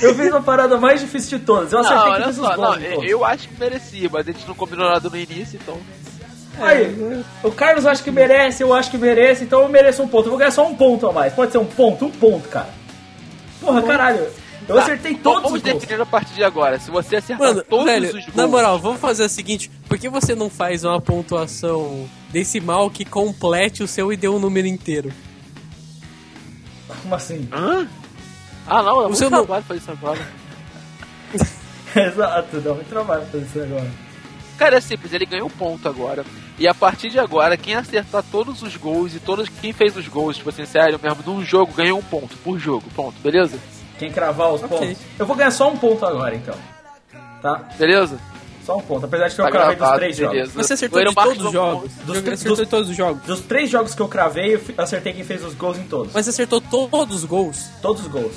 [0.01, 1.71] Eu fiz a parada mais difícil de todas.
[1.71, 3.09] Eu Não, acertei que olha só, gols não, eu, todos.
[3.11, 5.77] eu acho que merecia, mas a gente não combinou nada no início, então.
[6.61, 10.25] Aí, o Carlos acha que merece, eu acho que merece, então eu mereço um ponto.
[10.25, 11.31] Eu vou ganhar só um ponto a mais.
[11.33, 12.69] Pode ser um ponto, um ponto, cara.
[13.61, 14.27] Porra, caralho.
[14.67, 15.81] Eu Tá, acertei todos Vamos os gols.
[15.81, 16.77] definir a partir de agora.
[16.79, 18.35] Se você acertar Mano, todos velho, os gols.
[18.35, 23.03] na moral, vamos fazer o seguinte: por que você não faz uma pontuação decimal que
[23.05, 25.11] complete o seu e dê um número inteiro?
[27.01, 27.47] Como assim?
[27.51, 27.87] Hã?
[28.67, 30.19] Ah, não, é muito seu não- trabalho fazer isso agora.
[31.95, 33.91] Exato, dá muito trabalho fazer isso agora.
[34.57, 36.25] Cara, é simples, ele ganhou um ponto agora.
[36.57, 40.07] E a partir de agora, quem acertar todos os gols e todos quem fez os
[40.07, 42.83] gols, tipo assim, sério mesmo, num jogo, ganhou um ponto por jogo.
[42.93, 43.57] Ponto, beleza?
[43.97, 44.77] Quem cravar os Ok.
[44.77, 44.97] pontos.
[45.17, 46.55] Eu vou ganhar só um ponto agora, então.
[47.41, 47.55] Tá?
[47.77, 48.19] Beleza?
[48.69, 49.05] Só um ponto.
[49.05, 50.35] Apesar de que eu Tá cravei dos gravado, três beleza.
[50.51, 50.53] jogos.
[50.67, 51.91] Você acertou de todos os jogos.
[51.93, 53.23] Dos- Você acertou dos- de todos os jogos.
[53.23, 56.13] Dos três jogos que eu cravei, eu acertei quem fez os gols em todos.
[56.13, 57.65] Mas você acertou todos os gols.
[57.81, 58.35] Todos os gols.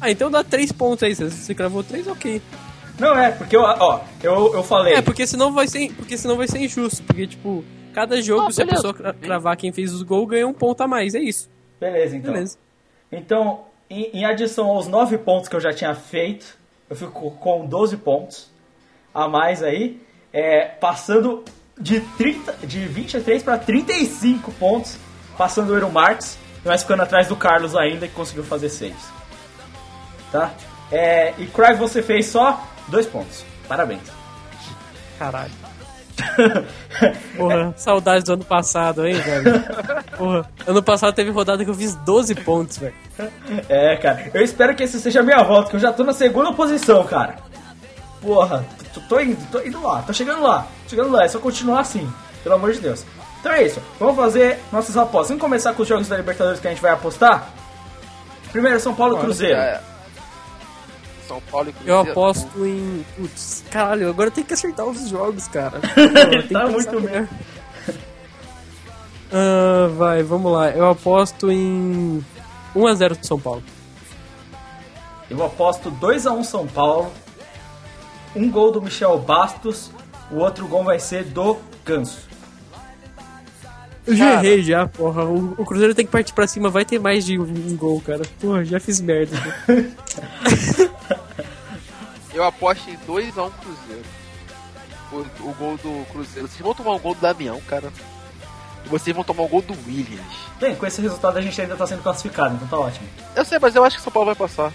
[0.00, 1.14] Ah, então dá três pontos aí.
[1.14, 2.40] Se você cravou três, ok.
[2.98, 4.94] Não é, porque eu, ó, eu, eu falei.
[4.94, 7.02] É, porque senão vai ser, porque senão vai ser injusto.
[7.02, 10.46] Porque, tipo, cada jogo, Ah, se a pessoa cra- cravar quem fez os gols, ganha
[10.46, 11.14] um ponto a mais.
[11.14, 11.48] É isso.
[11.80, 12.32] Beleza, então.
[12.32, 12.56] Beleza.
[13.10, 16.56] Então, em, em adição aos 9 pontos que eu já tinha feito,
[16.88, 18.52] eu fico com 12 pontos
[19.14, 20.00] a mais aí,
[20.32, 21.44] é, passando
[21.78, 24.96] de, 30, de 23 para 35 pontos,
[25.38, 28.94] passando o Eero Marx, mas ficando atrás do Carlos ainda, que conseguiu fazer 6.
[30.32, 30.52] Tá?
[30.90, 33.44] É, e Cry você fez só 2 pontos.
[33.68, 34.02] Parabéns.
[35.18, 35.52] Caralho.
[37.36, 39.64] Porra, saudades do ano passado, hein, velho?
[40.16, 42.94] Porra, ano passado teve rodada que eu fiz 12 pontos, velho.
[43.68, 44.30] É, cara.
[44.32, 47.04] Eu espero que esse seja a minha volta, que eu já tô na segunda posição,
[47.04, 47.36] cara.
[48.20, 48.64] Porra,
[48.94, 52.10] tô, tô indo, tô indo lá, tô chegando lá, chegando lá, é só continuar assim,
[52.42, 53.04] pelo amor de Deus.
[53.40, 55.28] Então é isso, vamos fazer nossas apostas.
[55.28, 57.50] Vamos começar com os jogos da Libertadores que a gente vai apostar?
[58.50, 59.58] Primeiro, São Paulo e Cruzeiro.
[59.58, 59.80] É.
[61.28, 61.98] São Paulo e Cruzeiro.
[62.00, 63.04] Eu aposto em.
[63.16, 65.80] Putz, caralho, agora eu tenho que acertar os jogos, cara.
[66.46, 67.28] Que Tá muito melhor.
[69.36, 70.70] Ah, vai, vamos lá.
[70.70, 72.24] Eu aposto em
[72.76, 73.64] 1x0 do São Paulo.
[75.28, 77.10] Eu aposto 2x1 São Paulo,
[78.34, 79.90] um gol do Michel Bastos,
[80.30, 82.34] o outro gol vai ser do Ganso.
[84.06, 84.46] Eu já Cara.
[84.46, 85.24] errei já, porra.
[85.24, 88.00] O, o Cruzeiro tem que partir pra cima, vai ter mais de um, um gol,
[88.02, 88.22] cara.
[88.38, 89.34] Porra, já fiz merda.
[92.34, 94.04] Eu aposto em 2x1 Cruzeiro.
[95.12, 95.16] O,
[95.48, 96.48] o gol do Cruzeiro.
[96.48, 97.90] Vocês vão tomar um gol do Damião, cara.
[98.84, 100.34] E vocês vão tomar um gol do Williams.
[100.60, 103.06] Bem, com esse resultado a gente ainda tá sendo classificado, então tá ótimo.
[103.34, 104.72] Eu sei, mas eu acho que o São Paulo vai passar.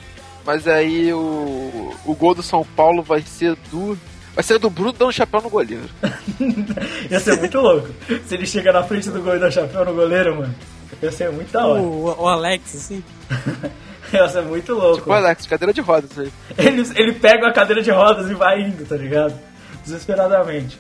[0.50, 3.96] Mas aí o, o gol do São Paulo vai ser do.
[4.34, 5.88] Vai ser do Bruno dando chapéu no goleiro.
[7.08, 7.90] Ia ser muito louco.
[8.26, 10.56] Se ele chega na frente do gol e dá chapéu no goleiro, mano.
[11.04, 11.80] Ia ser muito da hora.
[11.80, 13.04] o, o Alex, assim.
[14.12, 14.98] Ia ser muito louco.
[14.98, 16.34] Tipo, Alex, cadeira de rodas aí.
[16.58, 19.40] Ele, ele pega a cadeira de rodas e vai indo, tá ligado?
[19.84, 20.80] Desesperadamente.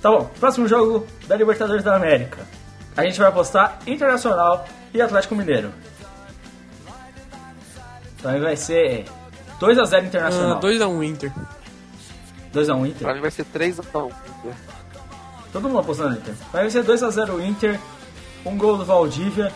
[0.00, 2.46] Tá bom, próximo jogo da Libertadores da América.
[2.96, 4.64] A gente vai apostar Internacional
[4.94, 5.72] e Atlético Mineiro.
[8.24, 9.04] Então aí vai ser
[9.60, 10.56] 2x0 Internacional.
[10.56, 11.32] Ah, 2x1 Inter.
[12.54, 13.02] 2x1 Inter.
[13.02, 14.10] Pra mim vai ser 3x1.
[15.52, 16.34] Todo mundo apostando no Inter.
[16.50, 17.78] Vai ser 2x0 Inter,
[18.46, 19.52] um gol do Valdívia,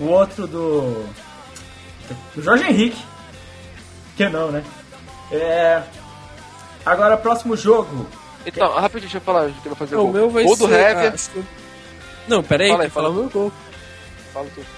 [0.00, 1.06] o outro do.
[2.34, 3.00] do Jorge Henrique.
[4.16, 4.64] Que não, né?
[5.30, 5.80] É.
[6.84, 8.04] Agora, próximo jogo.
[8.44, 9.44] Então, rapidinho, deixa eu falar.
[9.64, 10.12] Eu fazer o gol.
[10.12, 10.66] meu vai gol ser...
[10.66, 11.12] do Hever.
[11.14, 11.44] ah, que-
[12.26, 13.10] Não, pera aí, Fala aí, que fala.
[13.10, 13.52] o meu gol.
[14.32, 14.77] Fala tu.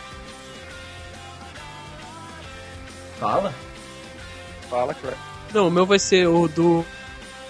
[3.20, 3.52] Fala.
[4.70, 5.16] Fala, cara.
[5.52, 6.84] Não, o meu vai ser o do.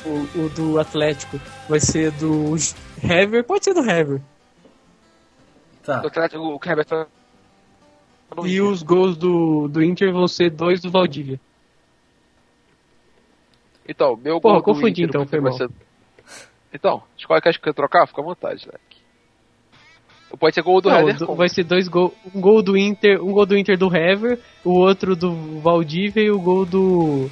[0.04, 1.40] O, o do Atlético.
[1.68, 2.54] Vai ser do
[3.02, 3.44] Hever.
[3.44, 4.20] Pode ser do Hever.
[5.84, 6.02] Tá.
[6.02, 7.06] O Atlético, o Herbert tá
[8.44, 11.40] E os gols do, do Inter vão ser dois do Valdívia.
[13.88, 15.52] Então, meu Porra, gol do confundi, Inter então, foi mal.
[15.52, 15.70] ser...
[16.72, 18.99] Então, escolhe que quer trocar, fica à vontade, Leque.
[20.38, 22.12] Pode ser gol do Não, Hever vai ser dois gols.
[22.34, 26.30] Um gol do Inter, um gol do Inter do Hever, o outro do Valdívia e
[26.30, 27.30] o gol do.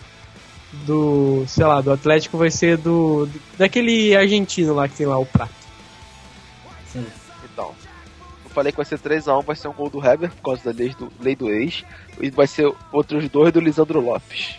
[0.85, 1.45] Do.
[1.47, 3.29] sei lá, do Atlético vai ser do.
[3.57, 5.55] daquele argentino lá que tem lá o prato.
[6.87, 7.07] Sim.
[7.45, 7.73] Então,
[8.45, 10.77] eu falei que vai ser 3x1, vai ser um gol do Heber, por causa da
[10.77, 11.85] lei do, lei do ex,
[12.21, 14.57] e vai ser outros dois do Lisandro Lopes.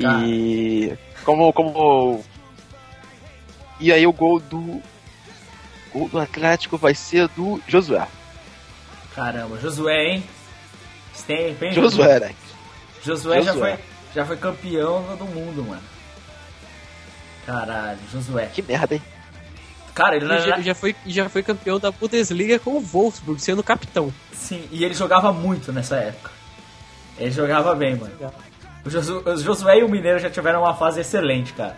[0.00, 0.22] Tá.
[0.26, 0.92] E
[1.24, 2.22] como, como.
[3.80, 4.82] E aí o gol do.
[5.94, 8.06] Gol do Atlético vai ser do Josué.
[9.14, 10.24] Caramba, Josué, hein?
[11.28, 11.72] Hein?
[11.72, 12.34] Josué, né?
[13.02, 13.76] Josué, já, Josué.
[13.76, 13.84] foi,
[14.14, 15.82] já foi campeão do mundo, mano.
[17.46, 18.46] Caralho, Josué.
[18.46, 19.02] Que merda, hein?
[19.94, 20.62] Cara, ele não E já, era...
[20.62, 24.12] já foi, já foi campeão da Bundesliga com o Wolfsburg, sendo capitão.
[24.32, 26.30] Sim, e ele jogava muito nessa época.
[27.16, 28.12] Ele jogava bem, mano.
[28.84, 31.76] O Josu- o Josué e o Mineiro já tiveram uma fase excelente, cara.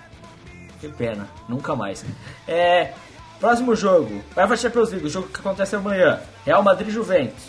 [0.81, 2.05] Que pena, nunca mais.
[2.49, 2.93] É,
[3.41, 6.21] próximo jogo, UEFA Champions League, o jogo que acontece amanhã.
[6.45, 7.45] Real Madrid Juventus.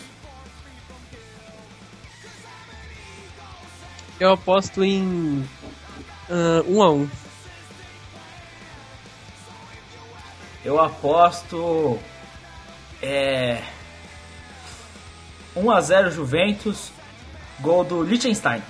[4.18, 5.48] Eu aposto em.
[6.28, 7.08] ah, um a um.
[10.64, 11.98] Eu aposto.
[13.00, 13.62] É.
[15.56, 16.90] 1x0 Juventus.
[17.60, 18.62] Gol do Liechtenstein.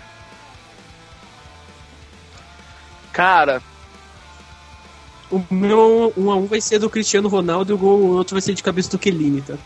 [3.13, 3.63] Cara,
[5.31, 8.35] O meu 1 a 1 vai ser do Cristiano Ronaldo e o, gol, o outro
[8.35, 9.57] vai ser de cabeça do Kelini, tá?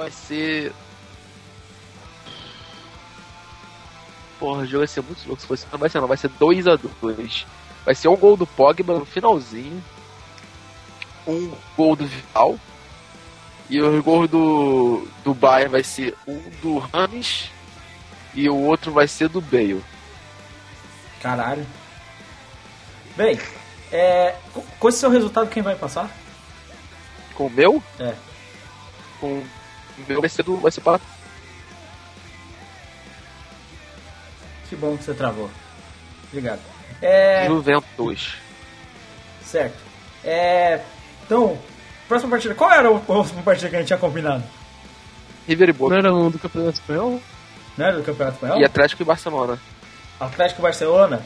[0.00, 0.72] vai ser.
[4.38, 5.66] Porra, o jogo vai ser muito louco se fosse.
[5.70, 7.44] Não vai ser, não, vai ser 2x2.
[7.84, 9.82] Vai ser um gol do Pogba no finalzinho.
[11.26, 12.58] Um gol do Vidal.
[13.68, 17.50] E o gol do, do Bayern vai ser um do Rames.
[18.34, 19.84] E o outro vai ser do Bale.
[21.20, 21.66] Caralho.
[23.16, 23.38] Bem,
[23.92, 24.34] é,
[24.78, 26.10] com- esse seu resultado, quem vai passar?
[27.34, 27.82] Com o meu?
[27.98, 28.14] É.
[29.20, 29.46] Com o
[30.08, 30.56] meu vai ser do.
[30.56, 31.00] Vai ser para.
[34.68, 35.50] Que bom que você travou.
[36.28, 36.60] Obrigado.
[37.02, 38.36] É, Juventus.
[39.44, 39.78] certo.
[40.24, 40.80] É,
[41.24, 41.58] então,
[42.06, 42.54] próxima partida.
[42.54, 44.44] Qual era a próxima partida que a gente tinha combinado?
[45.48, 45.94] River e Boca.
[45.94, 47.20] Não era um do Campeonato Espanhol?
[47.76, 48.60] Não era do Campeonato Espanhol?
[48.60, 49.58] E Atlético e Barcelona.
[50.20, 51.22] Atlético e Barcelona?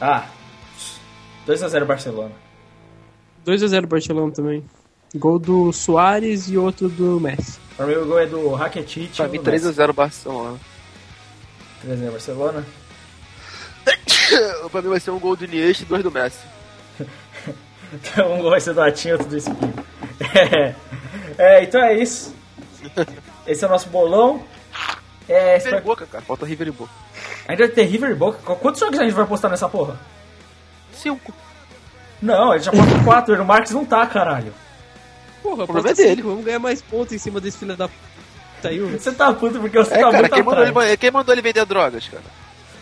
[0.00, 0.26] Ah,
[1.46, 2.32] 2x0 Barcelona.
[3.46, 4.64] 2x0 Barcelona também.
[5.14, 7.58] Gol do Soares e outro do Messi.
[7.76, 9.14] Pra mim o gol é do Rakitic.
[9.16, 10.58] Pra mim 3x0 Barcelona.
[11.86, 12.66] 3x0 Barcelona.
[14.70, 16.40] pra mim vai ser um gol do Iniesta e dois do Messi.
[17.92, 19.74] Então um gol vai ser do Atinho, outro do Espinho.
[20.34, 20.74] É,
[21.38, 22.34] é, então é isso.
[23.46, 24.42] Esse é o nosso bolão.
[25.28, 26.24] É, River e Boca, cara.
[26.24, 26.90] Falta River e Boca.
[27.46, 28.38] Ainda vai ter River e Boca.
[28.44, 29.98] Qu- Quantos jogos a gente vai postar nessa porra?
[30.96, 31.32] 5.
[32.22, 33.42] Não, ele já postou 4.
[33.42, 34.52] O Marques não tá, caralho.
[35.42, 36.16] Porra, problema bota é dele.
[36.16, 38.78] cinco, Vamos ganhar mais pontos em cima desse filho da puta aí.
[38.80, 40.88] Você tá puto porque você É, tá cara, muito quem mandou, atrás.
[40.88, 42.24] ele, quem mandou ele vender drogas, cara?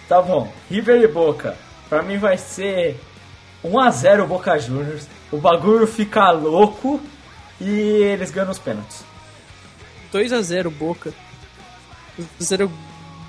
[0.08, 0.50] Tá bom.
[0.70, 1.56] River e Boca.
[1.88, 2.98] Pra mim vai ser
[3.64, 5.06] 1x0 Boca Juniors.
[5.32, 7.00] O bagulho fica louco
[7.60, 9.04] e eles ganham os pênaltis.
[10.12, 11.12] 2x0 Boca.
[12.40, 12.70] 2x0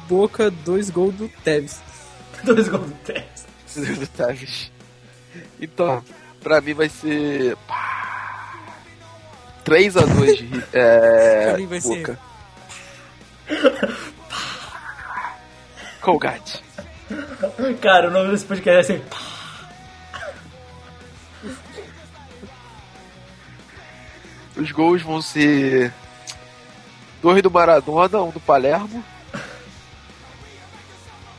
[0.07, 1.81] Boca, 2 gols do Tevez.
[2.43, 3.45] Dois gols do Tess.
[3.75, 4.71] do Taves.
[5.59, 6.03] Então,
[6.41, 7.57] pra mim vai ser.
[9.65, 11.45] 3x2 é.
[11.49, 12.19] Pra mim vai ser- Boca.
[16.01, 16.63] Colgate.
[17.81, 19.03] Cara, o nome desse podcast é assim.
[24.55, 25.93] Os gols vão ser.
[27.21, 29.03] Dois do Maradona, um do Palermo.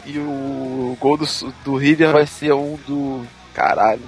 [0.05, 1.27] E o gol do,
[1.65, 3.27] do River vai ser um do.
[3.57, 4.03] Caralho.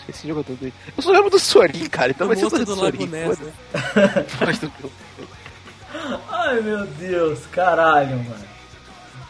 [0.00, 0.66] Esqueci o jogador do.
[0.66, 2.10] Eu só lembro do Sorin, cara.
[2.10, 3.06] Então vai ser do do Sorin.
[3.06, 3.24] Né?
[6.30, 8.44] Ai meu Deus, caralho, mano.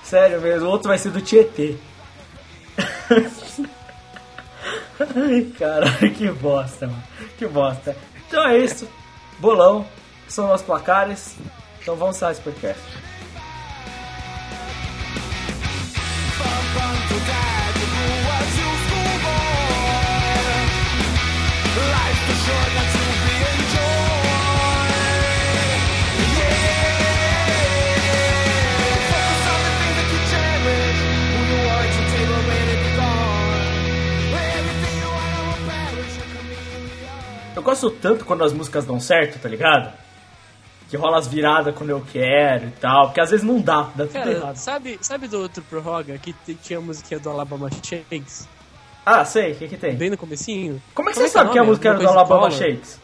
[0.02, 1.76] Sério mesmo, o outro vai ser do Tietê.
[4.98, 7.04] Ai, caralho, que bosta, mano.
[7.38, 7.96] Que bosta.
[8.26, 8.88] Então é isso.
[9.38, 9.86] Bolão.
[10.26, 11.36] São nossos placares.
[11.80, 12.82] Então vamos sair esse podcast.
[37.56, 39.92] Eu gosto tanto quando as músicas dão certo, tá ligado?
[40.90, 43.06] Que rola as viradas quando eu quero e tal.
[43.06, 44.56] Porque às vezes não dá, dá tudo Cara, errado.
[44.56, 48.48] sabe, sabe do outro prorroga que tinha a musiquinha do Alabama Shakes?
[49.04, 49.94] Ah, sei, o que que tem?
[49.94, 50.80] Bem no comecinho?
[50.94, 52.08] Como é que Como você é que é sabe o que a música era do
[52.08, 52.50] Alabama?
[52.50, 53.00] Shakes?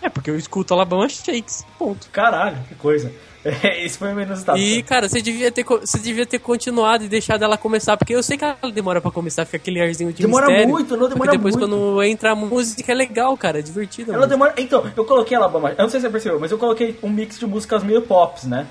[0.00, 2.08] É, porque eu escuto Alabama Shakes, ponto.
[2.10, 3.12] Caralho, que coisa.
[3.84, 4.58] Isso foi menos inusitado.
[4.58, 8.22] E, cara, você devia, ter, você devia ter continuado e deixado ela começar, porque eu
[8.22, 10.68] sei que ela demora pra começar, fica aquele arzinho de Demora mistério.
[10.68, 11.68] muito, não que demora depois muito.
[11.68, 14.12] quando entra a música é legal, cara, é divertido.
[14.12, 14.54] Ela demora.
[14.56, 15.70] Então, eu coloquei Alabama.
[15.70, 18.44] Eu não sei se você percebeu, mas eu coloquei um mix de músicas meio pops,
[18.44, 18.66] né?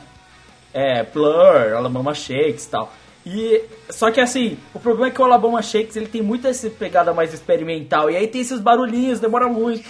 [0.74, 2.92] É, Blur, Alabama Shakes e tal.
[3.30, 3.62] E.
[3.90, 7.14] Só que assim, o problema é que o Alabama Shakes ele tem muito essa pegada
[7.14, 8.10] mais experimental.
[8.10, 9.90] E aí tem esses barulhinhos, demora muito.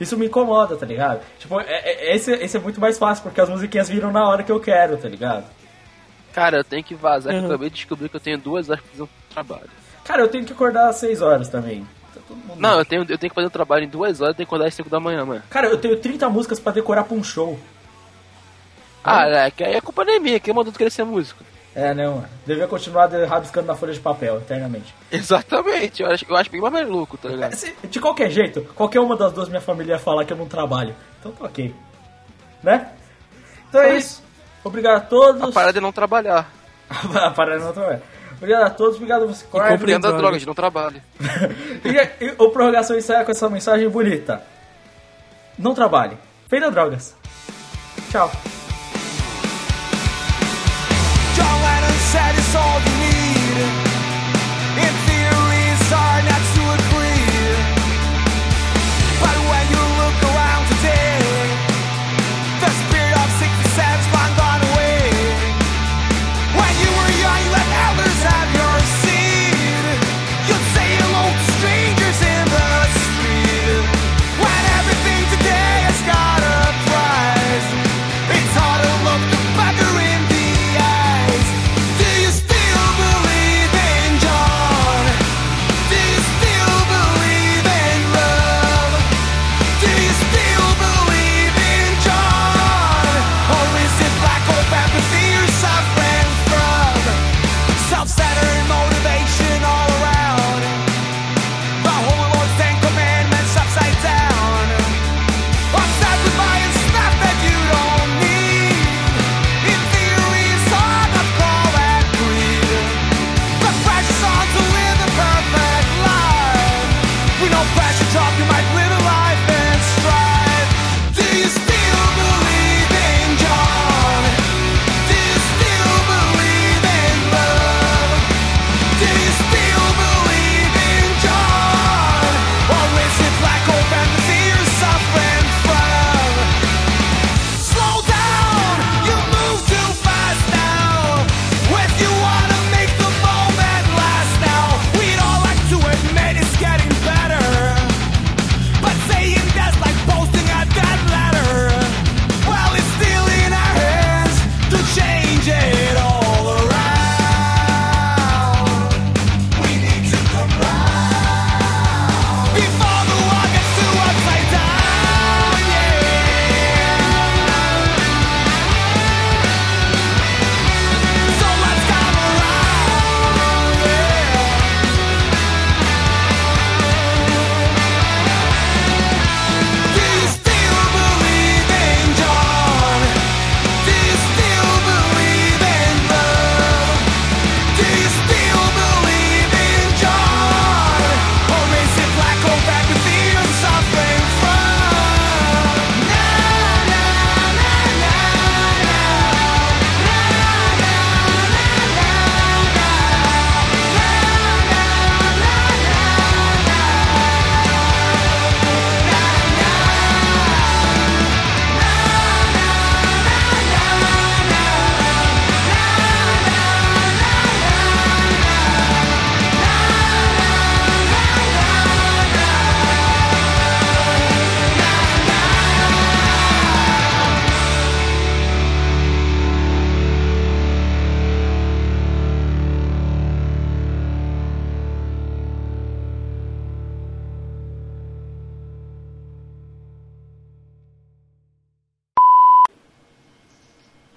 [0.00, 1.20] Isso me incomoda, tá ligado?
[1.40, 4.44] Tipo, é- é- esse, esse é muito mais fácil, porque as musiquinhas viram na hora
[4.44, 5.44] que eu quero, tá ligado?
[6.32, 7.48] Cara, eu tenho que vazar, que eu Uhum.
[7.48, 9.70] acabei de descobrir que eu tenho duas horas pra fazer um trabalho.
[10.04, 11.84] Cara, eu tenho que acordar às 6 horas também.
[12.14, 12.20] Tá
[12.56, 14.50] Não, eu tenho, eu tenho que fazer um trabalho em duas horas, eu tenho que
[14.54, 15.42] acordar às 5 da manhã, mano.
[15.50, 17.58] Cara, eu tenho 30 músicas pra decorar pra um show.
[19.02, 21.42] Ah, é, que aí a culpa não é minha, quem mandou tu querer ser músico?
[21.74, 22.26] É, né, mano?
[22.46, 24.92] Devia continuar de- rabiscando na folha de papel, eternamente.
[25.12, 27.54] Exatamente, eu acho, eu acho bem mais maluco, tá ligado?
[27.54, 30.46] Se- De qualquer jeito, qualquer uma das duas minha família ia falar que eu não
[30.46, 30.94] trabalho.
[31.20, 31.74] Então tá ok.
[32.62, 32.88] Né?
[33.68, 34.22] Então é isso.
[34.64, 35.42] Obrigado a todos.
[35.42, 36.50] A parada é não trabalhar.
[37.14, 38.02] A parada não trabalha.
[38.38, 39.68] Obrigado a todos, obrigado a você, Corvo.
[39.68, 40.20] compre- Venda drogas.
[40.22, 41.02] drogas, não trabalho.
[41.84, 44.42] E, e o Prorrogação encerra com essa mensagem bonita.
[45.58, 46.16] Não trabalhe.
[46.48, 47.16] Venda drogas.
[48.10, 48.30] Tchau.
[52.54, 52.97] All you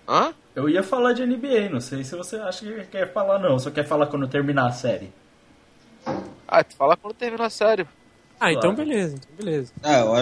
[0.07, 0.33] Hã?
[0.55, 3.71] Eu ia falar de NBA, não sei se você acha que quer falar não, só
[3.71, 5.09] quer falar quando terminar a série.
[6.47, 7.87] Ah, tu fala quando terminar sério.
[8.39, 9.71] Ah, então beleza, então beleza.
[9.81, 10.13] Ah, eu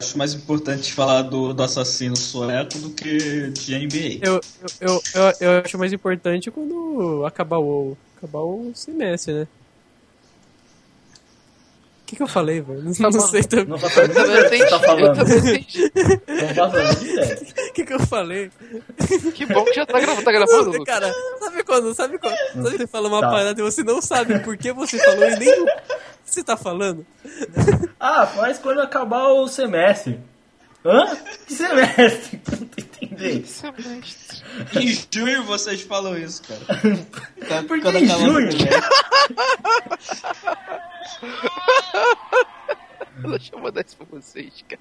[0.00, 4.26] acho mais importante falar do, do assassino sueco do que de NBA.
[4.26, 9.46] Eu, eu, eu, eu, eu acho mais importante quando acabar o, acabar o semestre, né?
[12.02, 12.82] O que, que eu falei, velho?
[13.00, 13.20] Não, não bom.
[13.20, 13.66] sei também.
[13.66, 15.20] Não faço a Eu mínima também ideia do que você tá falando.
[15.36, 15.92] entendi.
[16.28, 17.38] Não faço a mínima ideia.
[17.74, 18.52] O que, que eu falei?
[19.34, 20.22] Que bom que já tá gravando.
[20.24, 20.84] Tá gravando, Lucas?
[20.94, 23.28] Cara, sabe quando, sabe quando sabe você fala uma Tá.
[23.30, 25.72] parada e você não sabe por que você falou e nem o que
[26.24, 27.04] você tá falando?
[27.98, 30.20] Ah, faz quando acabar o semestre.
[30.84, 31.16] Hã?
[31.46, 32.40] Que semestre?
[32.52, 33.46] Não tô entendendo.
[34.80, 36.60] Em junho vocês falam isso, cara.
[37.48, 38.52] Tá- Por que em junho?
[38.52, 38.68] semestre.
[43.28, 44.80] Deixa eu mandar isso pra vocês, cara.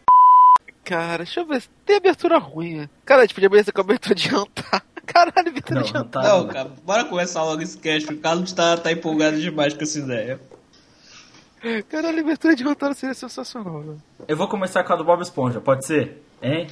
[0.84, 1.62] Cara, deixa eu ver.
[1.62, 2.76] se Tem abertura ruim.
[2.78, 2.90] né?
[3.06, 4.84] Cara, a gente podia ver com a abertura de jantar.
[5.06, 6.24] Caralho, abertura Não, de não jantar.
[6.24, 6.30] tá.
[6.30, 8.12] Não, cara, bora começar logo esse cast.
[8.14, 10.40] O Carlos tá, tá empolgado demais com essa ideia.
[11.90, 13.96] Caralho, abertura de Rotaro seria sensacional, né?
[14.28, 16.22] Eu vou começar com a do Bob Esponja, pode ser?
[16.42, 16.68] Hein?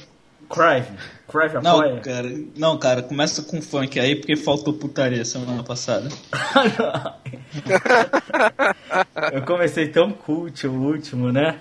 [0.50, 0.88] Crive.
[1.28, 2.00] Crive Não, apoia?
[2.00, 6.08] cara, não, cara, começa com funk aí porque faltou putaria semana passada.
[9.32, 11.58] Eu comecei tão cult o último, né?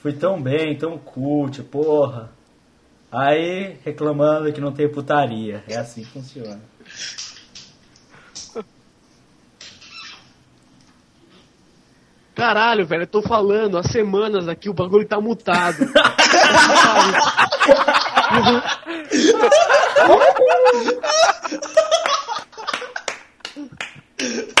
[0.00, 2.30] Fui tão bem, tão cult, porra.
[3.10, 5.64] Aí reclamando que não tem putaria.
[5.68, 6.60] É assim que funciona.
[12.34, 15.78] Caralho, velho, eu tô falando há semanas aqui, o bagulho tá mutado.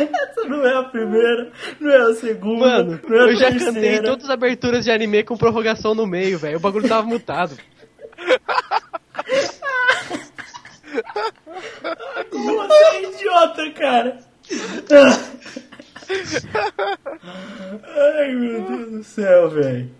[0.00, 1.50] Essa não é a primeira,
[1.80, 3.72] não é a segunda, Mano, não é a eu já terceira.
[3.74, 6.58] cantei todas as aberturas de anime com prorrogação no meio, velho.
[6.58, 7.56] O bagulho tava mutado.
[12.30, 14.18] Como você é idiota, cara?
[18.18, 19.90] Ai, meu Deus do céu, velho.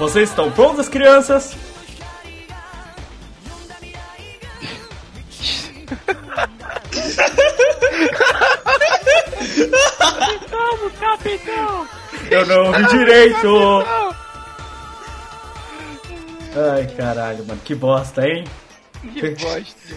[0.00, 1.54] Vocês estão prontas, crianças?
[12.30, 13.84] Eu não ouvi direito!
[16.56, 18.44] Ai, caralho, mano, que bosta, hein?
[19.12, 19.96] Que bosta.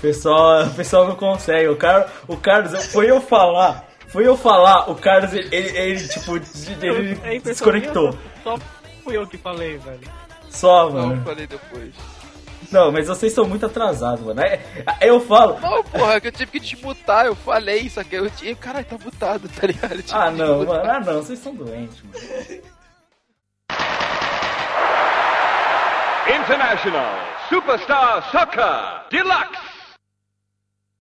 [0.00, 1.68] O pessoal, o pessoal não consegue.
[1.68, 6.08] O, cara, o Carlos, foi eu falar, foi eu falar, o Carlos, ele, ele, ele,
[6.08, 8.08] tipo, ele É desconectou.
[8.08, 8.58] minha, Só
[9.04, 10.00] fui eu que falei, velho.
[10.48, 11.22] Só, Não, eu mano.
[11.24, 11.92] falei depois.
[12.72, 14.40] Não, mas vocês são muito atrasados, mano.
[14.40, 14.60] É-
[15.02, 18.14] Eu falo, Não, porra, que eu tive que desmutar, eu falei isso aqui.
[18.14, 18.54] Eu tinha.
[18.56, 20.02] Caralho, tá mutado, tá ligado?
[20.12, 22.62] Ah não, mano, ah não, vocês são doentes, mano.
[26.28, 27.12] International
[27.48, 29.69] Superstar Soccer Deluxe.